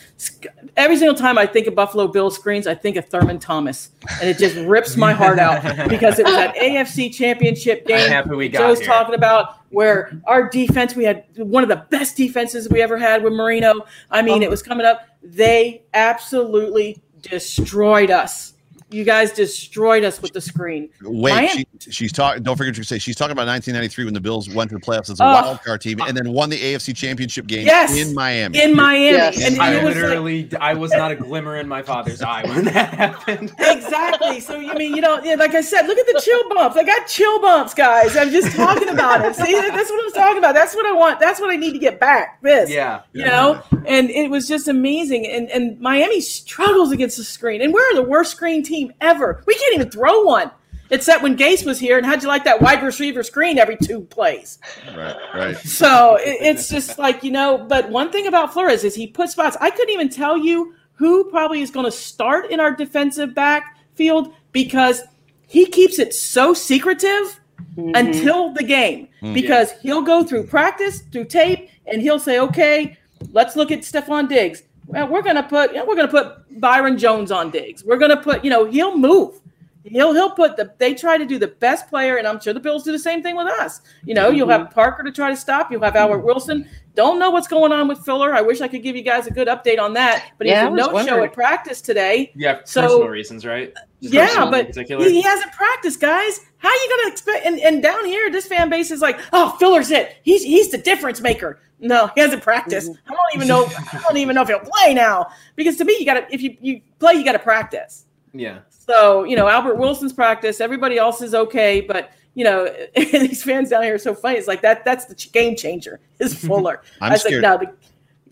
Every 0.76 0.96
single 0.96 1.16
time 1.16 1.38
I 1.38 1.46
think 1.46 1.66
of 1.66 1.74
Buffalo 1.74 2.08
Bills 2.08 2.34
screens, 2.34 2.66
I 2.66 2.74
think 2.74 2.96
of 2.96 3.06
Thurman 3.06 3.38
Thomas, 3.38 3.90
and 4.20 4.30
it 4.30 4.38
just 4.38 4.56
rips 4.56 4.96
my 4.96 5.12
heart 5.12 5.38
out 5.38 5.62
because 5.88 6.18
it 6.18 6.24
was 6.24 6.34
that 6.34 6.54
AFC 6.54 7.12
Championship 7.12 7.82
I'm 7.82 7.86
game. 7.86 8.08
happy 8.08 8.30
we 8.30 8.48
got 8.48 8.60
Joe's 8.60 8.78
here. 8.78 8.88
talking 8.88 9.14
about 9.14 9.58
where 9.70 10.20
our 10.24 10.48
defense, 10.48 10.94
we 10.96 11.04
had 11.04 11.24
one 11.36 11.62
of 11.62 11.68
the 11.68 11.84
best 11.90 12.16
defenses 12.16 12.68
we 12.68 12.80
ever 12.80 12.96
had 12.96 13.22
with 13.22 13.32
Marino. 13.32 13.74
I 14.10 14.22
mean, 14.22 14.42
it 14.42 14.50
was 14.50 14.62
coming 14.62 14.86
up. 14.86 15.06
They 15.22 15.82
absolutely 15.94 17.02
destroyed 17.26 18.10
us. 18.10 18.55
You 18.90 19.02
guys 19.02 19.32
destroyed 19.32 20.04
us 20.04 20.22
with 20.22 20.32
the 20.32 20.40
screen. 20.40 20.90
Wait, 21.02 21.32
Miami- 21.34 21.66
she, 21.80 21.90
she's 21.90 22.12
talking. 22.12 22.42
Don't 22.44 22.56
forget 22.56 22.74
to 22.76 22.84
say 22.84 22.98
she's 22.98 23.16
talking 23.16 23.32
about 23.32 23.46
1993 23.48 24.04
when 24.04 24.14
the 24.14 24.20
Bills 24.20 24.48
went 24.48 24.70
to 24.70 24.76
the 24.76 24.80
playoffs 24.80 25.10
as 25.10 25.18
a 25.18 25.24
Oh. 25.24 25.26
wild 25.26 25.62
card 25.62 25.80
team 25.80 26.00
and 26.00 26.16
then 26.16 26.32
won 26.32 26.50
the 26.50 26.56
AFC 26.62 26.94
Championship 26.94 27.48
game 27.48 27.66
Yes. 27.66 27.96
in 27.96 28.14
Miami. 28.14 28.62
in 28.62 28.76
Miami. 28.76 29.16
Yes. 29.16 29.44
And 29.44 29.60
I 29.60 29.72
it 29.72 29.84
was 29.84 29.94
like- 29.96 30.04
literally, 30.04 30.48
I 30.60 30.74
was 30.74 30.92
not 30.92 31.10
a 31.10 31.16
glimmer 31.16 31.56
in 31.56 31.66
my 31.66 31.82
father's 31.82 32.22
eye 32.22 32.44
when 32.46 32.64
that 32.66 32.94
happened. 32.94 33.52
exactly. 33.58 34.38
So 34.40 34.56
you 34.58 34.72
mean 34.74 34.94
you 34.94 35.00
know, 35.02 35.20
yeah, 35.24 35.34
like 35.34 35.54
I 35.54 35.62
said, 35.62 35.86
look 35.86 35.98
at 35.98 36.06
the 36.06 36.20
chill 36.24 36.48
bumps. 36.50 36.76
I 36.76 36.84
got 36.84 37.06
chill 37.08 37.40
bumps, 37.40 37.74
guys. 37.74 38.16
I'm 38.16 38.30
just 38.30 38.54
talking 38.56 38.88
about 38.88 39.24
it. 39.24 39.34
See, 39.34 39.52
that's 39.52 39.90
what 39.90 40.04
I'm 40.04 40.12
talking 40.12 40.38
about. 40.38 40.54
That's 40.54 40.74
what 40.76 40.86
I 40.86 40.92
want. 40.92 41.18
That's 41.18 41.40
what 41.40 41.50
I 41.50 41.56
need 41.56 41.72
to 41.72 41.78
get 41.78 41.98
back. 41.98 42.40
This. 42.40 42.70
Yeah. 42.70 43.00
You 43.12 43.24
know, 43.24 43.62
and 43.84 44.10
it 44.10 44.30
was 44.30 44.46
just 44.46 44.68
amazing. 44.68 45.26
And 45.26 45.50
and 45.50 45.80
Miami 45.80 46.20
struggles 46.20 46.92
against 46.92 47.16
the 47.16 47.24
screen, 47.24 47.60
and 47.62 47.72
we're 47.74 47.94
the 47.94 48.02
worst 48.04 48.30
screen 48.30 48.62
team 48.62 48.85
ever. 49.00 49.42
We 49.46 49.54
can't 49.54 49.74
even 49.74 49.90
throw 49.90 50.22
one. 50.22 50.50
Except 50.90 51.22
when 51.22 51.36
Gase 51.36 51.66
was 51.66 51.80
here, 51.80 51.96
and 51.96 52.06
how'd 52.06 52.22
you 52.22 52.28
like 52.28 52.44
that 52.44 52.62
wide 52.62 52.82
receiver 52.82 53.24
screen 53.24 53.58
every 53.58 53.76
two 53.76 54.02
plays? 54.02 54.58
right, 54.96 55.16
right. 55.34 55.56
So 55.64 56.16
it, 56.16 56.36
it's 56.40 56.68
just 56.68 56.98
like 56.98 57.24
you 57.24 57.32
know. 57.32 57.58
But 57.58 57.90
one 57.90 58.12
thing 58.12 58.28
about 58.28 58.52
Flores 58.52 58.84
is 58.84 58.94
he 58.94 59.08
put 59.08 59.30
spots. 59.30 59.56
I 59.60 59.70
couldn't 59.70 59.92
even 59.92 60.08
tell 60.08 60.38
you 60.38 60.74
who 60.94 61.24
probably 61.24 61.60
is 61.60 61.70
going 61.70 61.86
to 61.86 61.90
start 61.90 62.50
in 62.50 62.60
our 62.60 62.70
defensive 62.70 63.34
backfield 63.34 64.32
because 64.52 65.02
he 65.48 65.66
keeps 65.66 65.98
it 65.98 66.14
so 66.14 66.54
secretive 66.54 67.40
mm-hmm. 67.76 67.90
until 67.94 68.52
the 68.52 68.62
game. 68.62 69.08
Mm. 69.22 69.34
Because 69.34 69.72
he'll 69.82 70.02
go 70.02 70.22
through 70.22 70.46
practice, 70.46 71.00
through 71.00 71.24
tape, 71.24 71.68
and 71.86 72.00
he'll 72.00 72.20
say, 72.20 72.38
"Okay, 72.38 72.96
let's 73.32 73.56
look 73.56 73.72
at 73.72 73.80
Stefon 73.80 74.28
Diggs. 74.28 74.62
Well, 74.86 75.08
we're 75.08 75.22
going 75.22 75.36
to 75.36 75.42
put 75.42 75.72
you 75.72 75.78
know, 75.78 75.84
we're 75.84 75.96
to 76.06 76.08
put 76.08 76.60
Byron 76.60 76.96
Jones 76.98 77.30
on 77.30 77.50
Diggs. 77.50 77.84
We're 77.84 77.98
going 77.98 78.10
to 78.10 78.16
put 78.16 78.44
you 78.44 78.50
know 78.50 78.64
he'll 78.64 78.96
move." 78.96 79.40
He'll 79.88 80.12
he'll 80.12 80.30
put 80.30 80.56
the 80.56 80.72
they 80.78 80.94
try 80.94 81.16
to 81.16 81.24
do 81.24 81.38
the 81.38 81.48
best 81.48 81.88
player, 81.88 82.16
and 82.16 82.26
I'm 82.26 82.40
sure 82.40 82.52
the 82.52 82.60
Bills 82.60 82.82
do 82.82 82.92
the 82.92 82.98
same 82.98 83.22
thing 83.22 83.36
with 83.36 83.46
us. 83.46 83.80
You 84.04 84.14
know, 84.14 84.30
you'll 84.30 84.48
have 84.48 84.62
mm-hmm. 84.62 84.74
Parker 84.74 85.02
to 85.02 85.12
try 85.12 85.30
to 85.30 85.36
stop. 85.36 85.70
You'll 85.70 85.82
have 85.82 85.96
Albert 85.96 86.18
mm-hmm. 86.18 86.26
Wilson. 86.26 86.68
Don't 86.94 87.18
know 87.18 87.30
what's 87.30 87.46
going 87.46 87.72
on 87.72 87.88
with 87.88 87.98
Fuller. 87.98 88.34
I 88.34 88.40
wish 88.40 88.60
I 88.62 88.68
could 88.68 88.82
give 88.82 88.96
you 88.96 89.02
guys 89.02 89.26
a 89.26 89.30
good 89.30 89.48
update 89.48 89.78
on 89.78 89.92
that. 89.94 90.32
But 90.38 90.46
Yeah, 90.46 90.66
I 90.66 90.70
he's 90.70 90.86
a 90.86 90.90
was 90.90 91.06
no 91.06 91.16
show 91.16 91.22
at 91.22 91.32
practice 91.32 91.80
today. 91.82 92.32
Yeah, 92.34 92.60
So- 92.64 92.82
personal 92.82 93.08
reasons, 93.08 93.44
right? 93.46 93.72
Just 94.02 94.14
Yeah, 94.14 94.50
but 94.50 94.74
he, 94.74 95.10
he 95.10 95.22
hasn't 95.22 95.52
practiced, 95.52 96.00
guys. 96.00 96.40
How 96.58 96.68
are 96.68 96.74
you 96.74 96.96
gonna 96.96 97.12
expect? 97.12 97.46
And, 97.46 97.60
and 97.60 97.82
down 97.82 98.04
here, 98.04 98.30
this 98.30 98.46
fan 98.46 98.68
base 98.68 98.90
is 98.90 99.00
like, 99.00 99.18
"Oh, 99.32 99.56
Fuller's 99.58 99.90
it. 99.90 100.16
He's 100.22 100.42
he's 100.42 100.70
the 100.70 100.78
difference 100.78 101.20
maker." 101.20 101.60
No, 101.78 102.10
he 102.14 102.20
hasn't 102.20 102.42
practiced. 102.42 102.90
Mm-hmm. 102.90 103.12
I 103.12 103.16
don't 103.16 103.34
even 103.34 103.48
know. 103.48 103.66
I 103.92 104.02
don't 104.02 104.16
even 104.16 104.34
know 104.34 104.42
if 104.42 104.48
he'll 104.48 104.58
play 104.60 104.94
now. 104.94 105.28
Because 105.54 105.76
to 105.76 105.84
me, 105.84 105.96
you 105.98 106.04
got 106.04 106.14
to 106.14 106.34
if 106.34 106.42
you 106.42 106.56
you 106.60 106.80
play, 106.98 107.14
you 107.14 107.24
got 107.24 107.32
to 107.32 107.38
practice. 107.38 108.06
yeah. 108.32 108.60
So, 108.88 109.24
you 109.24 109.36
know, 109.36 109.48
Albert 109.48 109.76
Wilson's 109.76 110.12
practice, 110.12 110.60
everybody 110.60 110.96
else 110.98 111.20
is 111.22 111.34
okay, 111.34 111.80
but 111.80 112.12
you 112.34 112.44
know, 112.44 112.66
these 112.96 113.42
fans 113.42 113.70
down 113.70 113.82
here 113.82 113.94
are 113.94 113.98
so 113.98 114.14
funny. 114.14 114.36
It's 114.38 114.46
like 114.48 114.62
that 114.62 114.84
that's 114.84 115.06
the 115.06 115.14
game 115.32 115.56
changer 115.56 116.00
is 116.20 116.34
Fuller. 116.46 116.82
I'm 117.00 117.10
I 117.10 117.14
was 117.14 117.22
scared. 117.22 117.42
like, 117.42 117.60
no, 117.60 117.66
the, 117.66 117.72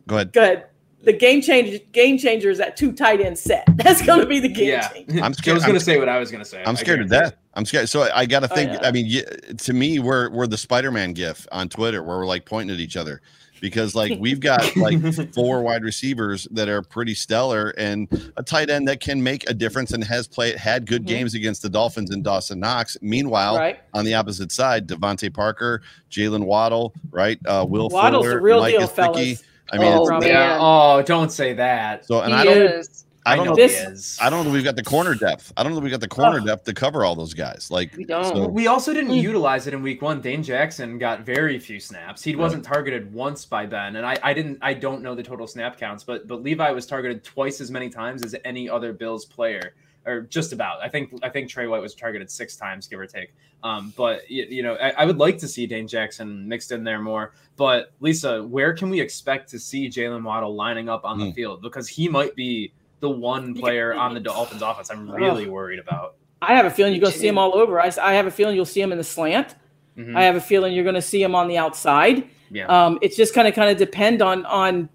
Go 0.07 0.15
ahead. 0.17 0.33
good. 0.33 0.65
The 1.03 1.13
game 1.13 1.43
changer 1.43 1.79
game 1.93 2.17
changer 2.17 2.49
is 2.51 2.57
that 2.59 2.77
two 2.79 2.91
tight 2.93 3.21
end 3.21 3.39
set. 3.39 3.65
That's 3.77 4.01
gonna 4.07 4.25
be 4.27 4.41
the 4.41 4.49
game 4.49 4.69
Yeah. 4.69 4.89
changer. 4.89 5.21
I'm 5.23 5.35
scared- 5.35 5.53
I 5.55 5.57
was 5.57 5.65
going 5.65 5.79
to 5.79 5.85
say 5.85 5.99
what 5.99 6.09
I 6.09 6.19
was 6.19 6.31
going 6.31 6.43
to 6.43 6.49
say. 6.49 6.63
I'm 6.65 6.77
scared 6.77 7.01
to 7.01 7.05
guarantee 7.07 7.31
death. 7.31 7.39
I'm 7.55 7.65
scared. 7.67 7.89
So 7.91 8.03
I, 8.05 8.21
I 8.21 8.27
got 8.27 8.41
to 8.41 8.51
Oh, 8.51 8.55
think. 8.55 8.73
yeah. 8.73 8.79
I 8.89 8.91
mean, 8.91 9.23
to 9.59 9.73
me, 9.75 9.99
we're 9.99 10.31
we're 10.31 10.47
the 10.47 10.57
Spider-Man 10.57 11.13
gif 11.13 11.47
on 11.53 11.69
Twitter 11.69 12.03
where 12.03 12.17
we're 12.19 12.27
like 12.27 12.47
pointing 12.47 12.75
at 12.75 12.81
each 12.81 12.97
other 12.97 13.21
because 13.65 13.95
like 13.95 14.13
we've 14.21 14.41
got 14.41 14.77
like 14.77 15.01
four 15.33 15.63
wide 15.63 15.83
receivers 15.83 16.47
that 16.51 16.69
are 16.69 16.83
pretty 16.83 17.15
stellar 17.15 17.71
and 17.79 18.31
a 18.37 18.43
tight 18.43 18.69
end 18.69 18.87
that 18.87 19.01
can 19.01 19.23
make 19.23 19.49
a 19.49 19.55
difference 19.55 19.93
and 19.95 20.05
has 20.05 20.29
played 20.29 20.55
had 20.57 20.85
good 20.87 21.05
Mhm. 21.05 21.07
games 21.07 21.35
against 21.35 21.63
the 21.63 21.71
Dolphins 21.71 22.11
and 22.11 22.23
Dawson 22.23 22.61
Knox. 22.61 22.99
Meanwhile, 23.01 23.57
Right. 23.57 23.79
on 23.95 24.05
the 24.05 24.13
opposite 24.13 24.53
side, 24.53 24.87
DeVante 24.87 25.33
Parker, 25.33 25.81
Jaylen 26.11 26.45
Waddle, 26.45 26.93
right? 27.11 27.39
Uh, 27.47 27.65
Will 27.67 27.89
Waddle's 27.89 28.25
Fuller, 28.27 28.37
the 28.37 28.43
real 28.43 28.61
Mike 28.61 28.77
deal, 28.77 28.87
Gesicki. 28.87 28.95
fellas. 28.95 29.43
I 29.73 29.79
mean, 29.79 29.93
Oh, 29.95 30.17
it's, 30.19 30.27
Yeah. 30.27 30.59
Oh, 30.61 31.01
don't 31.01 31.33
say 31.33 31.55
that. 31.55 32.05
so 32.05 32.21
and 32.21 32.35
He 32.35 32.39
I 32.41 32.45
don't, 32.45 32.57
is. 32.59 33.07
I 33.27 33.37
don't 33.37 33.47
know. 33.47 33.55
This- 33.57 34.19
I 34.21 34.29
don't 34.29 34.41
know. 34.41 34.51
that 34.51 34.55
We've 34.55 34.65
got 34.65 34.77
the 34.77 34.83
corner 34.83 35.15
depth. 35.27 35.53
I 35.57 35.63
don't 35.63 35.73
know. 35.73 35.77
that 35.77 35.85
We 35.85 35.91
got 35.91 36.01
the 36.01 36.09
corner 36.09 36.39
Ugh. 36.41 36.47
depth 36.47 36.65
to 36.65 36.75
cover 36.75 37.05
all 37.05 37.15
those 37.15 37.33
guys. 37.35 37.69
Like 37.71 37.97
We 37.97 38.05
don't. 38.05 38.25
so- 38.25 38.49
We 38.49 38.67
also 38.67 38.93
didn't 38.93 39.11
Mm. 39.13 39.23
utilize 39.23 39.67
it 39.67 39.75
in 39.75 39.83
week 39.83 40.03
one. 40.03 40.21
Dane 40.21 40.43
Jackson 40.43 40.99
got 40.99 41.21
very 41.23 41.59
few 41.59 41.81
snaps. 41.81 42.23
He 42.23 42.37
wasn't 42.37 42.65
targeted 42.65 43.13
once 43.13 43.45
by 43.47 43.67
Ben, 43.67 43.97
and 43.97 44.05
I, 44.07 44.17
I 44.23 44.35
didn't 44.35 44.59
I 44.63 44.75
don't 44.75 45.03
know 45.03 45.15
the 45.15 45.23
total 45.23 45.47
snap 45.47 45.79
counts, 45.79 46.05
but 46.05 46.29
but 46.29 46.43
Levi 46.43 46.71
was 46.71 46.87
targeted 46.87 47.25
twice 47.25 47.61
as 47.61 47.71
many 47.71 47.89
times 47.89 48.23
as 48.25 48.35
any 48.45 48.69
other 48.69 48.93
Bills 48.93 49.25
player, 49.25 49.75
or 50.07 50.21
just 50.23 50.53
about. 50.53 50.81
I 50.83 50.89
think 50.89 51.13
I 51.23 51.29
think 51.31 51.49
Trey 51.49 51.67
White 51.67 51.83
was 51.83 51.95
targeted 51.95 52.31
six 52.31 52.57
times, 52.57 52.87
give 52.87 52.99
or 53.01 53.07
take. 53.07 53.33
Um, 53.63 53.95
but 53.97 54.31
you, 54.31 54.45
you 54.51 54.63
know, 54.63 54.75
I, 54.75 54.91
I 54.91 55.05
would 55.07 55.17
like 55.17 55.39
to 55.39 55.49
see 55.49 55.67
Dane 55.67 55.89
Jackson 55.89 56.47
mixed 56.47 56.71
in 56.73 56.85
there 56.85 57.01
more. 57.01 57.33
But 57.57 57.93
Lisa, 58.01 58.43
where 58.43 58.75
can 58.75 58.91
we 58.91 59.01
expect 59.01 59.49
to 59.53 59.59
see 59.59 59.89
Jaylen 59.89 60.23
Waddle 60.23 60.55
lining 60.55 60.91
up 60.91 61.07
on 61.07 61.19
the 61.19 61.27
Mm. 61.27 61.35
field? 61.35 61.63
Because 61.63 61.89
he 61.89 62.07
might 62.07 62.35
be 62.37 62.73
the 63.05 63.11
one 63.11 63.55
player 63.55 63.93
on 63.95 64.15
the 64.15 64.21
Dolphins 64.21 64.63
offense 64.63 64.91
I'm 64.91 65.09
really 65.11 65.47
worried 65.47 65.79
about. 65.79 66.17
I 66.41 66.55
have 66.57 66.65
a 66.67 66.71
feeling 66.71 66.95
you're 66.95 67.03
gonna 67.03 67.13
see 67.13 67.29
him 67.29 67.39
all 67.39 67.55
over. 67.55 67.79
I, 67.81 67.93
I 68.03 68.15
have 68.15 68.27
a 68.27 68.31
feeling 68.31 68.57
you'll 68.57 68.65
see 68.65 68.81
him 68.81 68.93
in 68.93 68.99
the 68.99 69.05
slant. 69.05 69.55
Mhm. 69.99 70.17
I 70.17 70.25
have 70.25 70.37
a 70.37 70.41
feeling 70.41 70.73
you're 70.75 70.85
gonna 70.85 71.03
see 71.03 71.23
him 71.23 71.35
on 71.35 71.47
the 71.49 71.59
outside. 71.59 72.29
yeah. 72.51 72.67
Um, 72.67 72.99
it's 73.03 73.17
just 73.17 73.35
kind 73.35 73.47
of 73.47 73.55
kind 73.55 73.71
of 73.71 73.77
depend 73.77 74.23
on 74.23 74.45
on 74.47 74.89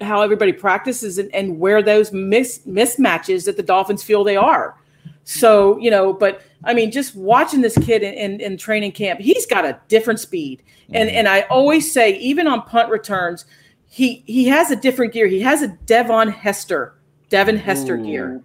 how 0.00 0.22
everybody 0.22 0.52
practices 0.52 1.18
and, 1.18 1.34
and 1.34 1.58
where 1.58 1.82
those 1.82 2.12
mis- 2.12 2.60
mismatches 2.66 3.44
that 3.46 3.56
the 3.56 3.62
Dolphins 3.62 4.02
feel 4.02 4.22
they 4.24 4.36
are. 4.36 4.76
So 5.24 5.78
you 5.78 5.90
know, 5.90 6.12
but 6.12 6.42
I 6.64 6.74
mean, 6.74 6.90
just 6.90 7.14
watching 7.16 7.60
this 7.62 7.76
kid 7.78 8.02
in, 8.02 8.14
in, 8.14 8.40
in 8.40 8.56
training 8.58 8.92
camp, 8.92 9.20
he's 9.20 9.46
got 9.46 9.64
a 9.64 9.78
different 9.88 10.20
speed, 10.20 10.62
and 10.92 11.08
and 11.10 11.26
I 11.28 11.42
always 11.42 11.92
say, 11.92 12.16
even 12.18 12.46
on 12.46 12.62
punt 12.62 12.90
returns, 12.90 13.44
he 13.86 14.22
he 14.26 14.46
has 14.48 14.70
a 14.70 14.76
different 14.76 15.12
gear. 15.12 15.26
He 15.26 15.40
has 15.40 15.62
a 15.62 15.68
Devin 15.86 16.28
Hester, 16.28 16.94
Devin 17.30 17.56
Hester 17.56 17.96
gear. 17.96 18.42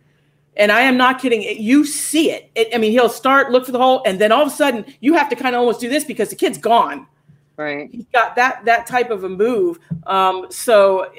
And 0.58 0.72
I 0.72 0.82
am 0.82 0.96
not 0.96 1.20
kidding. 1.20 1.44
It- 1.44 1.58
You 1.58 1.84
see 1.86 2.32
it. 2.32 2.50
it. 2.56 2.70
I 2.74 2.78
mean, 2.78 2.92
he'll 2.92 3.10
start, 3.10 3.52
look 3.52 3.66
for 3.66 3.74
the 3.74 3.78
hole, 3.80 4.02
and 4.06 4.20
then 4.22 4.32
all 4.32 4.42
of 4.44 4.48
a 4.48 4.52
sudden, 4.52 4.86
you 5.02 5.14
have 5.16 5.28
to 5.30 5.36
kind 5.36 5.54
of 5.54 5.60
almost 5.60 5.82
do 5.82 5.90
this 5.90 6.06
because 6.06 6.30
the 6.30 6.36
kid's 6.38 6.58
gone 6.58 7.06
Right. 7.58 7.90
he's 7.92 8.06
got 8.14 8.36
that 8.38 8.64
that 8.66 8.86
type 8.88 9.10
of 9.12 9.24
a 9.26 9.30
move. 9.30 9.80
Um, 10.08 10.48
so 10.50 11.12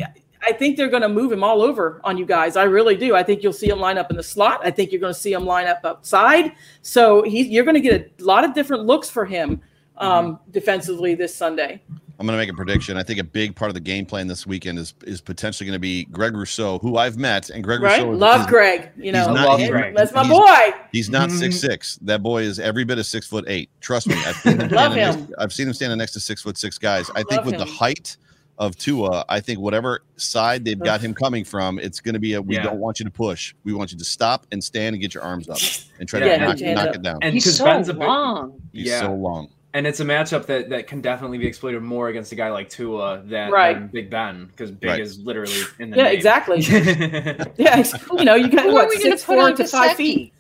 I 0.43 0.53
think 0.53 0.77
they're 0.77 0.89
going 0.89 1.03
to 1.03 1.09
move 1.09 1.33
him 1.33 1.43
all 1.43 1.61
over 1.63 2.01
on 2.05 2.17
you 2.19 2.25
guys. 2.27 2.57
I 2.57 2.65
really 2.65 2.95
do. 2.95 3.15
I 3.17 3.23
think 3.23 3.43
you'll 3.43 3.53
see 3.53 3.69
him 3.69 3.81
line 3.81 3.99
up 3.99 4.11
in 4.11 4.17
the 4.17 4.23
slot. 4.23 4.61
I 4.65 4.71
think 4.71 4.93
you're 4.93 5.01
going 5.01 5.13
to 5.15 5.19
see 5.19 5.33
him 5.33 5.45
line 5.45 5.67
up 5.67 5.81
outside. 5.85 6.53
So 6.83 7.23
he, 7.23 7.43
you're 7.43 7.65
going 7.65 7.75
to 7.75 7.81
get 7.81 8.13
a 8.21 8.25
lot 8.25 8.45
of 8.45 8.55
different 8.55 8.85
looks 8.85 9.11
for 9.11 9.25
him 9.25 9.61
um, 9.99 10.39
defensively 10.51 11.15
this 11.15 11.35
Sunday. 11.35 11.83
I'm 12.19 12.27
going 12.27 12.35
to 12.35 12.43
make 12.43 12.51
a 12.51 12.55
prediction. 12.57 12.97
I 12.97 13.03
think 13.03 13.19
a 13.21 13.25
big 13.25 13.55
part 13.55 13.69
of 13.69 13.75
the 13.75 13.81
game 13.81 14.07
plan 14.07 14.27
this 14.27 14.47
weekend 14.47 14.79
is 14.79 14.95
is 15.05 15.21
potentially 15.21 15.67
going 15.67 15.75
to 15.77 15.81
be 15.81 16.05
Greg 16.07 16.35
Rousseau, 16.35 16.79
who 16.79 16.97
I've 16.97 17.19
met, 17.19 17.51
and 17.51 17.63
Greg 17.63 17.81
Right? 17.83 17.99
Rousseau. 18.01 18.13
is- 18.15 18.19
Love 18.21 18.41
is- 18.41 18.47
Greg. 18.47 18.91
You 18.97 19.13
know, 19.13 19.33
not- 19.35 19.47
Love 19.49 19.59
he's- 19.59 19.71
Greg. 19.71 19.95
that's 19.95 20.13
my 20.15 20.25
he's- 20.25 20.39
boy. 20.39 20.79
He's 20.93 21.11
not 21.11 21.29
Mhm. 21.29 21.39
six 21.39 21.61
six. 21.61 21.99
That 22.03 22.23
boy 22.23 22.43
is 22.45 22.59
every 22.59 22.85
bit 22.85 22.99
of 22.99 23.05
six 23.05 23.27
foot 23.27 23.45
eight. 23.49 23.69
Trust 23.83 24.07
me. 24.09 24.15
I've 24.25 24.37
seen 24.37 24.53
him, 24.61 24.69
Love 24.71 24.93
standing 24.93 24.97
next, 24.99 25.17
him. 25.17 25.35
I've 25.39 25.53
seen 25.53 25.67
him 25.69 25.75
standing 25.75 25.99
next 25.99 26.13
to 26.13 26.21
six 26.21 26.41
foot 26.43 26.57
six 26.57 26.79
guys. 26.79 27.11
I 27.11 27.17
think 27.25 27.33
Love 27.33 27.47
with 27.47 27.59
the 27.59 27.65
height 27.67 28.17
of 28.59 28.75
Tua, 28.79 29.23
I 29.29 29.39
think 29.41 29.61
whatever 29.61 30.01
side 30.17 30.65
they've 30.65 30.79
got 30.79 31.03
him 31.03 31.13
coming 31.13 31.45
from, 31.45 31.79
it's 31.79 32.01
going 32.01 32.15
to 32.15 32.19
be 32.19 32.33
a 32.33 32.41
we 32.41 32.55
Yeah. 32.55 32.63
don't 32.63 32.79
want 32.79 32.99
you 32.99 33.05
to 33.05 33.11
push. 33.11 33.55
We 33.65 33.75
want 33.75 33.93
you 33.93 33.99
to 33.99 34.05
stop 34.07 34.47
and 34.51 34.65
stand 34.65 34.95
and 34.95 35.03
get 35.03 35.13
your 35.13 35.23
arms 35.23 35.51
up 35.51 35.59
and 36.01 36.09
try 36.09 36.21
Yeah, 36.21 36.39
to 36.39 36.47
knock, 36.47 36.57
get 36.57 36.61
your 36.61 36.69
hands 36.69 36.87
knock 36.87 36.95
it 36.95 37.03
down. 37.03 37.19
And 37.21 37.35
He's 37.35 37.55
so 37.55 37.65
Ben's 37.67 37.91
a 37.91 37.93
big, 37.93 38.05
long. 38.09 38.59
He's 38.73 38.87
yeah. 38.87 39.01
so 39.03 39.13
long. 39.13 39.49
And 39.77 39.87
it's 39.87 40.01
a 40.01 40.05
matchup 40.05 40.47
that 40.47 40.71
that 40.71 40.87
can 40.87 41.03
definitely 41.03 41.37
be 41.37 41.47
exploited 41.47 41.83
more 41.83 42.09
against 42.09 42.33
a 42.33 42.35
guy 42.35 42.49
like 42.51 42.71
Tua 42.71 43.21
than, 43.27 43.51
Right. 43.53 43.75
than 43.75 43.89
Big 43.89 44.09
Ben 44.09 44.47
because 44.47 44.71
Big 44.71 44.89
Right. 44.89 45.01
is 45.01 45.19
literally 45.19 45.53
in 45.79 45.91
the 45.91 45.99
Yeah, 45.99 46.05
name. 46.05 46.15
exactly. 46.15 46.61
Yeah, 47.59 47.85
you 48.17 48.25
know, 48.25 48.37
you 48.37 48.49
got 48.49 48.63
Who 48.65 48.71
are 48.71 48.73
what 48.73 48.89
we 48.89 48.97
gonna 48.97 49.11
six 49.11 49.25
put 49.25 49.35
four 49.37 49.45
on 49.45 49.55
to 49.57 49.65
five 49.67 49.97
feet. 49.97 50.33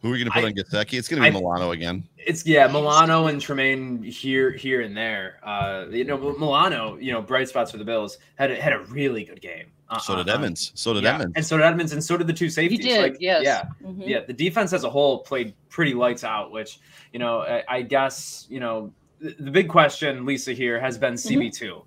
Who 0.00 0.08
are 0.08 0.10
we 0.12 0.18
going 0.18 0.26
to 0.26 0.32
put 0.32 0.42
I- 0.42 0.46
on 0.48 0.52
Gesicki? 0.54 0.98
It's 0.98 1.06
going 1.06 1.22
to 1.22 1.30
be 1.30 1.36
I- 1.36 1.40
Milano 1.40 1.70
again. 1.70 2.02
It's 2.18 2.44
yeah, 2.44 2.66
Milano 2.66 3.28
and 3.28 3.40
Tremaine 3.40 4.02
here, 4.02 4.50
here 4.50 4.80
and 4.80 4.96
there. 4.96 5.36
Uh, 5.44 5.84
you 5.90 6.02
know, 6.04 6.16
Milano, 6.16 6.96
you 6.96 7.12
know, 7.12 7.22
bright 7.22 7.48
spots 7.48 7.70
for 7.70 7.76
the 7.76 7.84
Bills 7.84 8.18
had 8.34 8.50
a, 8.50 8.56
had 8.60 8.72
a 8.72 8.80
really 8.88 9.22
good 9.22 9.40
game. 9.40 9.66
Uh, 9.92 9.98
So 9.98 10.16
did 10.16 10.28
uh, 10.28 10.34
Evans. 10.34 10.72
So 10.74 10.94
did 10.94 11.02
yeah, 11.04 11.14
Evans. 11.16 11.32
and 11.36 11.44
so 11.44 11.56
did 11.58 11.64
Edmunds, 11.64 11.92
and 11.92 12.02
so 12.02 12.16
did 12.16 12.26
the 12.26 12.32
two 12.32 12.48
safeties. 12.48 12.84
He 12.84 12.88
did, 12.90 13.02
like, 13.02 13.16
yes. 13.20 13.42
Yeah, 13.44 13.64
Mhm. 13.84 14.06
yeah. 14.06 14.20
The 14.26 14.32
defense 14.32 14.72
as 14.72 14.84
a 14.84 14.90
whole 14.90 15.18
played 15.20 15.54
pretty 15.68 15.94
lights 15.94 16.24
out. 16.24 16.50
Which 16.50 16.80
you 17.12 17.18
know, 17.18 17.40
I, 17.42 17.62
I 17.68 17.82
guess 17.82 18.46
you 18.48 18.60
know, 18.60 18.92
the, 19.20 19.34
the 19.38 19.50
big 19.50 19.68
question, 19.68 20.24
Lisa 20.24 20.52
here, 20.52 20.80
has 20.80 20.98
been 20.98 21.14
CB 21.14 21.52
2 21.54 21.82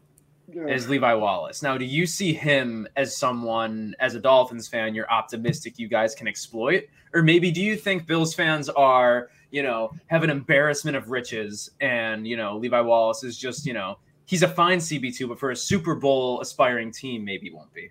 is 0.68 0.88
Levi 0.88 1.14
Wallace. 1.16 1.64
Now, 1.64 1.78
do 1.78 1.86
you 1.86 2.06
see 2.06 2.32
him 2.32 2.88
as 2.96 3.18
someone, 3.18 3.96
as 4.00 4.14
a 4.16 4.20
Dolphins 4.20 4.68
fan, 4.68 4.94
you're 4.94 5.10
optimistic 5.12 5.80
you 5.80 5.88
guys 5.88 6.14
can 6.14 6.28
exploit? 6.28 6.84
Or 7.14 7.24
maybe 7.24 7.50
do 7.52 7.62
you 7.62 7.76
think 7.76 8.06
Bills 8.06 8.34
fans 8.36 8.70
are, 8.70 9.30
you 9.52 9.64
know, 9.64 9.92
have 10.08 10.24
an 10.24 10.30
embarrassment 10.30 10.96
of 10.96 11.10
riches 11.10 11.72
and, 11.82 12.28
you 12.28 12.38
know, 12.38 12.58
Levi 12.58 12.80
Wallace 12.80 13.24
is 13.24 13.38
just, 13.38 13.66
you 13.66 13.74
know, 13.74 13.98
he's 14.26 14.44
a 14.44 14.48
fine 14.48 14.80
CB2, 14.80 15.28
but 15.30 15.40
for 15.40 15.52
a 15.52 15.56
Super 15.56 15.96
Bowl 15.96 16.42
aspiring 16.42 16.92
team, 16.92 17.24
maybe 17.26 17.52
won't 17.52 17.74
be. 17.74 17.90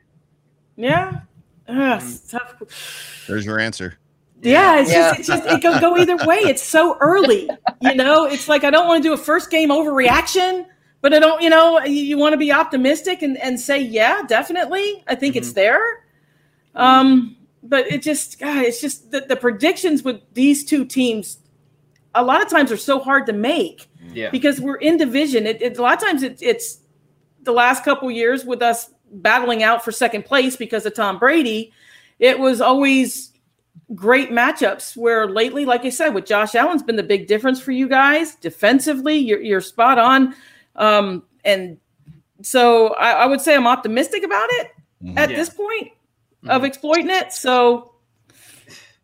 Yeah. 0.76 1.20
Ugh, 1.68 1.74
Mm. 1.76 1.96
it's 2.02 2.30
tough. 2.30 3.24
There's 3.26 3.46
your 3.46 3.58
answer. 3.58 3.98
Yeah, 4.42 4.80
it's 4.80 4.90
Yeah. 4.92 5.08
just 5.10 5.18
it's 5.20 5.28
just 5.28 5.46
it 5.46 5.62
can 5.62 5.80
go 5.80 5.96
either 5.96 6.16
way. 6.26 6.36
It's 6.38 6.62
so 6.62 6.98
early, 7.00 7.48
you 7.80 7.94
know. 7.94 8.26
It's 8.26 8.48
like 8.48 8.64
I 8.64 8.70
don't 8.70 8.86
want 8.86 9.02
to 9.02 9.08
do 9.08 9.14
a 9.14 9.16
first 9.16 9.50
game 9.50 9.70
overreaction, 9.70 10.66
but 11.00 11.14
I 11.14 11.18
don't, 11.18 11.40
you 11.40 11.48
know, 11.48 11.80
you, 11.84 12.02
you 12.02 12.18
want 12.18 12.34
to 12.34 12.36
be 12.36 12.52
optimistic 12.52 13.22
and 13.22 13.38
and 13.38 13.58
say, 13.58 13.80
yeah, 13.80 14.22
definitely. 14.28 15.02
I 15.06 15.14
think 15.14 15.36
it's 15.36 15.52
there. 15.54 16.04
Um, 16.74 17.36
but 17.62 17.86
it 17.90 18.02
just, 18.02 18.38
God, 18.38 18.62
it's 18.64 18.80
just 18.82 19.10
the, 19.10 19.20
the 19.20 19.36
predictions 19.36 20.02
with 20.02 20.20
these 20.34 20.64
two 20.64 20.84
teams. 20.84 21.38
A 22.14 22.22
lot 22.22 22.42
of 22.42 22.48
times 22.50 22.70
are 22.70 22.76
so 22.76 22.98
hard 22.98 23.24
to 23.26 23.32
make 23.32 23.88
Yeah. 24.12 24.30
because 24.30 24.60
we're 24.60 24.76
in 24.76 24.96
division. 24.96 25.46
It, 25.46 25.62
it 25.62 25.78
a 25.78 25.82
lot 25.82 25.94
of 26.00 26.06
times 26.06 26.22
it, 26.22 26.38
it's 26.42 26.78
the 27.42 27.52
last 27.52 27.84
couple 27.84 28.10
years 28.10 28.44
with 28.44 28.62
us 28.62 28.90
battling 29.10 29.62
out 29.62 29.84
for 29.84 29.92
second 29.92 30.24
place 30.24 30.56
because 30.56 30.86
of 30.86 30.94
Tom 30.94 31.18
Brady. 31.18 31.72
It 32.18 32.38
was 32.38 32.60
always 32.60 33.32
great 33.94 34.30
matchups 34.30 34.96
where 34.96 35.28
lately, 35.28 35.64
like 35.64 35.84
I 35.84 35.90
said, 35.90 36.10
with 36.14 36.24
Josh 36.26 36.54
Allen's 36.54 36.82
been 36.82 36.96
the 36.96 37.02
big 37.02 37.26
difference 37.26 37.60
for 37.60 37.72
you 37.72 37.88
guys 37.88 38.34
defensively. 38.36 39.16
You're, 39.16 39.40
you're 39.40 39.60
spot 39.60 39.98
on. 39.98 40.34
Um, 40.76 41.22
and 41.44 41.78
so 42.42 42.88
I, 42.94 43.10
I 43.12 43.26
would 43.26 43.40
say 43.40 43.54
I'm 43.54 43.66
optimistic 43.66 44.22
about 44.24 44.48
it 44.52 44.68
Mhm. 45.02 45.18
at 45.18 45.30
Yeah. 45.30 45.36
this 45.36 45.50
point 45.50 45.92
of 46.48 46.64
exploiting 46.64 47.10
it. 47.10 47.32
So 47.32 47.94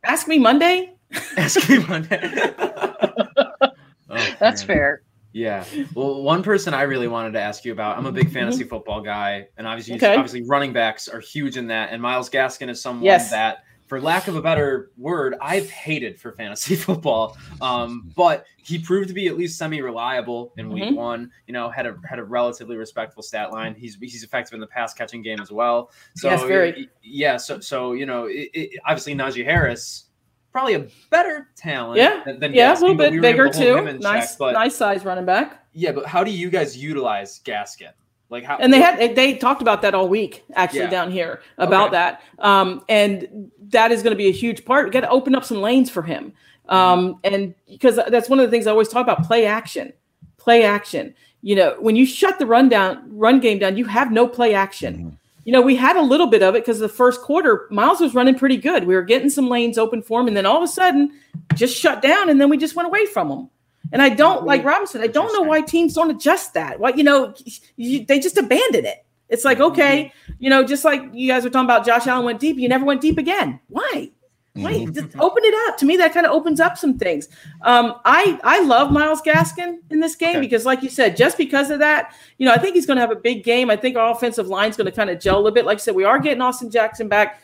ask 0.05 0.27
me 0.29 0.39
Monday. 0.39 0.95
Ask 1.37 1.69
me 1.69 1.79
one 1.81 2.03
day. 2.03 2.53
Oh, 4.11 4.35
That's 4.39 4.63
man. 4.67 4.77
fair. 4.77 5.03
Yeah. 5.33 5.65
Well, 5.95 6.23
one 6.23 6.43
person 6.43 6.75
I 6.75 6.83
really 6.83 7.07
wanted 7.07 7.33
to 7.35 7.41
ask 7.41 7.65
you 7.65 7.71
about. 7.73 7.97
I'm 7.97 8.07
a 8.07 8.13
big 8.13 8.33
fantasy 8.33 8.65
football 8.65 9.01
guy, 9.01 9.47
and 9.57 9.67
obviously, 9.67 9.95
Mm-hmm. 9.95 10.05
Okay. 10.05 10.15
obviously, 10.17 10.43
running 10.43 10.73
backs 10.73 11.07
are 11.09 11.21
huge 11.21 11.57
in 11.57 11.69
that. 11.69 11.91
And 11.93 12.03
Myles 12.03 12.29
Gaskin 12.29 12.69
is 12.69 12.83
someone 12.83 13.05
Yes. 13.05 13.31
that, 13.31 13.63
for 13.87 14.01
lack 14.01 14.27
of 14.27 14.35
a 14.37 14.43
better 14.43 14.91
word, 14.97 15.37
I've 15.41 15.71
hated 15.71 16.19
for 16.21 16.33
fantasy 16.33 16.75
football. 16.87 17.37
Um, 17.61 18.11
but 18.17 18.45
he 18.57 18.79
proved 18.79 19.07
to 19.09 19.15
be 19.15 19.29
at 19.29 19.37
least 19.37 19.57
semi-reliable 19.59 20.53
in 20.57 20.69
week 20.71 20.83
Mhm. 20.85 20.95
one. 20.97 21.31
You 21.47 21.53
know, 21.55 21.69
had 21.71 21.87
a 21.87 21.97
had 22.09 22.19
a 22.19 22.25
relatively 22.25 22.77
respectful 22.77 23.23
stat 23.23 23.53
line. 23.53 23.75
He's 23.77 23.97
he's 24.01 24.25
effective 24.25 24.55
in 24.55 24.61
the 24.61 24.67
pass 24.67 24.95
catching 24.95 25.23
game 25.23 25.41
as 25.41 25.53
well. 25.53 25.91
So 26.17 26.29
Yes, 26.31 26.43
very. 26.43 26.89
yeah. 27.03 27.37
So 27.37 27.61
so 27.61 27.93
you 27.93 28.07
know, 28.07 28.25
it, 28.27 28.49
it, 28.53 28.81
obviously 28.85 29.15
Najee 29.15 29.45
Harris. 29.45 30.07
Probably 30.53 30.75
a 30.75 30.87
better 31.11 31.49
talent 31.57 31.99
Yeah. 31.99 32.23
than, 32.25 32.41
than 32.41 32.53
Yeah, 32.53 32.73
a 32.73 32.75
little 32.75 32.95
but 32.97 33.13
we 33.13 33.19
bit 33.21 33.23
bigger 33.23 33.49
to 33.49 33.59
too. 33.59 33.99
Nice, 33.99 34.31
check, 34.31 34.39
but 34.39 34.53
nice 34.53 34.75
size 34.75 35.05
running 35.05 35.25
back. 35.25 35.65
yeah, 35.73 35.93
but 35.93 36.07
how 36.07 36.25
do 36.25 36.31
you 36.33 36.51
guys 36.51 36.77
utilize 36.77 37.41
Gaskin? 37.45 37.91
Like 38.31 38.45
how? 38.45 38.57
And 38.59 38.73
they 38.73 38.81
had 38.81 38.99
they- 38.99 39.13
they 39.13 39.35
talked 39.35 39.63
about 39.63 39.83
that 39.83 39.95
all 39.95 40.09
week 40.09 40.45
actually 40.55 40.81
Yeah. 40.81 40.91
down 40.91 41.11
here 41.13 41.41
about 41.59 41.89
Okay. 41.89 41.97
that. 41.97 42.23
Um, 42.39 42.85
and 42.89 43.51
that 43.71 43.93
is 43.93 44.03
going 44.03 44.13
to 44.13 44.17
be 44.17 44.29
a 44.29 44.33
huge 44.33 44.65
part. 44.65 44.87
You 44.87 44.93
got 44.93 45.01
to 45.01 45.11
open 45.11 45.35
up 45.35 45.45
some 45.45 45.61
lanes 45.61 45.91
for 45.91 46.03
him. 46.03 46.33
Um, 46.69 47.19
and 47.25 47.55
because 47.69 47.97
that's 47.97 48.29
one 48.29 48.39
of 48.39 48.45
the 48.47 48.51
things 48.51 48.67
I 48.69 48.71
always 48.71 48.89
talk 48.89 49.03
about 49.03 49.25
play 49.25 49.47
action, 49.47 49.93
play 50.37 50.63
action. 50.63 51.15
You 51.43 51.57
know, 51.57 51.77
when 51.81 51.97
you 51.97 52.07
shut 52.07 52.39
the 52.39 52.47
run 52.47 52.69
down, 52.69 53.03
run 53.09 53.41
game 53.41 53.59
down, 53.59 53.77
you 53.77 53.85
have 53.87 54.13
no 54.13 54.29
play 54.29 54.55
action. 54.55 55.19
You 55.51 55.57
know, 55.57 55.63
we 55.63 55.75
had 55.75 55.97
a 55.97 56.01
little 56.01 56.29
bit 56.29 56.45
of 56.45 56.55
it 56.55 56.63
because 56.63 56.79
the 56.79 56.89
first 56.89 57.23
quarter, 57.23 57.67
Myles 57.73 57.99
was 57.99 58.15
running 58.15 58.37
pretty 58.37 58.57
good. 58.57 58.85
We 58.85 58.95
were 58.95 59.03
getting 59.03 59.29
some 59.29 59.49
lanes 59.49 59.79
open 59.79 60.01
for 60.01 60.21
him, 60.21 60.29
and 60.29 60.37
then 60.37 60.47
all 60.47 60.59
of 60.59 60.63
a 60.63 60.69
sudden, 60.69 61.11
just 61.57 61.77
shut 61.77 62.01
down, 62.01 62.29
and 62.29 62.41
then 62.41 62.49
we 62.49 62.57
just 62.57 62.77
went 62.77 62.87
away 62.87 63.05
from 63.07 63.29
him. 63.33 63.51
And 63.93 64.01
I 64.01 64.11
don't 64.11 64.45
like 64.45 64.65
Robinson. 64.65 65.01
I 65.01 65.09
don't 65.09 65.33
know 65.33 65.41
why 65.41 65.63
teams 65.63 65.95
don't 65.95 66.09
adjust 66.09 66.55
that. 66.55 66.79
Why 66.79 66.91
you 66.91 67.03
know 67.03 67.35
you, 67.75 68.05
they 68.05 68.21
just 68.21 68.39
abandon 68.39 68.87
it. 68.87 69.05
It's 69.29 69.45
like 69.45 69.59
mm-hmm. 69.59 69.73
okay, 69.73 70.13
you 70.39 70.51
know, 70.51 70.63
just 70.63 70.85
like 70.85 71.03
you 71.13 71.27
guys 71.27 71.43
were 71.43 71.51
talking 71.51 71.67
about. 71.67 71.85
Josh 71.85 72.07
Allen 72.07 72.25
went 72.25 72.39
deep. 72.39 72.57
You 72.57 72.69
never 72.69 72.85
went 72.85 73.01
deep 73.01 73.19
again. 73.19 73.59
Why? 73.67 74.13
Why? 74.55 74.85
Just 74.87 75.17
open 75.19 75.45
it 75.45 75.55
up. 75.69 75.79
To 75.79 75.87
me, 75.87 75.97
that 75.99 76.13
kind 76.13 76.27
of 76.27 76.33
opens 76.33 76.59
up 76.59 76.77
some 76.77 76.99
things. 76.99 77.29
Um, 77.63 77.95
I 78.05 78.39
I 78.43 78.61
love 78.65 78.91
Myles 78.91 79.23
Gaskin 79.23 79.79
in 79.91 80.01
this 80.01 80.17
game 80.17 80.31
Okay. 80.31 80.41
because, 80.41 80.67
like 80.67 80.83
you 80.83 80.89
said, 80.91 81.17
just 81.17 81.39
because 81.39 81.71
of 81.71 81.79
that, 81.79 82.15
you 82.39 82.47
know, 82.47 82.53
I 82.53 82.59
think 82.59 82.75
he's 82.75 82.85
going 82.85 82.97
to 82.97 83.01
have 83.01 83.13
a 83.13 83.17
big 83.17 83.45
game. 83.45 83.71
I 83.71 83.77
think 83.77 83.97
our 83.97 84.11
offensive 84.11 84.49
line's 84.49 84.77
going 84.77 84.87
to 84.87 84.93
kind 84.93 85.09
of 85.09 85.21
gel 85.21 85.37
a 85.37 85.39
little 85.39 85.53
bit. 85.53 85.67
Like 85.67 85.77
I 85.77 85.81
said, 85.81 85.95
we 85.95 86.05
are 86.05 86.19
getting 86.19 86.43
Austin 86.43 86.69
Jackson 86.71 87.09
back. 87.09 87.41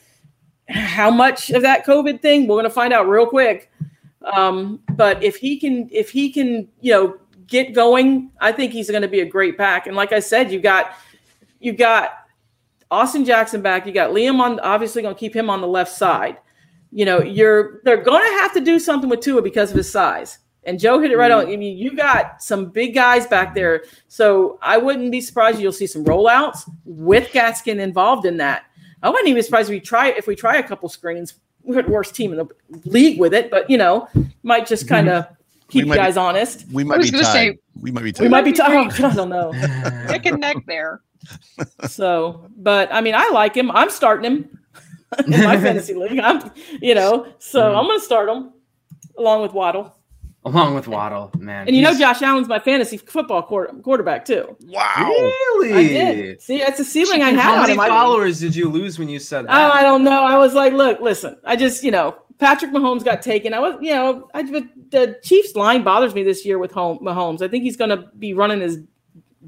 How 0.68 1.10
much 1.10 1.50
of 1.50 1.62
that 1.62 1.86
COVID 1.86 2.20
thing? 2.20 2.42
We're 2.48 2.56
going 2.56 2.64
to 2.64 2.70
find 2.70 2.92
out 2.92 3.08
real 3.08 3.26
quick. 3.26 3.70
Um, 4.24 4.80
but 4.94 5.22
if 5.22 5.36
he 5.36 5.60
can, 5.60 5.88
if 5.92 6.10
he 6.10 6.32
can, 6.32 6.68
you 6.80 6.92
know, 6.92 7.18
get 7.46 7.72
going, 7.72 8.32
I 8.40 8.50
think 8.50 8.72
he's 8.72 8.90
going 8.90 9.02
to 9.02 9.08
be 9.08 9.20
a 9.20 9.24
great 9.24 9.56
back. 9.56 9.86
And 9.86 9.94
like 9.94 10.10
I 10.12 10.18
said, 10.18 10.50
you 10.50 10.58
got, 10.58 10.90
you 11.60 11.72
got 11.72 12.26
Austin 12.90 13.24
Jackson 13.24 13.62
back. 13.62 13.86
You 13.86 13.92
got 13.92 14.10
Liam 14.10 14.40
on, 14.40 14.58
obviously 14.58 15.02
going 15.02 15.14
to 15.14 15.18
keep 15.18 15.36
him 15.36 15.48
on 15.48 15.60
the 15.60 15.68
left 15.68 15.92
side. 15.92 16.38
You 16.96 17.04
know, 17.04 17.22
you're 17.22 17.82
they're 17.84 18.02
going 18.02 18.26
to 18.26 18.38
have 18.38 18.54
to 18.54 18.60
do 18.60 18.78
something 18.78 19.10
with 19.10 19.20
Tua 19.20 19.42
because 19.42 19.70
of 19.70 19.76
his 19.76 19.92
size. 19.92 20.38
And 20.64 20.80
Joe 20.80 20.98
hit 20.98 21.10
it 21.10 21.18
right 21.18 21.30
on. 21.30 21.44
Mm-hmm. 21.44 21.52
I 21.52 21.56
mean, 21.56 21.76
you 21.76 21.94
got 21.94 22.42
some 22.42 22.70
big 22.70 22.94
guys 22.94 23.26
back 23.26 23.54
there, 23.54 23.84
so 24.08 24.58
I 24.62 24.78
wouldn't 24.78 25.12
be 25.12 25.20
surprised 25.20 25.60
you'll 25.60 25.72
see 25.72 25.86
some 25.86 26.06
rollouts 26.06 26.62
with 26.86 27.28
Gaskin 27.32 27.80
involved 27.80 28.24
in 28.24 28.38
that. 28.38 28.64
I 29.02 29.10
wouldn't 29.10 29.28
even 29.28 29.36
be 29.36 29.42
surprised 29.42 29.68
if 29.68 29.74
we 29.74 29.80
try 29.80 30.08
if 30.08 30.26
we 30.26 30.34
try 30.34 30.56
a 30.56 30.62
couple 30.62 30.88
screens. 30.88 31.34
We're 31.62 31.82
the 31.82 31.90
worst 31.90 32.14
team 32.14 32.32
in 32.32 32.38
the 32.38 32.48
league 32.88 33.20
with 33.20 33.34
it, 33.34 33.50
but 33.50 33.68
you 33.68 33.76
know, 33.76 34.08
might 34.42 34.66
just 34.66 34.86
mm-hmm. 34.86 34.94
kind 34.94 35.08
of 35.10 35.26
keep 35.68 35.80
you 35.80 35.86
might 35.86 35.96
be- 35.96 36.00
guys 36.00 36.16
honest. 36.16 36.64
We 36.72 36.82
might 36.82 37.02
be 37.02 37.10
gonna 37.10 37.24
tied. 37.24 37.32
say- 37.32 37.58
we 37.78 37.90
might 37.90 38.04
be 38.04 38.14
We 38.18 38.28
might 38.28 38.44
be. 38.46 38.52
T- 38.52 38.62
oh, 38.64 38.88
I 38.88 39.14
don't 39.14 39.28
know. 39.28 39.50
Neck 40.08 40.24
and 40.24 40.40
neck 40.40 40.56
there. 40.66 41.02
So, 41.88 42.48
but 42.56 42.90
I 42.90 43.02
mean, 43.02 43.14
I 43.14 43.28
like 43.34 43.54
him. 43.54 43.70
I'm 43.70 43.90
starting 43.90 44.24
him 44.24 44.58
in 45.26 45.30
my 45.30 45.56
fantasy 45.60 45.94
league. 45.94 46.18
I'm, 46.18 46.50
you 46.80 46.94
know, 46.94 47.26
so 47.38 47.60
Mhm. 47.60 47.78
I'm 47.78 47.86
going 47.86 47.98
to 47.98 48.04
start 48.04 48.28
him 48.28 48.52
along 49.18 49.42
with 49.42 49.52
Waddle. 49.52 49.92
Along 50.44 50.74
with 50.76 50.86
Waddle, 50.86 51.32
man. 51.38 51.66
And 51.66 51.74
you 51.74 51.82
know, 51.82 51.92
Josh 51.98 52.22
Allen's 52.22 52.46
my 52.46 52.60
fantasy 52.60 52.96
football 52.98 53.42
quarter, 53.42 53.72
quarterback 53.82 54.24
too. 54.24 54.56
wow. 54.68 55.08
Really? 55.08 55.72
I 55.72 55.82
did. 55.88 56.40
See, 56.40 56.58
that's 56.58 56.78
a 56.78 56.84
ceiling 56.84 57.20
I 57.22 57.30
had 57.30 57.40
How 57.40 57.62
many 57.62 57.74
followers 57.76 58.38
did 58.38 58.54
you 58.54 58.68
lose 58.68 58.96
when 58.96 59.08
you 59.08 59.18
said 59.18 59.46
that? 59.48 59.50
Oh. 59.50 59.74
I 59.74 59.82
don't 59.82 60.04
know. 60.04 60.22
I 60.24 60.36
was 60.38 60.54
like, 60.54 60.72
look, 60.72 61.00
listen. 61.00 61.36
I 61.44 61.56
just, 61.56 61.82
you 61.82 61.90
know, 61.90 62.16
Patrick 62.38 62.70
Mahomes 62.70 63.04
got 63.04 63.22
taken. 63.22 63.54
I 63.54 63.58
was, 63.58 63.74
you 63.80 63.92
know, 63.92 64.28
I 64.34 64.44
but 64.44 64.64
the 64.90 65.18
Chiefs 65.24 65.56
line 65.56 65.82
bothers 65.82 66.14
me 66.14 66.22
this 66.22 66.44
year 66.46 66.58
with 66.60 66.70
home, 66.70 66.98
Mahomes. 67.02 67.42
I 67.42 67.48
think 67.48 67.64
he's 67.64 67.76
going 67.76 67.90
to 67.90 68.08
be 68.16 68.32
running 68.32 68.60
his 68.60 68.78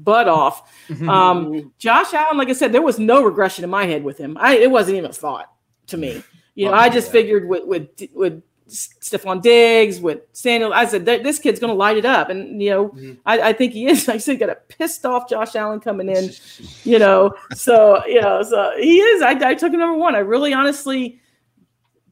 butt 0.03 0.27
off. 0.27 0.71
Um, 1.07 1.71
Josh 1.77 2.13
Allen, 2.13 2.37
like 2.37 2.49
I 2.49 2.53
said, 2.53 2.71
there 2.71 2.81
was 2.81 2.99
no 2.99 3.23
regression 3.23 3.63
in 3.63 3.69
my 3.69 3.85
head 3.85 4.03
with 4.03 4.17
him. 4.17 4.37
I 4.39 4.57
it 4.57 4.71
wasn't 4.71 4.97
even 4.97 5.09
a 5.09 5.13
thought 5.13 5.51
to 5.87 5.97
me. 5.97 6.23
You 6.55 6.65
know, 6.65 6.71
Oh, 6.71 6.75
I 6.75 6.89
just 6.89 7.07
yeah. 7.07 7.11
figured 7.13 7.47
with 7.47 7.65
with 7.65 7.89
with 8.13 8.43
Stefon 8.67 9.41
Diggs, 9.41 9.99
with 9.99 10.21
Samuel, 10.33 10.73
I 10.73 10.85
said 10.85 11.03
this 11.03 11.39
kid's 11.39 11.59
going 11.59 11.71
to 11.71 11.77
light 11.77 11.97
it 11.97 12.05
up, 12.05 12.29
and 12.29 12.61
you 12.61 12.69
know, 12.69 12.89
Mhm. 12.89 13.17
I, 13.25 13.41
I 13.49 13.53
think 13.53 13.73
he 13.73 13.87
is. 13.87 14.07
Like 14.07 14.15
I 14.15 14.19
said, 14.19 14.39
got 14.39 14.49
a 14.49 14.55
pissed 14.55 15.05
off 15.05 15.27
Josh 15.29 15.55
Allen 15.55 15.79
coming 15.79 16.09
in. 16.09 16.29
You 16.83 16.99
know, 16.99 17.33
so 17.55 18.05
you 18.05 18.21
know, 18.21 18.43
so 18.43 18.73
he 18.77 18.99
is. 18.99 19.21
I, 19.21 19.31
I 19.31 19.55
took 19.55 19.73
him 19.73 19.79
number 19.79 19.97
one. 19.97 20.15
I 20.15 20.19
really, 20.19 20.53
honestly 20.53 21.19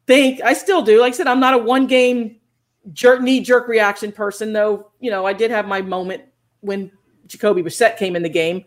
think 0.07 0.41
I 0.41 0.53
still 0.53 0.81
do. 0.81 0.99
Like 1.01 1.13
I 1.13 1.17
said, 1.17 1.27
I'm 1.27 1.39
not 1.39 1.53
a 1.53 1.57
one 1.57 1.85
game 1.87 2.37
jerk 2.93 3.21
knee 3.21 3.41
jerk 3.41 3.67
reaction 3.67 4.11
person, 4.11 4.53
though. 4.53 4.91
You 4.99 5.11
know, 5.11 5.25
I 5.25 5.33
did 5.33 5.51
have 5.51 5.67
my 5.67 5.81
moment 5.81 6.23
when 6.61 6.91
Jacoby 7.27 7.61
Brissett 7.63 7.97
came 7.97 8.15
in 8.15 8.23
the 8.23 8.29
game. 8.29 8.63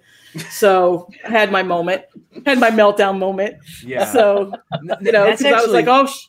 So 0.50 1.08
I 1.26 1.30
had 1.30 1.50
my 1.50 1.62
moment, 1.62 2.02
had 2.46 2.61
my 2.61 2.70
meltdown 2.70 3.18
moment. 3.18 3.56
yeah. 3.84 4.04
So 4.04 4.52
you 5.00 5.11
know, 5.12 5.30
because 5.30 5.44
I 5.44 5.61
was 5.61 5.72
like, 5.72 5.88
oh, 5.88 6.06
sh- 6.06 6.26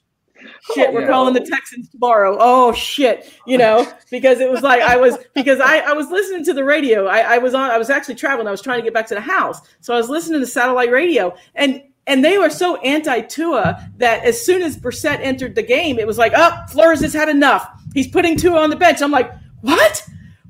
shit, 0.73 0.91
we're 0.91 1.01
Yeah. 1.01 1.07
calling 1.07 1.35
the 1.35 1.39
Texans 1.45 1.87
tomorrow. 1.89 2.35
Oh 2.39 2.73
shit, 2.73 3.31
you 3.45 3.59
know, 3.59 3.87
because 4.09 4.39
it 4.39 4.49
was 4.49 4.61
like 4.63 4.81
I 4.81 4.97
was 4.97 5.17
because 5.35 5.59
I, 5.59 5.79
I 5.79 5.93
was 5.93 6.07
listening 6.09 6.43
to 6.45 6.53
the 6.53 6.63
radio. 6.63 7.05
I, 7.05 7.35
I 7.35 7.37
was 7.37 7.53
on 7.53 7.69
I 7.69 7.77
was 7.77 7.91
actually 7.91 8.15
traveling. 8.15 8.47
I 8.47 8.51
was 8.51 8.61
trying 8.61 8.79
to 8.79 8.83
get 8.83 8.93
back 8.93 9.05
to 9.07 9.13
the 9.13 9.21
house. 9.21 9.61
So 9.81 9.93
I 9.93 9.97
was 9.97 10.09
listening 10.09 10.39
to 10.39 10.47
satellite 10.47 10.89
radio 10.91 11.35
and 11.53 11.83
and 12.07 12.25
they 12.25 12.39
were 12.39 12.49
so 12.49 12.77
anti-Tua 12.77 13.91
that 13.97 14.25
as 14.25 14.43
soon 14.43 14.63
as 14.63 14.75
Brissett 14.75 15.19
entered 15.21 15.53
the 15.53 15.61
game, 15.61 15.99
it 15.99 16.07
was 16.07 16.17
like, 16.17 16.33
oh, 16.35 16.51
Flores 16.71 17.01
has 17.01 17.13
had 17.13 17.29
enough. 17.29 17.69
He's 17.93 18.07
putting 18.07 18.35
Tua 18.35 18.59
on 18.59 18.71
the 18.71 18.75
bench. 18.75 19.03
I'm 19.03 19.11
like, 19.11 19.31
what? 19.61 20.03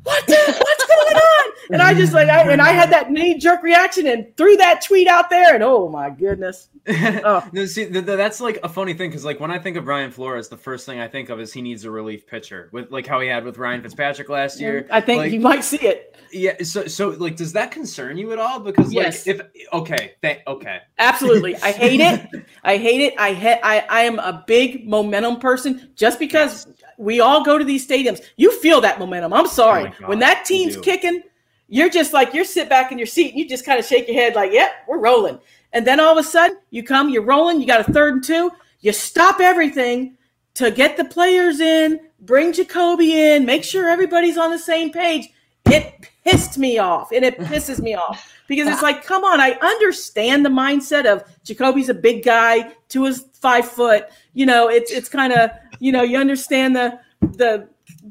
What 0.04 0.26
the, 0.28 0.36
what's 0.60 0.81
going 1.04 1.16
on? 1.16 1.52
And 1.72 1.82
I 1.82 1.94
just 1.94 2.14
like, 2.14 2.28
I, 2.30 2.52
and 2.52 2.62
I 2.62 2.72
had 2.72 2.92
that 2.92 3.12
knee 3.12 3.38
jerk 3.38 3.64
reaction 3.64 4.08
and 4.08 4.36
threw 4.38 4.58
that 4.58 4.82
tweet 4.86 5.08
out 5.08 5.30
there, 5.30 5.54
and 5.56 5.64
oh 5.64 5.90
my 5.90 6.10
goodness, 6.10 6.70
Oh. 6.88 7.48
no, 7.54 7.66
see, 7.66 7.84
th- 7.86 7.94
th- 8.06 8.18
that's 8.18 8.42
like 8.42 8.60
a 8.64 8.70
funny 8.70 8.94
thing 8.94 9.10
because, 9.10 9.24
like, 9.24 9.40
when 9.40 9.52
I 9.52 9.60
think 9.60 9.78
of 9.78 9.86
Brian 9.86 10.12
Flores, 10.12 10.50
the 10.50 10.58
first 10.58 10.86
thing 10.86 11.00
I 11.00 11.08
think 11.08 11.30
of 11.30 11.40
is 11.40 11.54
he 11.54 11.62
needs 11.62 11.86
a 11.86 11.92
relief 11.92 12.26
pitcher 12.28 12.70
with 12.74 12.92
like 12.92 13.06
how 13.08 13.20
he 13.20 13.28
had 13.28 13.44
with 13.46 13.58
Ryan 13.58 13.82
Fitzpatrick 13.84 14.30
last 14.30 14.60
year. 14.60 14.88
I 14.90 15.00
think 15.02 15.20
Like, 15.20 15.32
you 15.32 15.40
might 15.40 15.64
see 15.64 15.78
it. 15.78 16.16
yeah. 16.32 16.56
So, 16.64 16.88
so 16.88 17.10
like, 17.10 17.36
does 17.36 17.54
that 17.54 17.72
concern 17.72 18.18
you 18.18 18.32
at 18.34 18.40
all? 18.40 18.60
Because, 18.60 18.92
Yes. 18.92 19.28
like, 19.28 19.36
if 19.40 19.46
okay, 19.74 20.14
th- 20.24 20.40
okay, 20.48 20.80
Absolutely. 20.98 21.56
I 21.58 21.72
hate 21.72 22.00
it. 22.02 22.46
I 22.64 22.78
hate 22.78 23.02
it. 23.02 23.14
I 23.20 23.34
ha- 23.34 23.60
I 23.64 23.86
I 23.88 24.02
am 24.02 24.18
a 24.20 24.44
big 24.48 24.88
momentum 24.88 25.40
person 25.40 25.92
just 25.96 26.18
because 26.20 26.68
we 27.02 27.20
all 27.20 27.44
go 27.44 27.58
to 27.58 27.66
these 27.66 27.86
stadiums. 27.86 28.22
You 28.38 28.52
feel 28.60 28.80
that 28.82 29.00
momentum. 29.00 29.34
I'm 29.34 29.48
sorry. 29.48 29.92
Oh 30.04 30.08
when 30.08 30.20
that 30.20 30.46
team's 30.46 30.78
kicking, 30.78 31.24
you're 31.68 31.90
just 31.90 32.14
like 32.14 32.34
you're 32.34 32.46
sit 32.46 32.70
back 32.70 32.92
in 32.92 32.98
your 32.98 33.08
seat 33.08 33.32
and 33.32 33.40
you 33.40 33.50
just 33.50 33.66
kind 33.66 33.80
of 33.80 33.86
shake 33.86 34.08
your 34.08 34.16
head 34.16 34.36
like, 34.36 34.52
"Yep, 34.52 34.72
we're 34.88 35.00
rolling." 35.00 35.40
And 35.74 35.88
then 35.88 36.00
all 36.00 36.18
of 36.18 36.18
a 36.18 36.28
sudden, 36.28 36.58
you 36.70 36.84
come, 36.84 37.10
you're 37.10 37.24
rolling, 37.24 37.60
you 37.60 37.68
got 37.68 37.88
a 37.88 37.92
third 37.92 38.14
and 38.16 38.24
two, 38.24 38.52
you 38.82 38.92
stop 38.92 39.40
everything 39.40 40.18
to 40.56 40.70
get 40.70 40.98
the 40.98 41.06
players 41.06 41.60
in, 41.60 42.02
bring 42.20 42.52
Jacoby 42.52 43.20
in, 43.20 43.46
make 43.46 43.64
sure 43.64 43.90
everybody's 43.90 44.38
on 44.38 44.52
the 44.52 44.60
same 44.60 44.92
page. 44.92 45.30
It 45.66 46.10
pissed 46.26 46.58
me 46.58 46.78
off 46.78 47.12
and 47.14 47.24
it 47.24 47.38
pisses 47.40 47.80
me 47.80 47.96
off 47.96 48.34
because 48.48 48.68
it's 48.68 48.82
like, 48.82 49.06
come 49.06 49.24
on, 49.24 49.40
I 49.40 49.52
understand 49.62 50.46
the 50.46 50.50
mindset 50.50 51.06
of 51.06 51.24
Jacoby's 51.46 51.88
a 51.88 51.94
big 51.94 52.26
guy, 52.26 52.74
to 52.90 53.06
his 53.06 53.26
five 53.34 53.66
foot. 53.66 54.08
You 54.34 54.46
know, 54.46 54.70
it's 54.70 54.92
it's 54.92 55.10
kind 55.10 55.34
of 55.34 55.52
you 55.82 55.92
know 55.92 56.04
you 56.04 56.18
understand 56.18 56.76
the 56.76 57.00
the 57.20 57.68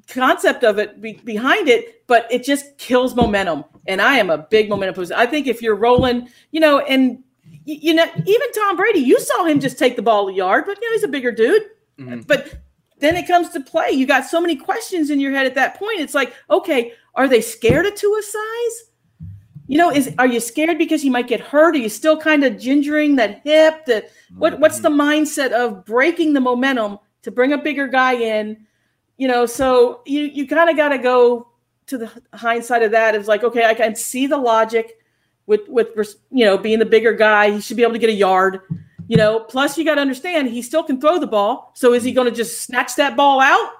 concept 0.09 0.62
of 0.64 0.79
it 0.79 1.01
be, 1.01 1.14
behind 1.25 1.68
it, 1.68 2.07
but 2.07 2.27
it 2.31 2.45
just 2.45 2.77
kills 2.79 3.14
momentum. 3.14 3.64
And 3.87 4.01
I 4.01 4.18
am 4.18 4.29
a 4.31 4.39
big 4.39 4.68
momentum 4.68 4.95
person. 4.95 5.16
I 5.16 5.27
think 5.27 5.47
if 5.47 5.62
you're 5.62 5.77
rolling, 5.77 6.29
you 6.51 6.61
know, 6.61 6.81
and 6.81 7.23
y- 7.66 7.79
you 7.87 7.95
know, 7.95 8.07
even 8.27 8.53
Tom 8.53 8.77
Brady, 8.77 9.01
you 9.01 9.18
saw 9.18 9.45
him 9.45 9.59
just 9.61 9.79
take 9.79 9.97
the 9.97 10.03
ball 10.03 10.29
a 10.29 10.33
yard, 10.33 10.64
but 10.66 10.79
you 10.81 10.89
know 10.89 10.95
he's 10.95 11.05
a 11.05 11.09
bigger 11.09 11.33
dude. 11.33 11.62
Mhm. 11.99 12.27
But 12.27 12.55
then 12.99 13.16
it 13.16 13.27
comes 13.27 13.49
to 13.51 13.61
play. 13.61 13.91
You 13.93 14.07
got 14.07 14.27
so 14.27 14.41
many 14.41 14.57
questions 14.57 15.11
in 15.11 15.21
your 15.21 15.33
head 15.33 15.47
at 15.47 15.55
that 15.55 15.79
point. 15.79 16.01
It's 16.01 16.14
like, 16.14 16.35
okay, 16.51 16.93
are 17.14 17.29
they 17.29 17.41
scared 17.41 17.87
of 17.87 17.95
Tua's 17.95 18.31
size? 18.31 18.91
You 19.66 19.79
know, 19.79 19.91
is 19.91 20.12
are 20.18 20.27
you 20.27 20.41
scared 20.41 20.79
because 20.79 21.05
you 21.05 21.12
might 21.12 21.29
get 21.29 21.41
hurt? 21.41 21.75
Are 21.77 21.79
you 21.79 21.89
still 21.89 22.18
kind 22.18 22.43
of 22.45 22.55
gingering 22.55 23.16
that 23.16 23.41
hip? 23.45 23.85
The 23.87 24.05
what 24.37 24.59
what's 24.59 24.81
the 24.81 24.89
mindset 24.91 25.53
of 25.53 25.85
breaking 25.85 26.33
the 26.33 26.41
momentum 26.41 26.99
to 27.23 27.31
bring 27.31 27.53
a 27.53 27.59
bigger 27.59 27.89
guy 27.89 28.14
in? 28.14 28.66
You 29.16 29.29
know, 29.29 29.47
so 29.47 30.03
you 30.07 30.23
you 30.23 30.47
kind 30.47 30.71
of 30.71 30.77
got 30.77 30.91
to 30.91 30.99
go 30.99 31.49
to 31.87 31.99
the 31.99 32.11
hindsight 32.33 32.83
of 32.83 32.93
that. 32.93 33.14
It's 33.14 33.29
like, 33.29 33.45
okay, 33.45 33.64
I 33.64 33.75
can 33.75 33.95
see 33.95 34.27
the 34.27 34.39
logic 34.39 34.99
with 35.47 35.68
with 35.68 35.89
you 36.31 36.45
know 36.45 36.57
being 36.57 36.79
the 36.79 36.87
bigger 36.87 37.12
guy. 37.12 37.51
He 37.51 37.61
should 37.61 37.77
be 37.77 37.83
able 37.83 37.95
to 37.95 37.99
get 37.99 38.11
a 38.11 38.14
yard. 38.14 38.61
You 39.09 39.16
know, 39.16 39.41
plus 39.41 39.77
you 39.77 39.85
got 39.85 39.97
to 39.97 40.01
understand 40.01 40.49
he 40.49 40.62
still 40.62 40.85
can 40.85 41.01
throw 41.01 41.18
the 41.18 41.27
ball. 41.27 41.73
So 41.75 41.93
is 41.93 42.05
he 42.05 42.12
going 42.12 42.29
to 42.29 42.35
just 42.35 42.62
snatch 42.62 42.95
that 42.95 43.16
ball 43.16 43.41
out 43.41 43.73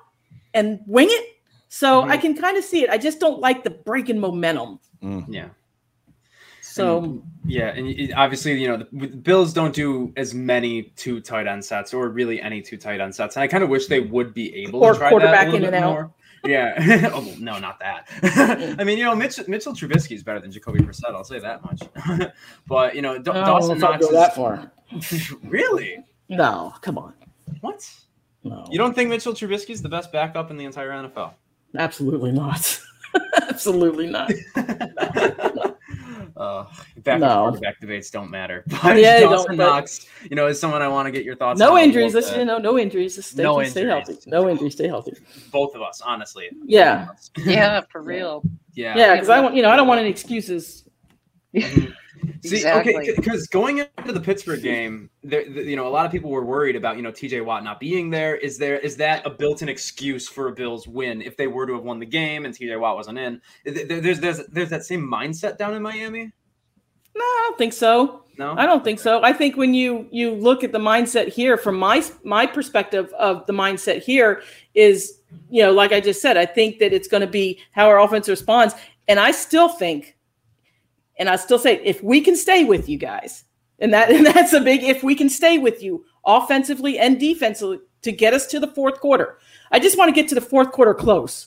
and 0.55 0.80
wing 0.86 1.07
it? 1.09 1.36
So 1.68 2.03
mm-hmm. 2.03 2.11
I 2.11 2.16
can 2.16 2.36
kind 2.36 2.57
of 2.57 2.64
see 2.64 2.82
it. 2.82 2.91
I 2.91 2.99
just 2.99 3.20
don't 3.20 3.38
like 3.38 3.62
the 3.62 3.70
breaking 3.70 4.18
momentum. 4.18 4.80
Mm. 5.01 5.26
yeah. 5.28 5.49
So 6.71 7.23
Yeah, 7.45 7.68
and 7.68 8.12
obviously, 8.14 8.61
you 8.61 8.68
know, 8.68 8.77
the 8.93 9.07
Bills 9.09 9.53
don't 9.53 9.75
do 9.75 10.12
as 10.16 10.35
many 10.35 10.83
two 10.97 11.21
tight 11.21 11.47
end 11.47 11.64
sets 11.64 11.93
or 11.93 12.09
really 12.09 12.41
any 12.41 12.62
two 12.62 12.77
tight 12.77 13.01
end 13.01 13.14
sets, 13.14 13.37
and 13.37 13.43
I 13.43 13.49
kind 13.49 13.64
of 13.64 13.71
wish 13.71 13.87
they 13.87 14.01
would 14.01 14.33
be 14.35 14.55
able 14.55 14.83
Or 14.85 14.93
to 14.93 14.99
try 14.99 15.11
quarterback 15.11 15.47
that 15.47 15.55
a 15.55 15.57
in 15.57 15.64
and 15.64 15.75
out. 15.75 15.93
more. 15.93 16.14
Yeah. 16.45 17.11
oh, 17.12 17.35
no, 17.39 17.59
not 17.59 17.81
that. 17.81 18.09
I 18.79 18.85
mean, 18.85 18.99
you 18.99 19.05
know, 19.05 19.14
Mitch, 19.14 19.47
Mitchell 19.49 19.75
Trubisky 19.75 20.14
is 20.14 20.23
better 20.23 20.41
than 20.41 20.51
Jacoby 20.51 20.79
Brissett. 20.81 21.14
I'll 21.14 21.25
say 21.25 21.39
that 21.41 21.62
much. 21.62 22.31
but 22.66 22.95
you 22.95 23.03
know, 23.03 23.18
don't 23.18 23.35
know 23.35 23.45
Dawson 23.45 23.79
Knox 23.79 24.07
go 24.07 24.12
that 24.12 24.35
far. 24.35 24.71
really 25.45 25.99
No, 26.29 26.73
come 26.81 26.99
on. 26.99 27.14
what? 27.61 27.89
No, 28.43 28.64
You 28.71 28.79
don't 28.79 28.95
think 28.95 29.11
Mitchell 29.11 29.35
Trubisky 29.35 29.71
is 29.71 29.83
the 29.83 29.89
best 29.89 30.12
backup 30.12 30.51
in 30.51 30.57
the 30.57 30.64
entire 30.64 30.91
NFL? 30.91 31.35
absolutely 31.77 32.33
not. 32.33 32.81
absolutely 33.43 34.07
not. 34.09 34.31
Uh, 36.41 36.64
backup 37.05 37.20
No. 37.20 37.43
quarterback 37.51 37.78
debates 37.80 38.09
don't 38.11 38.30
matter. 38.30 38.64
But 38.82 38.97
Yeah, 38.97 39.14
they 39.14 39.20
don't, 39.20 39.32
Dawson 39.32 39.57
but- 39.59 39.66
Knox, 39.66 40.07
you 40.30 40.36
know, 40.36 40.47
is 40.47 40.59
someone 40.59 40.80
I 40.80 40.88
want 40.88 41.05
to 41.07 41.12
get 41.12 41.22
your 41.22 41.36
thoughts. 41.36 41.61
No 41.61 41.76
on 41.76 41.82
injuries. 41.82 42.14
Let's 42.14 42.34
you 42.34 42.47
know, 42.47 42.57
no 42.57 42.78
injuries. 42.78 43.16
Just 43.16 43.32
stay, 43.32 43.43
No 43.43 43.62
stay 43.62 43.82
injuries. 43.82 44.07
healthy. 44.09 44.30
No 44.30 44.49
injuries. 44.49 44.72
Stay 44.72 44.88
healthy. 44.88 45.12
both 45.53 45.74
of 45.74 45.82
us, 45.82 46.01
honestly. 46.01 46.49
Yeah, 46.64 47.09
Yeah, 47.45 47.82
for 47.93 48.01
real. 48.12 48.43
Yeah. 48.74 48.97
yeah. 48.97 49.14
Because 49.14 49.28
I 49.28 49.41
want 49.41 49.55
you 49.55 49.62
know 49.62 49.68
I 49.70 49.76
don't 49.76 49.86
want 49.88 50.01
any 50.01 50.09
excuses. 50.09 50.84
Mhm. 51.55 51.93
See, 52.43 52.57
Exactly. 52.57 52.95
okay, 52.97 53.12
because 53.16 53.47
going 53.49 53.79
into 53.99 54.12
the 54.12 54.21
Pittsburgh 54.21 54.62
game, 54.62 55.11
there, 55.23 55.45
the, 55.49 55.62
you 55.62 55.77
know, 55.77 55.87
a 55.87 55.91
lot 55.91 56.07
of 56.07 56.12
people 56.12 56.31
were 56.31 56.45
worried 56.45 56.77
about 56.77 56.97
you 56.97 57.03
know 57.03 57.11
T.J. 57.11 57.41
Watt 57.43 57.62
not 57.64 57.79
being 57.81 58.11
there. 58.11 58.37
Is 58.37 58.57
there 58.59 58.79
is 58.79 58.97
that 58.97 59.27
a 59.27 59.31
built-in 59.31 59.68
excuse 59.68 60.29
for 60.29 60.49
a 60.49 60.53
Bills 60.53 60.89
win 60.89 61.21
if 61.23 61.37
they 61.37 61.47
were 61.47 61.66
to 61.66 61.75
have 61.75 61.83
won 61.85 61.99
the 61.99 62.07
game 62.07 62.45
and 62.47 62.55
T.J. 62.55 62.77
Watt 62.77 62.97
wasn't 62.97 63.18
in? 63.18 63.41
There- 63.64 64.01
There's 64.01 64.21
there's 64.21 64.47
there's 64.49 64.71
that 64.71 64.85
same 64.85 65.03
mindset 65.07 65.59
down 65.59 65.75
in 65.75 65.83
Miami. 65.83 66.33
No, 67.16 67.25
I 67.25 67.47
don't 67.49 67.59
think 67.59 67.73
so. 67.73 68.25
No, 68.39 68.55
I 68.57 68.64
don't 68.64 68.83
think 68.83 69.01
so. 69.01 69.23
I 69.23 69.33
think 69.35 69.57
when 69.57 69.75
you 69.75 70.09
you 70.11 70.31
look 70.33 70.64
at 70.64 70.73
the 70.73 70.79
mindset 70.79 71.29
here, 71.29 71.57
from 71.59 71.77
my 71.77 72.03
my 72.25 72.47
perspective 72.47 73.12
of 73.18 73.45
the 73.47 73.53
mindset 73.53 74.03
here 74.03 74.43
is, 74.75 75.18
you 75.51 75.62
know, 75.62 75.73
like 75.73 75.93
I 75.93 76.01
just 76.01 76.23
said, 76.23 76.37
I 76.39 76.47
think 76.47 76.79
that 76.79 76.93
it's 76.95 77.09
going 77.09 77.21
to 77.21 77.27
be 77.27 77.61
how 77.73 77.87
our 77.89 78.01
offense 78.01 78.29
responds, 78.29 78.75
and 79.09 79.21
I 79.21 79.33
still 79.33 79.68
think, 79.68 80.16
and 81.21 81.29
I 81.29 81.37
still 81.37 81.59
say, 81.59 81.81
if 81.85 82.03
we 82.03 82.21
can 82.21 82.35
stay 82.35 82.64
with 82.64 82.89
you 82.89 82.99
guys, 82.99 83.45
and 83.79 83.95
that 83.95 84.11
and 84.14 84.27
that's 84.27 84.53
a 84.53 84.61
big 84.61 84.83
if 84.83 85.05
we 85.05 85.14
can 85.14 85.29
stay 85.29 85.59
with 85.59 85.83
you 85.83 86.05
offensively 86.27 86.99
and 86.99 87.21
defensively 87.21 87.79
to 88.03 88.11
get 88.11 88.35
us 88.35 88.47
to 88.49 88.59
the 88.59 88.66
fourth 88.68 88.99
quarter. 88.99 89.39
I 89.71 89.79
just 89.79 89.97
want 89.97 90.09
to 90.09 90.12
get 90.12 90.29
to 90.31 90.35
the 90.35 90.41
fourth 90.41 90.73
quarter 90.73 90.95
close. 90.95 91.47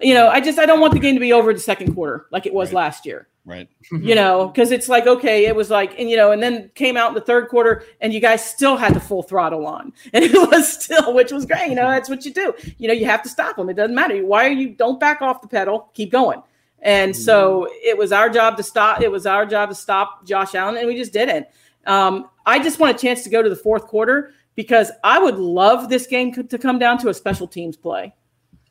You 0.00 0.14
know, 0.14 0.28
I 0.28 0.40
just 0.40 0.58
I 0.58 0.66
don't 0.66 0.80
want 0.80 0.92
the 0.92 1.00
game 1.00 1.14
to 1.14 1.20
be 1.20 1.32
over 1.32 1.54
the 1.54 1.60
second 1.60 1.94
quarter 1.94 2.26
like 2.30 2.44
it 2.44 2.52
was 2.52 2.68
Right. 2.68 2.76
last 2.76 3.06
year 3.06 3.28
Right. 3.44 3.68
you 3.92 4.14
know, 4.14 4.48
because 4.48 4.70
it's 4.70 4.88
like, 4.88 5.06
okay, 5.06 5.46
it 5.46 5.56
was 5.56 5.68
like, 5.68 5.98
and 5.98 6.08
you 6.08 6.16
know, 6.16 6.30
and 6.30 6.40
then 6.42 6.70
came 6.74 6.96
out 6.96 7.08
in 7.08 7.14
the 7.14 7.20
third 7.20 7.48
quarter 7.48 7.84
and 8.00 8.12
you 8.12 8.20
guys 8.20 8.44
still 8.44 8.76
had 8.76 8.94
the 8.94 9.00
full 9.00 9.22
throttle 9.22 9.66
on. 9.66 9.92
And 10.12 10.24
it 10.24 10.32
was 10.34 10.72
still, 10.72 11.12
which 11.14 11.32
was 11.32 11.44
great. 11.46 11.68
You 11.68 11.74
know, 11.74 11.88
that's 11.88 12.08
what 12.08 12.24
you 12.24 12.32
do. 12.32 12.54
You 12.78 12.88
know, 12.88 12.94
you 12.94 13.06
have 13.06 13.22
to 13.22 13.28
stop 13.28 13.56
them. 13.56 13.68
It 13.68 13.74
doesn't 13.74 13.94
matter. 13.94 14.24
Why 14.24 14.46
are 14.46 14.52
you, 14.52 14.70
don't 14.70 15.00
back 15.00 15.22
off 15.22 15.42
the 15.42 15.48
pedal, 15.48 15.90
keep 15.94 16.12
going. 16.12 16.42
And 16.82 17.16
so 17.16 17.68
it 17.72 17.96
was 17.96 18.10
our 18.10 18.28
job 18.28 18.56
to 18.56 18.62
stop. 18.62 19.00
It 19.00 19.10
was 19.10 19.24
our 19.24 19.46
job 19.46 19.68
to 19.68 19.74
stop 19.74 20.26
Josh 20.26 20.54
Allen, 20.54 20.76
and 20.76 20.86
we 20.86 20.96
just 20.96 21.12
didn't. 21.12 21.46
Um, 21.86 22.28
I 22.44 22.60
just 22.60 22.80
want 22.80 22.96
a 22.96 22.98
chance 22.98 23.22
to 23.22 23.30
go 23.30 23.40
to 23.40 23.48
the 23.48 23.56
fourth 23.56 23.86
quarter 23.86 24.34
because 24.56 24.90
I 25.04 25.18
would 25.18 25.36
love 25.36 25.88
this 25.88 26.06
game 26.06 26.32
to 26.32 26.58
come 26.58 26.78
down 26.78 26.98
to 26.98 27.08
a 27.08 27.14
special 27.14 27.46
teams 27.46 27.76
play. 27.76 28.12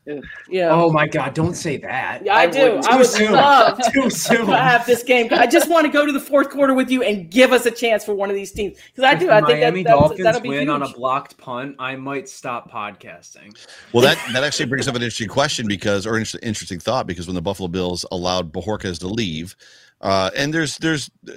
Oof. 0.09 0.25
Yeah. 0.49 0.69
Oh 0.71 0.91
my 0.91 1.07
God! 1.07 1.35
Don't 1.35 1.53
say 1.53 1.77
that. 1.77 2.25
Yeah, 2.25 2.35
I 2.35 2.47
do. 2.47 2.75
would- 2.77 2.85
I 2.85 2.91
Too 2.93 2.97
would 2.97 3.05
soon. 3.07 3.31
love 3.33 3.79
Too 3.93 4.09
soon. 4.09 4.47
to 4.47 4.57
have 4.57 4.83
this 4.87 5.03
game. 5.03 5.27
I 5.31 5.45
just 5.45 5.69
want 5.69 5.85
to 5.85 5.91
go 5.91 6.07
to 6.07 6.11
the 6.11 6.19
fourth 6.19 6.49
quarter 6.49 6.73
with 6.73 6.89
you 6.89 7.03
and 7.03 7.29
give 7.29 7.51
us 7.51 7.67
a 7.67 7.71
chance 7.71 8.03
for 8.03 8.15
one 8.15 8.29
of 8.31 8.35
these 8.35 8.51
teams 8.51 8.77
because 8.95 9.03
I 9.03 9.13
do. 9.13 9.27
the 9.27 9.33
I 9.33 9.35
think 9.41 9.47
that, 9.49 9.59
Miami 9.59 9.83
that's, 9.83 9.99
Dolphins 9.99 10.23
that'll 10.23 10.41
be 10.41 10.49
win 10.49 10.59
huge. 10.61 10.69
on 10.69 10.81
a 10.81 10.89
blocked 10.93 11.37
punt, 11.37 11.75
I 11.77 11.95
might 11.97 12.27
stop 12.27 12.71
podcasting. 12.71 13.55
Well, 13.93 14.03
that 14.03 14.17
that 14.33 14.43
actually 14.43 14.65
brings 14.65 14.87
up 14.87 14.95
an 14.95 15.03
interesting 15.03 15.27
question 15.27 15.67
because, 15.67 16.07
or 16.07 16.17
inter- 16.17 16.39
interesting 16.41 16.79
thought, 16.79 17.05
because 17.05 17.27
when 17.27 17.35
the 17.35 17.41
Buffalo 17.41 17.67
Bills 17.67 18.03
allowed 18.11 18.51
Bojorquez 18.51 18.97
to 19.01 19.07
leave, 19.07 19.55
uh, 20.01 20.31
and 20.35 20.51
there's 20.51 20.79
there's 20.79 21.11
uh, 21.29 21.33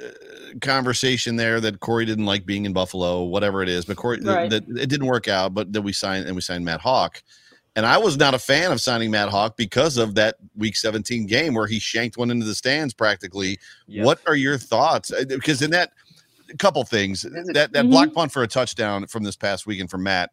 conversation 0.62 1.36
there 1.36 1.60
that 1.60 1.80
Corey 1.80 2.04
didn't 2.04 2.26
like 2.26 2.46
being 2.46 2.64
in 2.64 2.72
Buffalo, 2.72 3.24
whatever 3.24 3.62
it 3.62 3.68
is, 3.68 3.84
but 3.84 3.96
Corey 3.96 4.20
Right. 4.22 4.48
that 4.50 4.62
it 4.68 4.88
didn't 4.88 5.06
work 5.06 5.28
out, 5.28 5.52
but 5.54 5.72
then 5.72 5.82
we 5.82 5.92
signed 5.92 6.26
and 6.26 6.34
we 6.34 6.40
signed 6.40 6.64
Matt 6.64 6.80
Haack. 6.80 7.22
And 7.76 7.84
I 7.84 7.98
was 7.98 8.16
not 8.16 8.34
a 8.34 8.38
fan 8.38 8.70
of 8.70 8.80
signing 8.80 9.10
Matt 9.10 9.30
Haack 9.30 9.56
because 9.56 9.96
of 9.96 10.14
that 10.14 10.36
Week 10.56 10.76
17 10.76 11.26
game 11.26 11.54
where 11.54 11.66
he 11.66 11.78
shanked 11.80 12.16
one 12.16 12.30
into 12.30 12.46
the 12.46 12.54
stands 12.54 12.94
practically. 12.94 13.58
Yep. 13.88 14.04
What 14.06 14.20
are 14.26 14.36
your 14.36 14.58
thoughts? 14.58 15.12
Uh, 15.12 15.24
Because 15.28 15.60
in 15.60 15.70
that, 15.72 15.92
a 16.52 16.56
couple 16.56 16.84
things 16.84 17.24
Is 17.24 17.48
it- 17.48 17.54
that 17.54 17.72
that 17.72 17.86
Mhm. 17.86 17.90
block 17.90 18.12
punt 18.12 18.30
for 18.32 18.42
a 18.42 18.46
touchdown 18.46 19.06
from 19.08 19.24
this 19.24 19.34
past 19.34 19.66
weekend 19.66 19.90
from 19.90 20.02
Matt 20.04 20.30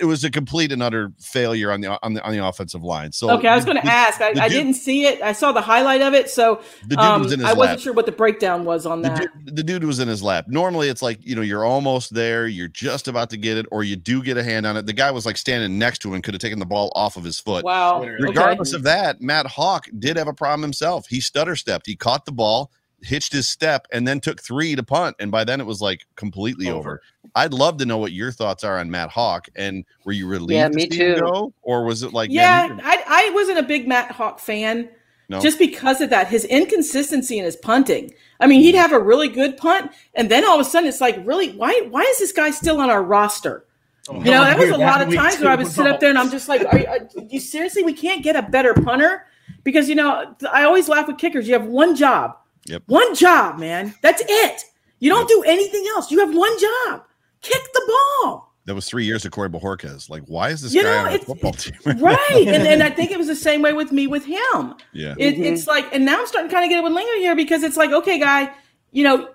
it 0.00 0.04
was 0.06 0.24
a 0.24 0.30
complete 0.30 0.72
and 0.72 0.82
utter 0.82 1.12
failure 1.20 1.70
on 1.70 1.80
the 1.80 1.98
on 2.04 2.14
the 2.14 2.22
on 2.24 2.32
the 2.32 2.44
offensive 2.44 2.82
line. 2.82 3.12
So 3.12 3.30
okay, 3.30 3.48
I 3.48 3.56
was 3.56 3.64
going 3.64 3.76
to 3.76 3.86
ask. 3.86 4.20
I, 4.20 4.32
the 4.32 4.42
I 4.42 4.48
didn't 4.48 4.74
see 4.74 5.06
it. 5.06 5.22
I 5.22 5.32
saw 5.32 5.52
the 5.52 5.60
highlight 5.60 6.02
of 6.02 6.14
it, 6.14 6.30
so 6.30 6.60
The 6.82 6.96
dude 6.96 6.98
um, 6.98 7.22
was 7.22 7.32
in 7.32 7.40
his 7.40 7.48
I 7.48 7.52
wasn't 7.52 7.80
sure 7.80 7.92
what 7.92 8.06
the 8.06 8.12
breakdown 8.12 8.64
was 8.64 8.86
on 8.86 9.02
The 9.02 9.08
that. 9.10 9.44
dude, 9.44 9.56
the 9.56 9.62
dude 9.62 9.84
was 9.84 10.00
in 10.00 10.08
his 10.08 10.22
lap. 10.22 10.46
Normally, 10.48 10.88
it's 10.88 11.02
like 11.02 11.18
you 11.24 11.34
know 11.34 11.42
you're 11.42 11.64
almost 11.64 12.14
there, 12.14 12.46
you're 12.46 12.68
just 12.68 13.08
about 13.08 13.30
to 13.30 13.36
get 13.36 13.56
it, 13.56 13.66
or 13.70 13.84
you 13.84 13.96
do 13.96 14.22
get 14.22 14.36
a 14.36 14.42
hand 14.44 14.66
on 14.66 14.76
it. 14.76 14.86
The 14.86 14.92
guy 14.92 15.10
was 15.10 15.26
like 15.26 15.36
standing 15.36 15.78
next 15.78 16.00
to 16.00 16.08
him 16.08 16.14
and 16.14 16.24
could 16.24 16.34
have 16.34 16.40
taken 16.40 16.58
the 16.58 16.66
ball 16.66 16.92
off 16.94 17.16
of 17.16 17.24
his 17.24 17.38
foot. 17.38 17.64
Wow. 17.64 18.00
Literally. 18.00 18.24
Regardless 18.28 18.72
of 18.72 18.82
that, 18.84 19.20
Matt 19.20 19.46
Haack 19.46 19.82
did 19.98 20.16
have 20.16 20.28
a 20.28 20.34
problem 20.34 20.62
himself. 20.62 21.06
He 21.08 21.20
stutter 21.20 21.56
stepped. 21.56 21.86
He 21.86 21.96
caught 21.96 22.24
the 22.24 22.32
ball, 22.32 22.70
hitched 23.02 23.32
his 23.32 23.48
step, 23.48 23.86
and 23.92 24.06
then 24.06 24.20
took 24.20 24.40
three 24.40 24.74
to 24.76 24.82
punt. 24.82 25.16
And 25.18 25.30
by 25.30 25.44
then 25.44 25.60
it 25.60 25.66
was 25.66 25.80
like 25.80 26.06
completely 26.16 26.68
over. 26.68 26.78
Over. 26.78 27.02
I'd 27.34 27.52
love 27.52 27.78
to 27.78 27.86
know 27.86 27.98
what 27.98 28.12
your 28.12 28.32
thoughts 28.32 28.64
are 28.64 28.78
on 28.78 28.90
Matt 28.90 29.10
Haack. 29.10 29.48
And 29.56 29.84
were 30.04 30.12
you 30.12 30.26
relieved 30.26 30.52
Yeah, 30.52 30.68
to 30.68 30.74
me 30.74 30.88
see 30.90 30.98
him 30.98 31.14
too. 31.16 31.20
go, 31.20 31.52
or 31.62 31.84
was 31.84 32.02
it 32.02 32.12
like, 32.12 32.30
yeah, 32.30 32.68
man, 32.68 32.80
I, 32.84 33.02
I 33.06 33.30
wasn't 33.34 33.58
a 33.58 33.62
big 33.62 33.86
Matt 33.88 34.10
Haack 34.10 34.38
fan 34.38 34.88
No? 35.28 35.40
just 35.40 35.58
because 35.58 36.00
of 36.00 36.10
that. 36.10 36.28
His 36.28 36.44
inconsistency 36.44 37.38
in 37.38 37.44
his 37.44 37.56
punting. 37.56 38.12
I 38.40 38.46
mean, 38.46 38.60
he'd 38.60 38.74
mm. 38.74 38.78
have 38.78 38.92
a 38.92 38.98
really 38.98 39.28
good 39.28 39.56
punt, 39.56 39.90
and 40.14 40.30
then 40.30 40.44
all 40.44 40.60
of 40.60 40.66
a 40.66 40.68
sudden 40.68 40.88
it's 40.88 41.00
like, 41.00 41.16
really, 41.24 41.52
why 41.56 41.86
why 41.90 42.02
is 42.02 42.18
this 42.18 42.32
guy 42.32 42.50
still 42.50 42.80
on 42.80 42.90
our 42.90 43.02
roster? 43.02 43.64
Oh, 44.08 44.16
You 44.16 44.32
know, 44.32 44.44
that 44.44 44.58
was 44.58 44.68
a 44.70 44.76
lot 44.76 45.00
of 45.00 45.14
times 45.14 45.40
where 45.40 45.50
I 45.50 45.54
would 45.54 45.66
sit 45.66 45.86
up 45.86 45.98
there 45.98 46.10
and 46.10 46.18
I'm 46.18 46.30
just 46.30 46.46
like, 46.48 46.62
are, 46.66 46.78
you- 46.78 46.86
uh, 46.86 46.98
are 47.16 47.24
you 47.30 47.40
seriously? 47.40 47.82
We 47.82 47.94
can't 47.94 48.22
get 48.22 48.36
a 48.36 48.42
better 48.42 48.74
punter 48.74 49.26
because 49.62 49.88
you 49.88 49.94
know 49.94 50.34
I 50.52 50.64
always 50.64 50.88
laugh 50.90 51.06
with 51.06 51.16
kickers. 51.18 51.48
You 51.48 51.54
have 51.54 51.64
one 51.66 51.96
job, 51.96 52.36
Yep. 52.66 52.82
one 52.86 53.14
job, 53.14 53.58
man. 53.58 53.94
That's 54.02 54.22
it. 54.26 54.62
You 55.00 55.10
don't 55.10 55.28
do 55.28 55.42
anything 55.46 55.84
else. 55.94 56.10
You 56.10 56.20
have 56.20 56.34
one 56.34 56.58
job: 56.58 57.04
kick 57.42 57.62
the 57.74 57.82
ball. 58.22 58.54
that 58.66 58.74
was 58.74 58.88
three 58.88 59.04
years 59.04 59.24
of 59.26 59.32
Corey 59.32 59.50
Bojorquez. 59.50 60.08
Like, 60.08 60.22
why 60.26 60.48
is 60.48 60.62
this 60.62 60.72
You 60.72 60.82
guy 60.82 60.90
know, 60.90 60.98
on 61.00 61.06
a 61.06 61.10
it's- 61.10 61.24
football 61.24 61.52
team? 61.64 61.74
right 62.00 62.46
and, 62.48 62.66
and 62.66 62.82
i 62.82 62.88
think 62.88 63.10
it 63.10 63.18
was 63.18 63.26
the 63.26 63.36
same 63.36 63.60
way 63.60 63.72
with 63.74 63.92
me 63.92 64.06
with 64.06 64.24
him 64.24 64.74
yeah. 64.92 65.14
it, 65.18 65.34
mm-hmm. 65.34 65.42
it's 65.44 65.66
like 65.66 65.86
and 65.94 66.04
now 66.04 66.18
i'm 66.18 66.26
starting 66.26 66.48
to 66.48 66.54
kind 66.54 66.64
of 66.64 66.70
get 66.70 66.78
it 66.78 66.82
with 66.82 66.92
linger 66.92 67.16
here 67.16 67.36
because 67.36 67.62
it's 67.62 67.76
like 67.76 67.90
okay 67.92 68.18
guy 68.18 68.50
you 68.92 69.04
know 69.04 69.28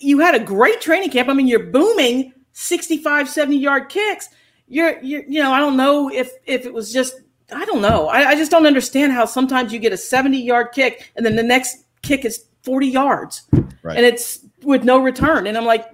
you 0.00 0.18
had 0.18 0.34
a 0.34 0.38
great 0.38 0.80
training 0.82 1.08
camp 1.10 1.28
i 1.30 1.32
mean 1.32 1.46
you're 1.46 1.70
booming 1.70 2.32
65 2.52 3.28
70 3.30 3.56
yard 3.56 3.88
kicks 3.88 4.28
you're, 4.68 5.00
you're 5.02 5.22
you 5.26 5.42
know 5.42 5.52
i 5.52 5.58
don't 5.58 5.76
know 5.76 6.10
if 6.10 6.30
if 6.44 6.66
it 6.66 6.74
was 6.74 6.92
just 6.92 7.14
i 7.52 7.64
don't 7.64 7.80
know 7.80 8.08
I, 8.08 8.30
I 8.30 8.34
just 8.34 8.50
don't 8.50 8.66
understand 8.66 9.12
how 9.12 9.24
sometimes 9.24 9.72
you 9.72 9.78
get 9.78 9.92
a 9.94 9.96
70 9.96 10.38
yard 10.38 10.68
kick 10.74 11.10
and 11.16 11.24
then 11.24 11.36
the 11.36 11.42
next 11.42 11.84
kick 12.02 12.24
is 12.26 12.44
40 12.66 12.86
yards 12.88 13.42
Right. 13.82 13.96
and 13.96 14.04
it's 14.04 14.40
with 14.62 14.82
no 14.84 14.98
return 14.98 15.46
and 15.46 15.56
i'm 15.56 15.64
like 15.64 15.86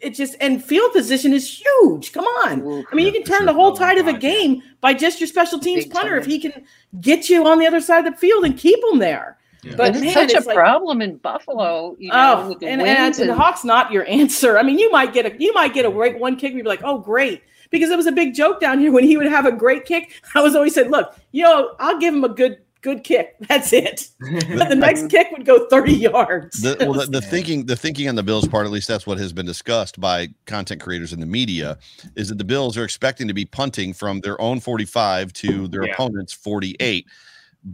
it 0.00 0.14
just 0.14 0.34
and 0.40 0.64
field 0.64 0.92
position 0.92 1.32
is 1.34 1.46
huge 1.60 2.12
come 2.12 2.24
on 2.24 2.62
Ooh. 2.62 2.84
i 2.90 2.94
mean 2.94 3.04
you 3.06 3.12
can 3.12 3.24
turn 3.24 3.44
the 3.44 3.52
whole 3.52 3.72
Oh, 3.72 3.76
tide 3.76 3.98
of 3.98 4.06
a 4.06 4.12
game 4.14 4.62
by 4.80 4.94
just 4.94 5.20
your 5.20 5.26
special 5.26 5.58
teams 5.58 5.84
Big 5.84 5.92
punter 5.92 6.16
if 6.16 6.24
he 6.24 6.38
can 6.38 6.64
get 7.00 7.28
you 7.28 7.46
on 7.46 7.58
the 7.58 7.66
other 7.66 7.80
side 7.82 8.06
of 8.06 8.14
the 8.14 8.18
field 8.18 8.44
and 8.44 8.56
keep 8.56 8.80
them 8.88 8.98
there 9.00 9.36
Yeah. 9.62 9.74
but 9.76 9.88
And 9.88 9.96
it's 9.96 10.04
man, 10.04 10.14
such 10.14 10.32
it's 10.36 10.46
a 10.46 10.48
like, 10.48 10.56
problem 10.56 11.02
in 11.02 11.16
Buffalo. 11.16 11.96
You 11.98 12.08
know, 12.10 12.34
Oh, 12.44 12.48
with 12.50 12.60
the 12.60 12.68
and, 12.68 12.80
and, 12.80 12.88
winds 12.88 13.18
and 13.18 13.28
the 13.28 13.34
Hawks 13.34 13.62
not 13.64 13.92
your 13.92 14.06
answer. 14.08 14.56
I 14.56 14.62
mean, 14.62 14.78
you 14.78 14.90
might 14.90 15.12
get 15.12 15.26
a 15.26 15.32
you 15.44 15.52
might 15.52 15.74
get 15.74 15.84
a 15.84 15.90
great 15.90 16.18
one 16.18 16.36
kick. 16.36 16.54
You'd 16.54 16.62
be 16.62 16.68
like, 16.68 16.80
oh, 16.82 16.96
great, 16.98 17.42
because 17.68 17.90
it 17.90 17.96
was 17.96 18.06
a 18.06 18.12
big 18.12 18.32
joke 18.32 18.58
down 18.60 18.78
here 18.78 18.90
when 18.92 19.04
he 19.04 19.18
would 19.18 19.26
have 19.26 19.44
a 19.44 19.52
great 19.52 19.84
kick. 19.84 20.04
I 20.34 20.40
was 20.40 20.54
always 20.54 20.72
said, 20.74 20.90
look, 20.90 21.14
you 21.32 21.42
know, 21.42 21.74
I'll 21.78 21.98
give 21.98 22.14
him 22.14 22.24
a 22.24 22.28
good 22.42 22.54
good 22.82 23.04
kick. 23.04 23.36
That's 23.48 23.72
it. 23.72 24.08
But 24.20 24.68
the 24.68 24.76
next 24.76 25.08
kick 25.08 25.28
would 25.32 25.44
go 25.44 25.68
thirty 25.68 25.94
yards. 25.94 26.60
the, 26.62 26.76
well, 26.80 26.94
the, 26.94 27.06
the 27.06 27.20
thinking 27.30 27.66
the 27.66 27.76
thinking 27.76 28.08
on 28.08 28.14
the 28.14 28.22
Bills 28.22 28.48
part, 28.48 28.66
at 28.66 28.72
least 28.72 28.88
that's 28.88 29.06
what 29.06 29.18
has 29.18 29.32
been 29.32 29.46
discussed 29.46 30.00
by 30.00 30.28
content 30.46 30.80
creators 30.80 31.12
in 31.12 31.20
the 31.20 31.26
media, 31.26 31.78
is 32.16 32.28
that 32.28 32.38
the 32.38 32.44
Bills 32.44 32.76
are 32.76 32.84
expecting 32.84 33.28
to 33.28 33.34
be 33.34 33.44
punting 33.44 33.92
from 33.92 34.20
their 34.20 34.40
own 34.40 34.60
45 34.60 35.32
to 35.34 35.68
their 35.68 35.84
Yeah. 35.86 35.92
opponent's 35.92 36.32
48. 36.32 37.06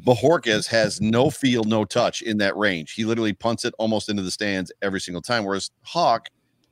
Bojorquez 0.04 0.66
has 0.66 1.00
no 1.00 1.30
feel, 1.30 1.62
no 1.62 1.84
touch 1.84 2.20
in 2.22 2.38
that 2.38 2.56
range. 2.56 2.92
He 2.94 3.04
literally 3.04 3.32
punts 3.32 3.64
it 3.64 3.72
almost 3.78 4.08
into 4.08 4.22
the 4.22 4.32
stands 4.32 4.72
every 4.82 5.00
single 5.00 5.22
time, 5.22 5.44
whereas 5.44 5.70
Haack 5.86 6.26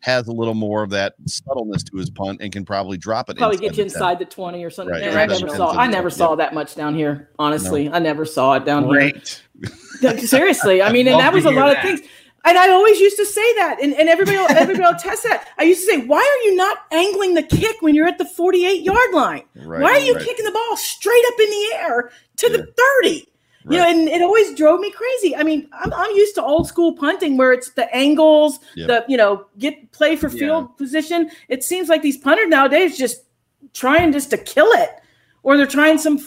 has 0.05 0.29
a 0.29 0.33
little 0.33 0.53
more 0.53 0.83
of 0.83 0.91
that 0.91 1.15
subtleness 1.27 1.83
to 1.83 1.97
his 1.97 2.11
punt 2.11 2.43
and 2.43 2.53
can 2.53 2.63
probably 2.63 2.99
drop 2.99 3.31
it. 3.31 3.39
Probably 3.39 3.57
get 3.57 3.75
you 3.79 3.85
inside 3.85 4.19
the 4.19 4.27
twenty 4.27 4.63
or 4.63 4.69
something. 4.69 4.93
Right, 4.93 5.01
Man, 5.01 5.15
right, 5.17 5.31
I 5.31 5.39
never 5.39 5.49
saw. 5.57 5.71
I 5.73 5.87
never 5.87 6.09
Yeah. 6.09 6.15
saw 6.15 6.35
that 6.37 6.53
much 6.53 6.75
down 6.75 6.95
here. 6.95 7.31
Honestly, 7.39 7.89
I 7.91 7.99
never 8.01 8.27
saw 8.27 8.53
it 8.55 8.67
down 8.67 8.83
here. 8.85 8.93
Great. 8.93 9.43
Like, 10.03 10.19
Seriously, 10.21 10.83
I 10.83 10.93
mean, 10.97 11.09
and 11.09 11.19
that 11.19 11.33
was 11.33 11.47
a 11.47 11.51
lot 11.51 11.69
that. 11.75 11.77
of 11.79 11.83
things. 11.83 12.01
And 12.47 12.59
I 12.59 12.69
always 12.69 13.01
used 13.01 13.17
to 13.17 13.25
say 13.25 13.55
that, 13.55 13.79
and, 13.83 13.95
and 13.95 14.07
everybody, 14.07 14.37
will- 14.37 14.51
everybody 14.51 14.85
will 14.93 14.99
test 15.01 15.23
that. 15.23 15.49
I 15.59 15.63
used 15.63 15.81
to 15.81 15.87
say, 15.87 16.05
"Why 16.05 16.19
are 16.19 16.45
you 16.47 16.55
not 16.57 16.77
angling 16.93 17.33
the 17.33 17.43
kick 17.43 17.77
when 17.81 17.95
you're 17.95 18.07
at 18.07 18.19
the 18.19 18.27
48 18.27 18.83
yard 18.83 18.99
line? 19.15 19.45
Right, 19.57 19.81
Why 19.81 19.93
are 19.93 19.99
you 20.01 20.15
right. 20.15 20.23
kicking 20.27 20.45
the 20.45 20.51
ball 20.53 20.77
straight 20.77 21.25
up 21.29 21.41
in 21.41 21.49
the 21.49 21.69
air 21.77 22.11
to 22.37 22.49
the 22.51 22.75
30?" 23.03 23.27
You 23.71 23.79
know, 23.79 23.89
and 23.89 24.09
it 24.09 24.21
always 24.21 24.55
drove 24.55 24.79
me 24.81 24.91
crazy. 24.91 25.35
I 25.35 25.43
mean, 25.43 25.69
I'm, 25.73 25.93
I'm 25.95 26.11
used 26.11 26.35
to 26.35 26.43
old 26.43 26.67
school 26.69 26.93
punting 26.95 27.39
where 27.39 27.53
it's 27.53 27.71
the 27.71 27.93
angles, 27.97 28.59
Yep. 28.77 28.89
the 28.89 29.05
you 29.11 29.17
know, 29.17 29.47
get 29.59 29.91
play 29.93 30.17
for 30.17 30.29
Yeah. 30.29 30.39
field 30.39 30.77
position. 30.77 31.31
It 31.49 31.65
seems 31.65 31.89
like 31.89 32.03
these 32.03 32.19
punters 32.19 32.49
nowadays 32.49 32.99
just 32.99 33.23
trying 33.73 34.13
just 34.13 34.29
to 34.31 34.37
kill 34.37 34.69
it, 34.73 34.91
or 35.43 35.57
they're 35.57 35.67
trying 35.67 35.97
some 35.99 36.19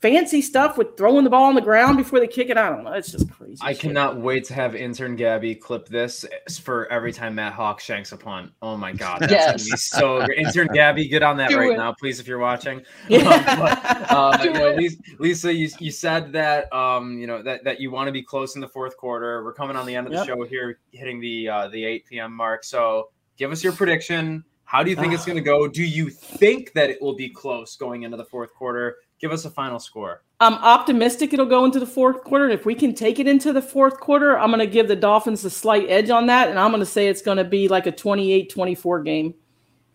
fancy 0.00 0.40
stuff 0.40 0.78
with 0.78 0.96
throwing 0.96 1.24
the 1.24 1.30
ball 1.30 1.44
on 1.44 1.54
the 1.54 1.60
ground 1.60 1.96
before 1.98 2.20
they 2.20 2.26
kick 2.26 2.48
it. 2.48 2.56
I 2.56 2.68
don't 2.70 2.84
know. 2.84 2.92
It's 2.92 3.12
just 3.12 3.30
crazy. 3.30 3.58
I 3.60 3.72
shit. 3.72 3.80
cannot 3.82 4.16
wait 4.18 4.44
to 4.44 4.54
have 4.54 4.74
intern 4.74 5.14
Gabby 5.16 5.54
clip 5.54 5.88
this 5.88 6.24
for 6.62 6.90
every 6.90 7.12
time 7.12 7.34
Matt 7.34 7.52
Haack 7.54 7.80
shanks 7.80 8.12
a 8.12 8.16
punt. 8.16 8.52
Oh 8.62 8.76
my 8.76 8.92
god, 8.92 9.20
that's 9.20 9.32
gonna 9.32 9.58
be 9.58 9.64
Yes. 9.70 9.82
so 9.84 10.24
great. 10.24 10.38
Intern 10.38 10.68
Gabby, 10.72 11.06
get 11.08 11.22
on 11.22 11.36
that 11.36 11.50
Do 11.50 11.58
right 11.58 11.72
it. 11.72 11.76
now, 11.76 11.92
please, 11.92 12.18
if 12.20 12.26
you're 12.26 12.38
watching. 12.38 12.82
Yeah. 13.08 13.20
Um, 13.30 13.58
but, 13.60 14.10
uh, 14.10 14.36
Do 14.38 14.44
you 14.48 14.52
know, 14.54 14.66
it. 14.68 14.76
Lisa, 14.78 14.96
Lisa, 15.18 15.54
you, 15.54 15.68
you 15.78 15.90
said 15.90 16.32
that 16.32 16.72
um, 16.72 17.18
you 17.18 17.26
know 17.26 17.42
that, 17.42 17.62
that 17.64 17.80
you 17.80 17.90
want 17.90 18.08
to 18.08 18.12
be 18.12 18.22
close 18.22 18.54
in 18.54 18.60
the 18.60 18.68
fourth 18.68 18.96
quarter. 18.96 19.44
We're 19.44 19.52
coming 19.52 19.76
on 19.76 19.86
the 19.86 19.94
end 19.94 20.06
of 20.06 20.12
the 20.12 20.18
Yep. 20.18 20.26
show 20.26 20.42
here, 20.44 20.78
hitting 20.92 21.20
the 21.20 21.48
uh, 21.48 21.68
the 21.68 21.84
8 21.84 22.06
p.m. 22.06 22.32
mark. 22.32 22.64
So 22.64 23.10
give 23.36 23.52
us 23.52 23.62
your 23.62 23.72
prediction. 23.72 24.44
How 24.64 24.82
do 24.82 24.90
you 24.90 24.96
think 24.96 25.12
it's 25.12 25.24
going 25.24 25.36
to 25.36 25.42
go? 25.42 25.66
Do 25.68 25.82
you 25.84 26.10
think 26.10 26.72
that 26.74 26.90
it 26.90 27.02
will 27.02 27.14
be 27.16 27.28
close 27.28 27.76
going 27.76 28.02
into 28.04 28.16
the 28.16 28.24
fourth 28.24 28.54
quarter? 28.54 28.96
Give 29.20 29.32
us 29.32 29.44
a 29.44 29.50
final 29.50 29.78
score. 29.78 30.22
I'm 30.40 30.54
optimistic 30.54 31.34
it'll 31.34 31.44
go 31.44 31.66
into 31.66 31.78
the 31.78 31.86
fourth 31.86 32.24
quarter. 32.24 32.44
And 32.46 32.54
if 32.54 32.64
we 32.64 32.74
can 32.74 32.94
take 32.94 33.18
it 33.18 33.26
into 33.26 33.52
the 33.52 33.60
fourth 33.60 34.00
quarter, 34.00 34.38
I'm 34.38 34.48
going 34.48 34.60
to 34.60 34.66
give 34.66 34.88
the 34.88 34.96
Dolphins 34.96 35.44
a 35.44 35.50
slight 35.50 35.90
edge 35.90 36.08
on 36.08 36.26
that. 36.26 36.48
And 36.48 36.58
I'm 36.58 36.70
going 36.70 36.80
to 36.80 36.86
say 36.86 37.08
it's 37.08 37.20
going 37.20 37.36
to 37.36 37.44
be 37.44 37.68
like 37.68 37.86
a 37.86 37.92
28 37.92 38.50
24 38.50 39.02
game. 39.02 39.34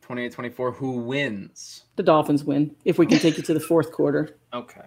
28-24. 0.07 0.75
Who 0.75 0.99
wins? 0.99 1.85
The 1.95 2.03
Dolphins 2.03 2.43
win 2.43 2.75
if 2.85 2.99
we 2.99 3.07
can 3.07 3.17
take 3.17 3.39
it 3.39 3.45
to 3.45 3.55
the 3.55 3.59
fourth 3.59 3.91
quarter. 3.91 4.37
Okay. 4.53 4.85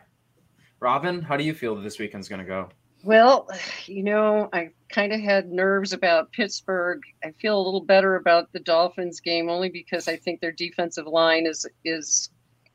Robin, 0.81 1.21
how 1.21 1.37
do 1.37 1.43
you 1.43 1.55
feel 1.55 1.75
that 1.75 1.83
this 1.83 1.99
weekend's 1.99 2.29
going 2.29 2.39
to 2.39 2.45
go? 2.45 2.69
Well, 3.05 3.49
you 3.87 4.03
know, 4.03 4.49
I 4.53 4.71
kind 4.91 5.13
of 5.13 5.21
had 5.21 5.51
nerves 5.51 5.93
about 5.93 6.33
Pittsburgh. 6.33 7.01
I 7.25 7.33
feel 7.41 7.59
a 7.59 7.63
little 7.63 7.85
better 7.85 8.17
about 8.17 8.53
the 8.53 8.61
Dolphins 8.61 9.21
game 9.21 9.49
only 9.49 9.69
because 9.69 10.09
I 10.09 10.17
think 10.17 10.41
their 10.41 10.53
defensive 10.53 11.07
line 11.07 11.47
is 11.47 11.67
is 11.85 12.31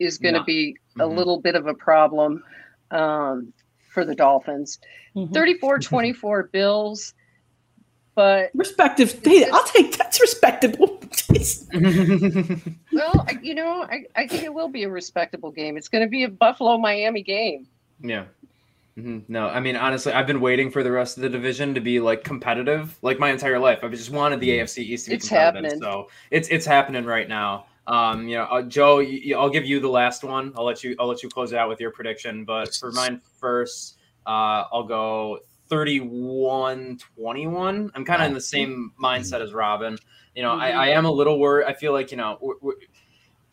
is 0.05 0.17
going 0.17 0.33
to 0.33 0.39
Not- 0.39 0.47
be 0.47 0.75
a 0.99 1.03
Mhm. 1.03 1.15
little 1.17 1.39
bit 1.41 1.55
of 1.55 1.67
a 1.67 1.73
problem 1.73 2.43
um, 2.91 3.51
for 3.89 4.05
the 4.05 4.13
Dolphins. 4.15 4.79
Mhm. 5.15 5.31
34-24 5.33 6.43
Bills, 6.51 7.13
but 8.15 8.51
Respective. 8.53 9.19
Hey, 9.23 9.49
I'll 9.49 9.63
take 9.65 9.97
that's 9.97 10.21
respectable. 10.21 10.99
well, 11.73 13.25
I, 13.27 13.37
you 13.41 13.55
know, 13.55 13.83
I, 13.83 14.05
I 14.15 14.27
think 14.27 14.43
it 14.43 14.53
will 14.53 14.67
be 14.69 14.83
a 14.83 14.89
respectable 14.89 15.51
game. 15.51 15.77
It's 15.77 15.87
going 15.87 16.03
to 16.03 16.09
be 16.09 16.23
a 16.23 16.29
Buffalo 16.29 16.77
Miami 16.77 17.23
game. 17.23 17.67
yeah. 18.01 18.25
Mhm. 18.95 19.23
No, 19.27 19.47
I 19.47 19.59
mean 19.59 19.75
honestly, 19.75 20.13
I've 20.13 20.27
been 20.27 20.39
waiting 20.39 20.69
for 20.69 20.83
the 20.83 20.91
rest 20.91 21.17
of 21.17 21.23
the 21.23 21.29
division 21.29 21.73
to 21.73 21.81
be 21.81 21.99
like 21.99 22.23
competitive, 22.23 22.95
like 23.01 23.17
my 23.17 23.31
entire 23.31 23.57
life. 23.57 23.79
I've 23.81 23.89
just 23.89 24.11
wanted 24.11 24.39
the 24.39 24.49
AFC 24.59 24.83
East 24.83 25.05
to 25.05 25.09
be 25.09 25.15
It's 25.15 25.27
competitive, 25.29 25.63
happening. 25.63 25.81
so 25.81 26.09
it's 26.29 26.47
it's 26.49 26.63
happening 26.67 27.03
right 27.03 27.27
now. 27.27 27.65
Um, 27.87 28.27
you 28.27 28.37
know, 28.37 28.43
uh, 28.45 28.61
Joe, 28.63 28.99
you, 28.99 29.19
you- 29.19 29.37
I'll 29.37 29.49
give 29.49 29.65
you 29.65 29.79
the 29.79 29.89
last 29.89 30.23
one. 30.23 30.53
I'll 30.57 30.65
let 30.65 30.83
you 30.83 30.95
I'll 30.99 31.07
let 31.07 31.23
you 31.23 31.29
close 31.29 31.51
it 31.51 31.57
out 31.57 31.69
with 31.69 31.79
your 31.79 31.91
prediction. 31.91 32.45
But 32.45 32.73
for 32.75 32.91
mine 32.91 33.21
first, 33.39 33.97
uh, 34.25 34.63
I'll 34.71 34.83
go 34.87 35.39
31-21. 35.69 37.91
I'm 37.95 38.05
kind 38.05 38.21
of 38.21 38.27
in 38.27 38.33
the 38.33 38.41
same 38.41 38.91
mindset 39.01 39.41
as 39.41 39.53
Robin. 39.53 39.97
You 40.35 40.43
know, 40.43 40.53
I, 40.53 40.69
I 40.69 40.87
am 40.89 41.05
a 41.05 41.11
little 41.11 41.39
worried. 41.39 41.65
I 41.67 41.73
feel 41.73 41.93
like 41.93 42.11
you 42.11 42.17
know. 42.17 42.37
We're, 42.41 42.55
we're, 42.61 42.73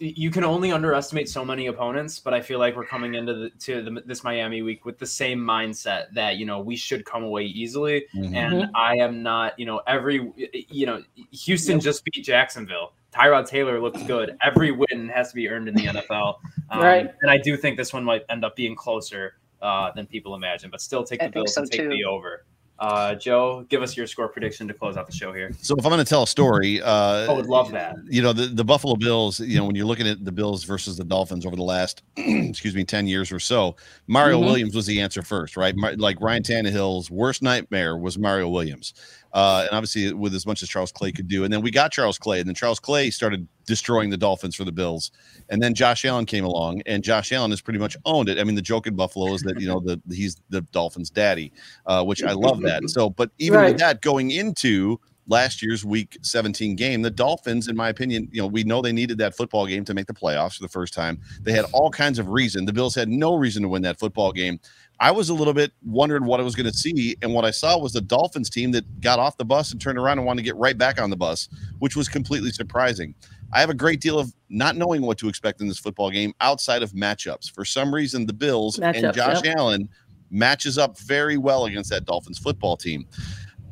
you 0.03 0.31
can 0.31 0.45
only 0.45 0.73
underestimate 0.73 1.29
so 1.29 1.45
many 1.45 1.67
opponents, 1.67 2.19
but 2.19 2.33
I 2.33 2.41
feel 2.41 2.59
like 2.59 2.75
we're 2.75 2.87
coming 2.87 3.17
into 3.17 3.35
the, 3.35 3.51
to 3.51 3.83
the, 3.83 4.03
this 4.07 4.25
Miami 4.25 4.63
week 4.63 4.87
with 4.87 4.99
the 4.99 5.05
same 5.05 5.39
mindset 5.39 6.05
that 6.15 6.39
you 6.39 6.47
know 6.47 6.59
we 6.59 6.75
should 6.75 7.05
come 7.05 7.23
away 7.23 7.45
easily, 7.45 8.07
Mhm. 8.15 8.35
and 8.35 8.71
I 8.75 8.97
am 8.97 9.23
not. 9.23 9.59
You 9.59 9.67
know, 9.67 9.83
every 9.87 10.33
you 10.71 10.87
know 10.87 11.03
Houston 11.33 11.81
just 11.81 12.03
beat 12.07 12.25
Jacksonville. 12.25 12.95
Tyrod 13.13 13.47
Taylor 13.47 13.81
looks 13.81 14.03
good. 14.05 14.37
Every 14.43 14.71
win 14.71 15.09
has 15.09 15.31
to 15.31 15.35
be 15.35 15.49
earned 15.49 15.69
in 15.69 15.75
the 15.75 15.87
NFL, 15.87 16.37
um, 16.71 16.81
Right. 16.81 17.13
And 17.23 17.31
I 17.31 17.39
do 17.39 17.57
think 17.57 17.77
this 17.77 17.93
one 17.93 18.05
might 18.05 18.25
end 18.29 18.45
up 18.45 18.55
being 18.57 18.77
closer 18.77 19.35
uh, 19.63 19.91
than 19.93 20.07
people 20.07 20.35
imagine, 20.35 20.71
but 20.71 20.81
still 20.81 21.03
take 21.05 21.19
the 21.19 21.25
think 21.25 21.35
Bills 21.35 21.55
so, 21.55 21.63
and 21.63 21.71
take 21.71 21.81
too. 21.83 21.89
the 21.89 22.05
over. 22.05 22.45
Uh, 22.79 23.15
Joe, 23.15 23.67
give 23.69 23.83
us 23.83 23.95
your 23.95 24.07
score 24.07 24.27
prediction 24.27 24.67
to 24.67 24.73
close 24.73 24.97
out 24.97 25.07
the 25.07 25.13
show 25.13 25.35
here. 25.35 25.51
So 25.61 25.75
if 25.77 25.85
I'm 25.85 25.91
going 25.91 26.03
to 26.03 26.09
tell 26.09 26.23
a 26.23 26.27
story, 26.27 26.81
uh, 26.81 27.31
I 27.31 27.33
would 27.35 27.45
love 27.45 27.71
that. 27.73 27.97
you 28.09 28.23
know 28.23 28.33
the, 28.33 28.47
the 28.47 28.65
buffalo 28.65 28.95
bills 28.97 29.39
you 29.39 29.59
know 29.59 29.67
when 29.67 29.75
you're 29.77 29.85
looking 29.85 30.09
at 30.09 30.25
the 30.25 30.33
bills 30.33 30.65
versus 30.65 30.97
the 30.97 31.05
dolphins 31.05 31.45
over 31.45 31.57
the 31.57 31.63
last 31.63 32.03
excuse 32.17 32.75
me 32.75 32.83
10 32.83 33.07
years 33.07 33.31
or 33.33 33.39
so 33.39 33.77
mario 34.07 34.41
Mhm. 34.41 34.45
williams 34.47 34.75
was 34.75 34.87
the 34.87 34.99
answer 35.03 35.21
first 35.21 35.59
right 35.59 35.77
Mar- 35.77 35.95
like 35.97 36.19
ryan 36.23 36.43
Tannehill's 36.43 37.11
worst 37.11 37.43
nightmare 37.43 37.99
was 37.99 38.17
mario 38.19 38.49
williams 38.49 38.95
uh, 39.33 39.63
and 39.67 39.77
obviously 39.77 40.13
with 40.13 40.35
as 40.35 40.47
much 40.47 40.63
as 40.63 40.69
charles 40.69 40.93
clay 40.93 41.13
could 41.13 41.29
do. 41.29 41.45
And 41.45 41.53
then 41.53 41.63
we 41.63 41.71
got 41.71 41.93
charles 41.93 42.19
clay 42.19 42.41
and 42.41 42.49
then 42.49 42.55
charles 42.55 42.81
clay 42.81 43.11
started 43.11 43.47
destroying 43.67 44.11
the 44.11 44.17
dolphins 44.17 44.57
for 44.57 44.65
the 44.65 44.73
bills. 44.73 45.11
And 45.49 45.63
then 45.63 45.75
josh 45.75 46.05
allen 46.05 46.27
came 46.27 46.45
along 46.45 46.83
and 46.87 47.03
josh 47.05 47.33
allen 47.33 47.51
has 47.51 47.61
pretty 47.61 47.79
much 47.79 47.97
owned 48.05 48.29
it. 48.29 48.39
I 48.39 48.45
mean 48.45 48.55
the 48.57 48.63
joke 48.63 48.87
in 48.87 48.97
buffalo 48.97 49.33
is 49.35 49.43
that 49.43 49.61
you 49.61 49.69
know 49.69 49.81
the 49.81 50.01
he's 50.15 50.37
the 50.51 50.63
dolphins 50.73 51.11
daddy 51.11 51.53
uh, 51.87 52.03
which 52.05 52.23
i 52.25 52.33
love 52.33 52.61
that. 52.63 52.83
So 52.91 53.11
but 53.11 53.31
even 53.39 53.59
Right. 53.61 53.69
with 53.69 53.79
that 53.79 54.01
going 54.03 54.31
into 54.33 54.99
last 55.29 55.63
year's 55.63 55.85
week 55.85 56.19
17 56.23 56.75
game 56.75 57.03
the 57.03 57.11
dolphins 57.11 57.69
in 57.69 57.77
my 57.77 57.89
opinion 57.91 58.27
you 58.33 58.41
know 58.41 58.49
we 58.49 58.65
know 58.65 58.83
they 58.83 58.91
needed 58.91 59.17
that 59.19 59.37
football 59.37 59.65
game 59.67 59.85
to 59.85 59.95
make 59.95 60.07
the 60.07 60.15
playoffs 60.15 60.57
for 60.57 60.63
the 60.65 60.69
first 60.69 60.93
time. 60.93 61.21
They 61.43 61.53
had 61.53 61.67
all 61.73 61.91
kinds 61.91 62.19
of 62.19 62.31
reason. 62.31 62.65
The 62.65 62.73
bills 62.73 62.95
had 62.97 63.09
no 63.09 63.35
reason 63.37 63.63
to 63.63 63.69
win 63.69 63.83
that 63.83 63.99
football 64.01 64.33
game 64.33 64.59
i 65.01 65.11
was 65.11 65.29
a 65.29 65.35
little 65.35 65.55
bit 65.55 65.73
wondering 65.85 66.25
what 66.25 66.41
i 66.41 66.43
was 66.43 66.55
going 66.55 66.71
to 66.71 66.77
see 66.77 67.17
and 67.23 67.33
what 67.33 67.45
i 67.45 67.51
saw 67.51 67.77
was 67.79 67.93
the 67.93 68.01
dolphins 68.01 68.49
team 68.49 68.71
that 68.71 69.01
got 69.01 69.19
off 69.19 69.37
the 69.37 69.45
bus 69.45 69.73
and 69.73 69.81
turned 69.81 69.99
around 69.99 70.19
and 70.19 70.27
wanted 70.27 70.41
to 70.41 70.45
get 70.45 70.57
right 70.57 70.79
back 70.79 71.01
on 71.01 71.11
the 71.11 71.17
bus 71.17 71.49
which 71.81 71.97
was 71.97 72.09
completely 72.09 72.51
surprising. 72.51 73.15
I 73.53 73.61
have 73.61 73.71
a 73.71 73.75
great 73.75 74.01
deal 74.01 74.19
of 74.19 74.33
not 74.49 74.77
knowing 74.77 75.03
what 75.03 75.19
to 75.19 75.29
expect 75.29 75.61
in 75.61 75.67
this 75.67 75.79
football 75.79 76.11
game 76.11 76.33
outside 76.41 76.83
of 76.83 76.93
matchups. 76.93 77.51
For 77.51 77.65
some 77.65 77.93
reason 77.93 78.27
the 78.27 78.33
bills 78.33 78.79
and 78.79 79.15
josh 79.15 79.43
yep. 79.45 79.57
allen 79.57 79.89
matches 80.31 80.79
up 80.79 80.97
very 80.99 81.37
well 81.37 81.65
against 81.65 81.91
that 81.91 82.05
dolphins 82.05 82.39
football 82.39 82.77
team 82.77 83.05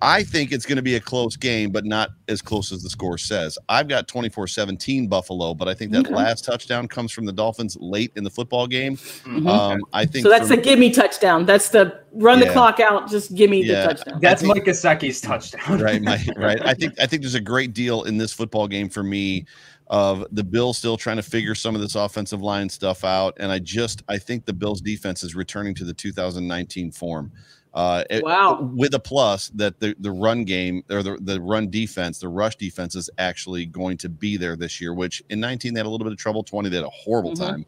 I 0.03 0.23
think 0.23 0.53
it's 0.53 0.65
going 0.67 0.77
to 0.77 0.83
be 0.83 0.95
a 0.97 1.01
close 1.01 1.37
game, 1.37 1.71
but 1.71 1.85
not 1.85 2.11
as 2.29 2.41
close 2.43 2.73
as 2.73 2.83
the 2.83 2.91
score 2.91 3.19
says. 3.19 3.59
I've 3.69 3.89
got 3.89 4.09
24 4.09 4.47
17 4.47 5.07
Buffalo, 5.09 5.55
but 5.55 5.69
I 5.69 5.75
think 5.75 5.93
that 5.93 6.07
Okay. 6.07 6.15
last 6.15 6.45
touchdown 6.45 6.87
comes 6.89 7.13
from 7.13 7.25
the 7.25 7.33
Dolphins 7.33 7.77
late 7.81 8.13
in 8.17 8.25
the 8.25 8.31
football 8.31 8.67
game. 8.67 8.97
Mhm. 8.97 9.49
Um, 9.49 9.81
I 9.93 10.05
think 10.07 10.25
So 10.25 10.31
that's 10.31 10.49
for- 10.49 10.57
the 10.57 10.63
give 10.63 10.79
me 10.79 10.91
touchdown. 10.91 11.47
That's 11.47 11.69
the 11.71 11.99
run 12.13 12.41
the 12.41 12.51
clock 12.51 12.81
out. 12.81 13.11
Just 13.11 13.35
give 13.35 13.51
me 13.51 13.63
Yeah. 13.65 13.83
the 13.83 13.95
touchdown. 13.95 14.19
That's 14.21 14.43
I 14.43 14.47
think- 14.47 14.67
Mike 14.67 14.75
Gesicki's 14.75 15.21
touchdown. 15.21 15.81
right, 15.81 16.03
my, 16.03 16.25
right. 16.37 16.61
I 16.65 16.75
think 16.75 17.01
I 17.01 17.07
think 17.07 17.23
there's 17.23 17.35
a 17.35 17.41
great 17.41 17.73
deal 17.75 18.03
in 18.05 18.19
this 18.19 18.33
football 18.33 18.69
game 18.69 18.89
for 18.89 19.03
me 19.03 19.45
of 19.91 20.27
the 20.33 20.45
Bills 20.45 20.77
still 20.77 20.99
trying 20.99 21.17
to 21.17 21.23
figure 21.23 21.55
some 21.55 21.75
of 21.75 21.81
this 21.81 21.95
offensive 21.95 22.43
line 22.43 22.69
stuff 22.69 23.05
out, 23.05 23.35
and 23.41 23.51
I 23.51 23.59
just 23.59 24.03
I 24.09 24.19
think 24.19 24.45
the 24.45 24.53
Bills 24.53 24.81
defense 24.83 25.23
is 25.23 25.35
returning 25.35 25.75
to 25.77 25.85
the 25.85 25.95
2019 25.95 26.91
form. 26.93 27.33
Uh, 27.75 28.03
it- 28.11 28.25
Wow. 28.25 28.63
with 28.75 28.95
a 28.95 28.99
plus 28.99 29.51
that 29.51 29.79
the, 29.81 29.95
the 30.01 30.11
run 30.11 30.45
game 30.45 30.83
or 30.91 31.03
the, 31.03 31.17
the 31.21 31.41
run 31.41 31.71
defense, 31.71 32.19
the 32.19 32.29
rush 32.29 32.57
defense 32.57 32.95
is 32.97 33.09
actually 33.19 33.67
going 33.67 33.97
to 33.99 34.09
be 34.09 34.37
there 34.37 34.57
this 34.57 34.81
year, 34.81 34.95
which 34.95 35.23
in 35.29 35.39
19 35.41 35.75
they 35.75 35.79
had 35.81 35.87
a 35.87 35.91
little 35.91 36.05
bit 36.05 36.13
of 36.13 36.19
trouble, 36.19 36.43
20 36.43 36.69
they 36.69 36.77
had 36.77 36.85
a 36.85 36.91
horrible 36.91 37.33
Mhm. 37.33 37.39
time. 37.47 37.67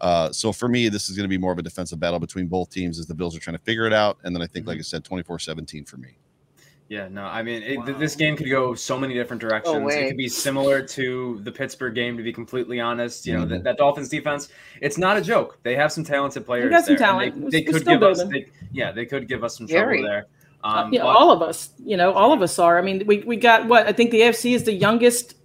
Uh, 0.00 0.32
so 0.32 0.50
for 0.50 0.66
me, 0.68 0.88
this 0.88 1.10
is 1.10 1.16
going 1.16 1.24
to 1.24 1.28
be 1.28 1.36
more 1.36 1.52
of 1.52 1.58
a 1.58 1.62
defensive 1.62 2.00
battle 2.00 2.18
between 2.18 2.46
both 2.46 2.70
teams 2.70 2.98
as 2.98 3.06
the 3.06 3.14
Bills 3.14 3.36
are 3.36 3.40
trying 3.40 3.56
to 3.56 3.62
figure 3.62 3.84
it 3.86 3.92
out. 3.92 4.16
And 4.24 4.34
then 4.34 4.40
I 4.40 4.46
think, 4.46 4.66
like 4.66 4.78
I 4.78 4.82
said, 4.82 5.04
24 5.04 5.38
17 5.38 5.84
for 5.84 5.98
me. 5.98 6.16
Yeah, 6.90 7.06
no, 7.06 7.22
I 7.22 7.44
mean, 7.44 7.62
it, 7.62 7.86
th- 7.86 7.98
this 7.98 8.16
game 8.16 8.36
could 8.36 8.50
go 8.50 8.74
so 8.74 8.98
many 8.98 9.14
different 9.14 9.40
directions. 9.40 9.94
it 9.94 10.08
could 10.08 10.16
be 10.16 10.26
similar 10.28 10.82
to 10.88 11.38
the 11.44 11.52
Pittsburgh 11.52 11.94
game, 11.94 12.16
to 12.16 12.22
be 12.24 12.32
completely 12.32 12.80
honest. 12.80 13.24
You 13.28 13.34
know, 13.38 13.44
Mhm. 13.46 13.48
that, 13.50 13.62
that 13.62 13.78
Dolphins 13.78 14.08
defense, 14.08 14.48
it's 14.80 14.98
not 14.98 15.16
a 15.16 15.20
joke. 15.20 15.56
They 15.62 15.76
have 15.76 15.92
some 15.92 16.02
talented 16.02 16.44
players. 16.44 16.68
got 16.68 16.84
some 16.84 16.96
there, 16.96 17.06
talent. 17.06 17.42
They, 17.52 17.60
they 17.60 17.62
could 17.62 17.82
still 17.82 17.94
give 17.94 18.02
us, 18.02 18.24
they, 18.24 18.46
yeah, 18.72 18.90
they 18.90 19.06
could 19.06 19.28
give 19.28 19.44
us 19.44 19.56
some 19.56 19.68
Very. 19.68 19.98
trouble 20.00 20.08
there. 20.12 20.26
Uh, 20.64 20.82
Um, 20.86 20.92
yeah, 20.92 21.02
but- 21.02 21.16
all 21.16 21.30
of 21.30 21.42
us. 21.42 21.70
You 21.78 21.96
know, 21.96 22.10
all 22.12 22.32
of 22.32 22.42
us 22.42 22.58
are. 22.58 22.76
I 22.76 22.82
mean, 22.82 23.04
we, 23.06 23.18
we 23.18 23.36
got 23.36 23.68
what 23.68 23.86
I 23.86 23.92
think 23.92 24.10
the 24.10 24.22
AFC 24.22 24.52
is 24.56 24.64
the 24.64 24.72
youngest 24.74 25.36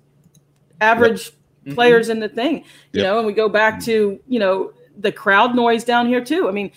average 0.82 1.32
Mhm. 1.68 1.76
players 1.76 2.10
in 2.10 2.22
the 2.22 2.28
thing. 2.30 2.58
You 2.91 3.02
Yep. 3.02 3.04
know, 3.04 3.18
and 3.20 3.28
we 3.28 3.34
go 3.34 3.50
back 3.50 3.80
to 3.84 4.20
you 4.28 4.39
know 4.39 4.74
the 4.98 5.12
crowd 5.12 5.56
noise 5.56 5.84
down 5.84 6.08
here 6.08 6.24
too. 6.24 6.48
I 6.48 6.52
mean, 6.52 6.72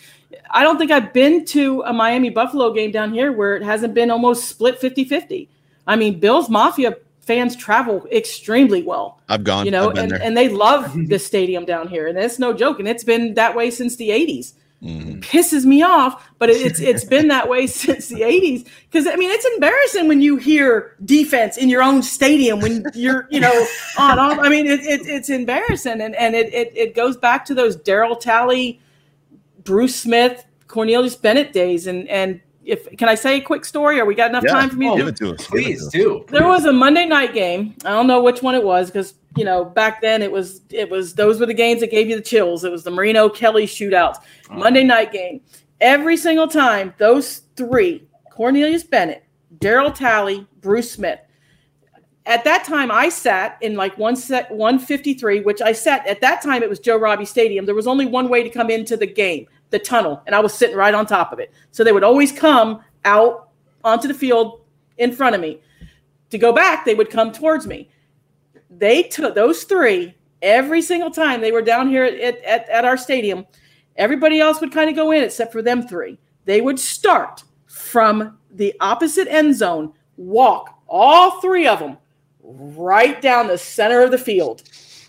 I 0.50 0.62
don't 0.62 0.78
think 0.78 0.90
I've 0.90 1.12
been 1.12 1.44
to 1.46 1.82
a 1.82 1.92
Miami 1.92 2.30
Buffalo 2.30 2.72
game 2.72 2.90
down 2.90 3.12
here 3.12 3.32
where 3.32 3.56
it 3.56 3.62
hasn't 3.62 3.94
been 3.94 4.10
almost 4.10 4.48
split 4.48 4.80
50-50. 4.80 5.48
I 5.86 5.96
mean, 5.96 6.20
Bills 6.20 6.50
Mafia 6.50 6.96
fans 7.20 7.56
travel 7.56 8.06
extremely 8.10 8.82
well. 8.82 9.20
I've 9.28 9.44
gone, 9.44 9.64
you 9.64 9.70
know, 9.70 9.90
and, 9.90 10.12
and 10.12 10.36
they 10.36 10.48
love 10.48 10.92
this 11.08 11.26
stadium 11.26 11.64
down 11.64 11.88
here, 11.88 12.06
and 12.06 12.16
it's 12.18 12.38
no 12.38 12.52
joke, 12.52 12.78
and 12.78 12.88
it's 12.88 13.04
been 13.04 13.34
that 13.34 13.54
way 13.54 13.70
since 13.70 13.96
the 13.96 14.08
'80s. 14.08 14.54
Mhm. 14.82 15.20
Pisses 15.22 15.64
me 15.64 15.82
off, 15.82 16.24
but 16.38 16.50
it- 16.50 16.64
it's 16.64 16.80
it's 16.80 17.04
been 17.04 17.28
that 17.28 17.48
way 17.48 17.66
since 17.82 18.08
the 18.08 18.22
'80s. 18.22 18.64
Because 18.90 19.06
I 19.08 19.16
mean, 19.16 19.30
it's 19.30 19.44
embarrassing 19.54 20.06
when 20.06 20.22
you 20.22 20.36
hear 20.36 20.94
defense 21.04 21.56
in 21.56 21.68
your 21.68 21.82
own 21.82 22.02
stadium 22.02 22.60
when 22.60 22.84
you're 22.94 23.26
you 23.30 23.40
know 23.40 23.66
on 23.98 24.18
off. 24.20 24.38
I 24.38 24.48
mean, 24.48 24.66
it, 24.66 24.80
it, 24.80 25.00
it's 25.06 25.30
embarrassing, 25.30 26.00
and 26.00 26.14
and 26.14 26.34
it, 26.36 26.52
it 26.54 26.72
it 26.76 26.94
goes 26.94 27.16
back 27.16 27.44
to 27.46 27.54
those 27.54 27.76
Darryl 27.76 28.18
Talley, 28.18 28.80
Bruce 29.64 29.96
Smith, 29.96 30.44
Cornelius 30.68 31.16
Bennett 31.16 31.52
days, 31.52 31.86
and 31.86 32.08
and. 32.08 32.40
If, 32.68 32.96
can 32.98 33.08
I 33.08 33.14
say 33.14 33.38
a 33.38 33.40
quick 33.40 33.64
story? 33.64 33.98
Or 33.98 34.04
we 34.04 34.14
got 34.14 34.28
enough 34.30 34.44
Yeah. 34.46 34.52
time 34.52 34.68
for 34.70 34.76
me 34.76 34.86
to 34.86 34.92
Oh, 34.92 34.96
do 34.96 34.98
Give 35.04 35.08
it 35.08 35.16
to 35.16 35.30
us. 35.32 35.36
give 35.38 35.48
Please 35.48 35.88
do. 35.88 36.24
there 36.28 36.46
was 36.46 36.64
a 36.66 36.72
Monday 36.72 37.06
night 37.06 37.32
game. 37.32 37.74
I 37.84 37.90
don't 37.90 38.06
know 38.06 38.22
which 38.22 38.42
one 38.42 38.54
it 38.54 38.62
was 38.62 38.90
because 38.90 39.14
you 39.36 39.44
know 39.44 39.64
back 39.64 40.00
then 40.02 40.22
it 40.22 40.30
was 40.30 40.60
it 40.70 40.90
was 40.90 41.14
those 41.14 41.40
were 41.40 41.46
the 41.46 41.54
games 41.54 41.80
that 41.80 41.90
gave 41.90 42.08
you 42.08 42.16
the 42.16 42.22
chills. 42.22 42.64
It 42.64 42.70
was 42.70 42.84
the 42.84 42.90
Marino 42.90 43.28
Kelly 43.28 43.66
shootouts. 43.66 44.16
Oh. 44.50 44.54
Monday 44.54 44.84
night 44.84 45.12
game. 45.12 45.40
Every 45.80 46.16
single 46.16 46.46
time 46.48 46.92
those 46.98 47.42
three 47.56 48.04
Cornelius 48.30 48.82
Bennett, 48.84 49.24
Darryl 49.58 49.94
Talley, 49.94 50.46
Bruce 50.60 50.92
Smith. 50.92 51.20
At 52.26 52.44
that 52.44 52.64
time, 52.64 52.90
I 52.90 53.08
sat 53.08 53.56
in 53.62 53.74
like 53.74 53.96
one 53.96 54.14
set 54.14 54.50
153, 54.50 55.40
which 55.40 55.62
I 55.62 55.72
sat 55.72 56.06
at 56.06 56.20
that 56.20 56.42
time. 56.42 56.62
It 56.62 56.68
was 56.68 56.78
Joe 56.78 56.98
Robbie 56.98 57.24
Stadium. 57.24 57.64
There 57.64 57.74
was 57.74 57.86
only 57.86 58.04
one 58.04 58.28
way 58.28 58.42
to 58.42 58.50
come 58.50 58.68
into 58.68 58.98
the 58.98 59.06
game, 59.06 59.46
the 59.70 59.78
tunnel, 59.78 60.22
and 60.26 60.34
I 60.34 60.40
was 60.40 60.54
sitting 60.54 60.76
right 60.76 60.94
on 60.94 61.06
top 61.06 61.32
of 61.32 61.38
it. 61.38 61.52
So 61.70 61.84
they 61.84 61.92
would 61.92 62.04
always 62.04 62.32
come 62.32 62.82
out 63.04 63.50
onto 63.84 64.08
the 64.08 64.14
field 64.14 64.60
in 64.96 65.12
front 65.12 65.34
of 65.34 65.40
me. 65.40 65.60
To 66.30 66.38
go 66.38 66.52
back, 66.52 66.84
they 66.84 66.94
would 66.94 67.10
come 67.10 67.32
towards 67.32 67.66
me. 67.66 67.90
They 68.70 69.02
took 69.02 69.34
those 69.34 69.64
three 69.64 70.14
every 70.42 70.82
single 70.82 71.10
time 71.10 71.40
they 71.40 71.52
were 71.52 71.62
down 71.62 71.88
here 71.88 72.04
at, 72.04 72.42
at, 72.42 72.68
at 72.68 72.84
our 72.84 72.96
stadium. 72.96 73.46
Everybody 73.96 74.40
else 74.40 74.60
would 74.60 74.72
kind 74.72 74.90
of 74.90 74.96
go 74.96 75.10
in 75.10 75.24
except 75.24 75.52
for 75.52 75.62
them 75.62 75.86
three. 75.86 76.18
They 76.44 76.60
would 76.60 76.78
start 76.78 77.42
from 77.66 78.38
the 78.50 78.74
opposite 78.80 79.28
end 79.28 79.56
zone, 79.56 79.92
walk 80.16 80.78
all 80.86 81.40
three 81.40 81.66
of 81.66 81.78
them 81.78 81.98
right 82.42 83.20
down 83.20 83.46
the 83.46 83.58
center 83.58 84.02
of 84.02 84.10
the 84.10 84.18
field, 84.18 84.62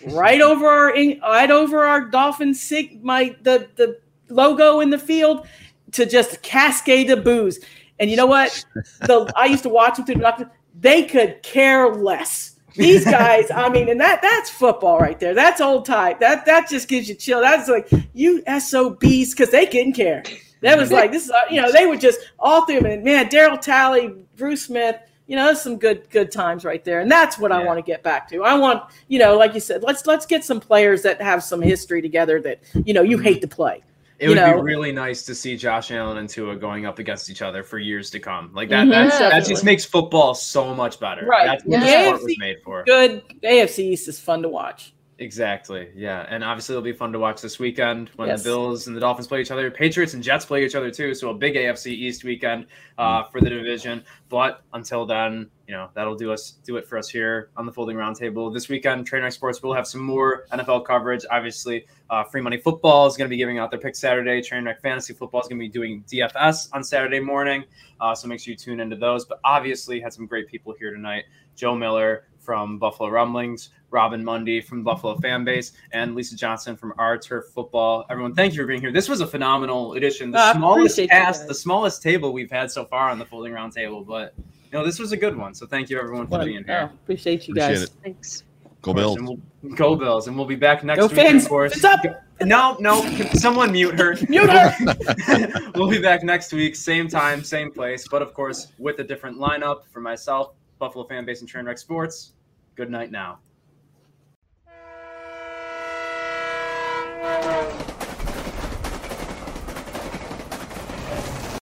right 0.07 0.41
over 0.41 0.67
our 0.67 0.93
right 0.93 1.51
over 1.51 1.85
our 1.85 2.05
dolphin 2.05 2.53
sig 2.53 3.03
my 3.03 3.35
the 3.43 3.69
the 3.75 3.99
logo 4.29 4.79
in 4.79 4.89
the 4.89 4.99
field 4.99 5.47
to 5.93 6.05
just 6.05 6.41
cascade 6.41 7.09
of 7.09 7.23
booze. 7.23 7.59
And 7.99 8.09
you 8.09 8.15
know 8.15 8.25
what? 8.25 8.65
The 9.01 9.31
I 9.35 9.45
used 9.45 9.63
to 9.63 9.69
watch 9.69 9.97
them 9.97 10.05
through 10.05 10.15
the 10.15 10.21
doctor. 10.21 10.51
They 10.79 11.03
could 11.03 11.41
care 11.43 11.93
less. 11.93 12.55
These 12.75 13.03
guys, 13.05 13.51
I 13.51 13.67
mean, 13.69 13.89
and 13.89 13.99
that 13.99 14.21
that's 14.21 14.49
football 14.49 14.99
right 14.99 15.19
there. 15.19 15.33
That's 15.33 15.59
old 15.59 15.85
type. 15.85 16.19
That 16.19 16.45
that 16.45 16.69
just 16.69 16.87
gives 16.87 17.09
you 17.09 17.15
chill. 17.15 17.41
That's 17.41 17.67
like 17.67 17.89
you 18.13 18.41
SOBs 18.59 19.31
because 19.31 19.49
they 19.51 19.65
didn't 19.65 19.93
care. 19.93 20.23
That 20.61 20.77
was 20.77 20.91
like 20.91 21.11
this 21.11 21.25
is 21.25 21.31
uh, 21.31 21.41
you 21.49 21.61
know 21.61 21.71
they 21.71 21.85
were 21.85 21.97
just 21.97 22.19
all 22.37 22.65
through 22.65 22.81
them. 22.81 22.91
And 22.91 23.03
man, 23.03 23.29
Darryl 23.29 23.59
Talley, 23.59 24.13
Bruce 24.37 24.65
Smith, 24.65 24.97
you 25.27 25.35
know, 25.35 25.53
some 25.53 25.77
good 25.77 26.09
good 26.09 26.31
times 26.31 26.65
right 26.65 26.83
there. 26.83 26.99
And 26.99 27.09
that's 27.09 27.37
what 27.37 27.51
I 27.51 27.63
want 27.63 27.77
to 27.77 27.83
get 27.83 28.03
back 28.03 28.27
to. 28.29 28.43
I 28.43 28.55
want 28.55 28.83
you 29.07 29.19
know, 29.19 29.37
like 29.37 29.53
you 29.53 29.59
said, 29.59 29.83
let's 29.83 30.05
let's 30.05 30.25
get 30.25 30.43
some 30.43 30.59
players 30.59 31.01
that 31.03 31.21
have 31.21 31.43
some 31.43 31.61
history 31.61 32.01
together 32.01 32.41
that 32.41 32.61
you 32.85 32.93
know 32.93 33.01
you 33.01 33.17
hate 33.17 33.41
to 33.41 33.47
play. 33.47 33.83
It 34.19 34.23
you 34.25 34.29
would 34.29 34.35
know- 34.35 34.55
be 34.55 34.61
really 34.61 34.91
nice 34.91 35.23
to 35.23 35.33
see 35.33 35.55
Josh 35.55 35.91
Allen 35.91 36.17
and 36.17 36.27
Tua 36.29 36.55
going 36.57 36.85
up 36.85 36.99
against 36.99 37.29
each 37.29 37.41
other 37.41 37.63
for 37.63 37.79
years 37.79 38.09
to 38.11 38.19
come. 38.19 38.51
Like 38.53 38.67
that, 38.69 38.85
Mhm. 38.85 38.91
that's, 38.91 39.17
that 39.19 39.45
just 39.45 39.63
makes 39.63 39.85
football 39.85 40.33
so 40.33 40.75
much 40.75 40.99
better. 40.99 41.25
Right. 41.25 41.45
That's 41.45 41.63
what 41.63 41.79
Yeah. 41.81 42.03
the 42.03 42.07
sport 42.17 42.23
was 42.23 42.37
made 42.37 42.57
for. 42.63 42.83
Good 42.83 43.23
AFC 43.43 43.79
East 43.93 44.07
is 44.09 44.19
fun 44.19 44.41
to 44.41 44.49
watch. 44.49 44.93
Exactly. 45.19 45.89
Yeah. 45.95 46.25
And 46.29 46.43
obviously 46.45 46.73
it'll 46.73 46.81
be 46.83 46.93
fun 46.93 47.11
to 47.11 47.19
watch 47.19 47.41
this 47.41 47.59
weekend 47.59 48.09
when 48.15 48.29
Yes. 48.29 48.41
the 48.43 48.49
Bills 48.49 48.87
and 48.87 48.95
the 48.95 49.01
Dolphins 49.01 49.27
play 49.27 49.41
each 49.41 49.51
other. 49.51 49.69
Patriots 49.69 50.13
and 50.13 50.23
Jets 50.23 50.45
play 50.45 50.65
each 50.65 50.75
other 50.75 50.89
too. 50.91 51.13
So 51.13 51.29
a 51.29 51.33
big 51.33 51.55
AFC 51.55 51.91
East 51.93 52.23
weekend 52.23 52.67
uh, 52.97 53.23
for 53.25 53.41
the 53.41 53.49
division. 53.49 54.03
But 54.29 54.61
until 54.73 55.05
then, 55.05 55.49
you 55.69 55.75
know, 55.75 55.87
that'll 55.93 56.15
do 56.15 56.31
us 56.31 56.53
do 56.65 56.77
it 56.77 56.87
for 56.87 56.97
us 56.97 57.07
here 57.07 57.51
on 57.55 57.67
the 57.67 57.71
folding 57.71 57.95
roundtable. 57.95 58.51
This 58.51 58.69
weekend, 58.69 59.07
Trainwreck 59.07 59.33
Sports 59.33 59.61
will 59.61 59.75
have 59.75 59.85
some 59.85 60.01
more 60.01 60.47
NFL 60.51 60.83
coverage. 60.83 61.27
Obviously, 61.29 61.85
uh, 62.09 62.23
Free 62.23 62.41
Money 62.41 62.57
Football 62.57 63.05
is 63.05 63.15
going 63.15 63.27
to 63.27 63.29
be 63.29 63.37
giving 63.37 63.59
out 63.59 63.69
their 63.69 63.79
picks 63.79 63.99
Saturday. 63.99 64.41
Trainwreck 64.41 64.81
Fantasy 64.81 65.13
Football 65.13 65.41
is 65.41 65.47
going 65.47 65.59
to 65.59 65.63
be 65.63 65.69
doing 65.69 66.03
DFS 66.11 66.69
on 66.73 66.83
Saturday 66.83 67.19
morning. 67.19 67.63
Uh, 68.01 68.15
so 68.15 68.27
make 68.27 68.39
sure 68.39 68.51
you 68.51 68.57
tune 68.57 68.79
into 68.79 68.95
those. 68.95 69.25
But 69.25 69.41
obviously, 69.45 69.99
had 69.99 70.11
some 70.11 70.25
great 70.25 70.47
people 70.47 70.73
here 70.73 70.91
tonight. 70.91 71.25
Joe 71.55 71.75
Miller 71.75 72.25
from 72.39 72.79
Buffalo 72.79 73.09
Rumblings, 73.09 73.69
Robin 73.91 74.23
Mundy 74.23 74.61
from 74.61 74.83
Buffalo 74.83 75.17
Fan 75.17 75.45
Base, 75.45 75.73
and 75.91 76.15
Lisa 76.15 76.35
Johnson 76.35 76.77
from 76.77 76.95
Our 76.97 77.19
Turf 77.19 77.45
Football. 77.53 78.07
Everyone, 78.09 78.33
thank 78.33 78.55
you 78.55 78.61
for 78.63 78.65
being 78.65 78.81
here. 78.81 78.91
This 78.91 79.07
was 79.07 79.21
a 79.21 79.27
phenomenal 79.27 79.93
edition. 79.93 80.31
The 80.31 80.39
I 80.39 80.53
smallest 80.53 80.99
cast, 81.09 81.47
the 81.47 81.53
smallest 81.53 82.01
table 82.01 82.33
we've 82.33 82.49
had 82.49 82.71
so 82.71 82.85
far 82.85 83.11
on 83.11 83.19
the 83.19 83.25
folding 83.25 83.53
roundtable 83.53 84.03
but 84.03 84.33
you 84.71 84.77
know, 84.77 84.85
this 84.85 84.99
was 84.99 85.11
a 85.11 85.17
good 85.17 85.35
one. 85.35 85.53
So 85.53 85.65
thank 85.65 85.89
you 85.89 85.99
everyone 85.99 86.27
for 86.27 86.37
Well, 86.37 86.45
being 86.45 86.63
oh, 86.63 86.71
here. 86.71 86.91
appreciate 87.03 87.47
you 87.47 87.53
Appreciate 87.53 87.73
guys. 87.73 87.83
it. 87.83 87.89
Thanks. 88.03 88.43
Go 88.81 88.93
Bills. 88.93 89.17
we'll- 89.19 89.39
Go 89.75 89.95
Bills, 89.95 90.27
and 90.27 90.37
we'll 90.37 90.45
be 90.45 90.55
back 90.55 90.85
next 90.85 90.99
Go 91.01 91.07
week. 91.07 91.15
fans. 91.17 91.43
Of 91.43 91.49
course. 91.49 91.75
It's 91.75 91.83
up. 91.83 91.99
No, 92.41 92.77
no, 92.79 93.01
someone 93.33 93.73
mute 93.73 93.99
her. 93.99 94.15
Mute 94.29 94.49
her. 94.49 95.71
we'll 95.75 95.89
be 95.89 96.01
back 96.01 96.23
next 96.23 96.53
week, 96.53 96.77
same 96.77 97.09
time, 97.09 97.43
same 97.43 97.69
place, 97.69 98.07
but 98.07 98.21
of 98.21 98.33
course 98.33 98.67
with 98.77 98.99
a 98.99 99.03
different 99.03 99.37
lineup. 99.37 99.81
For 99.91 99.99
myself, 99.99 100.53
Buffalo 100.77 101.03
Fan 101.05 101.25
Base 101.25 101.41
and 101.41 101.51
Trainwreck 101.51 101.77
Sports. 101.77 102.31
Good 102.75 102.89
night 102.89 103.11
now. 103.11 103.39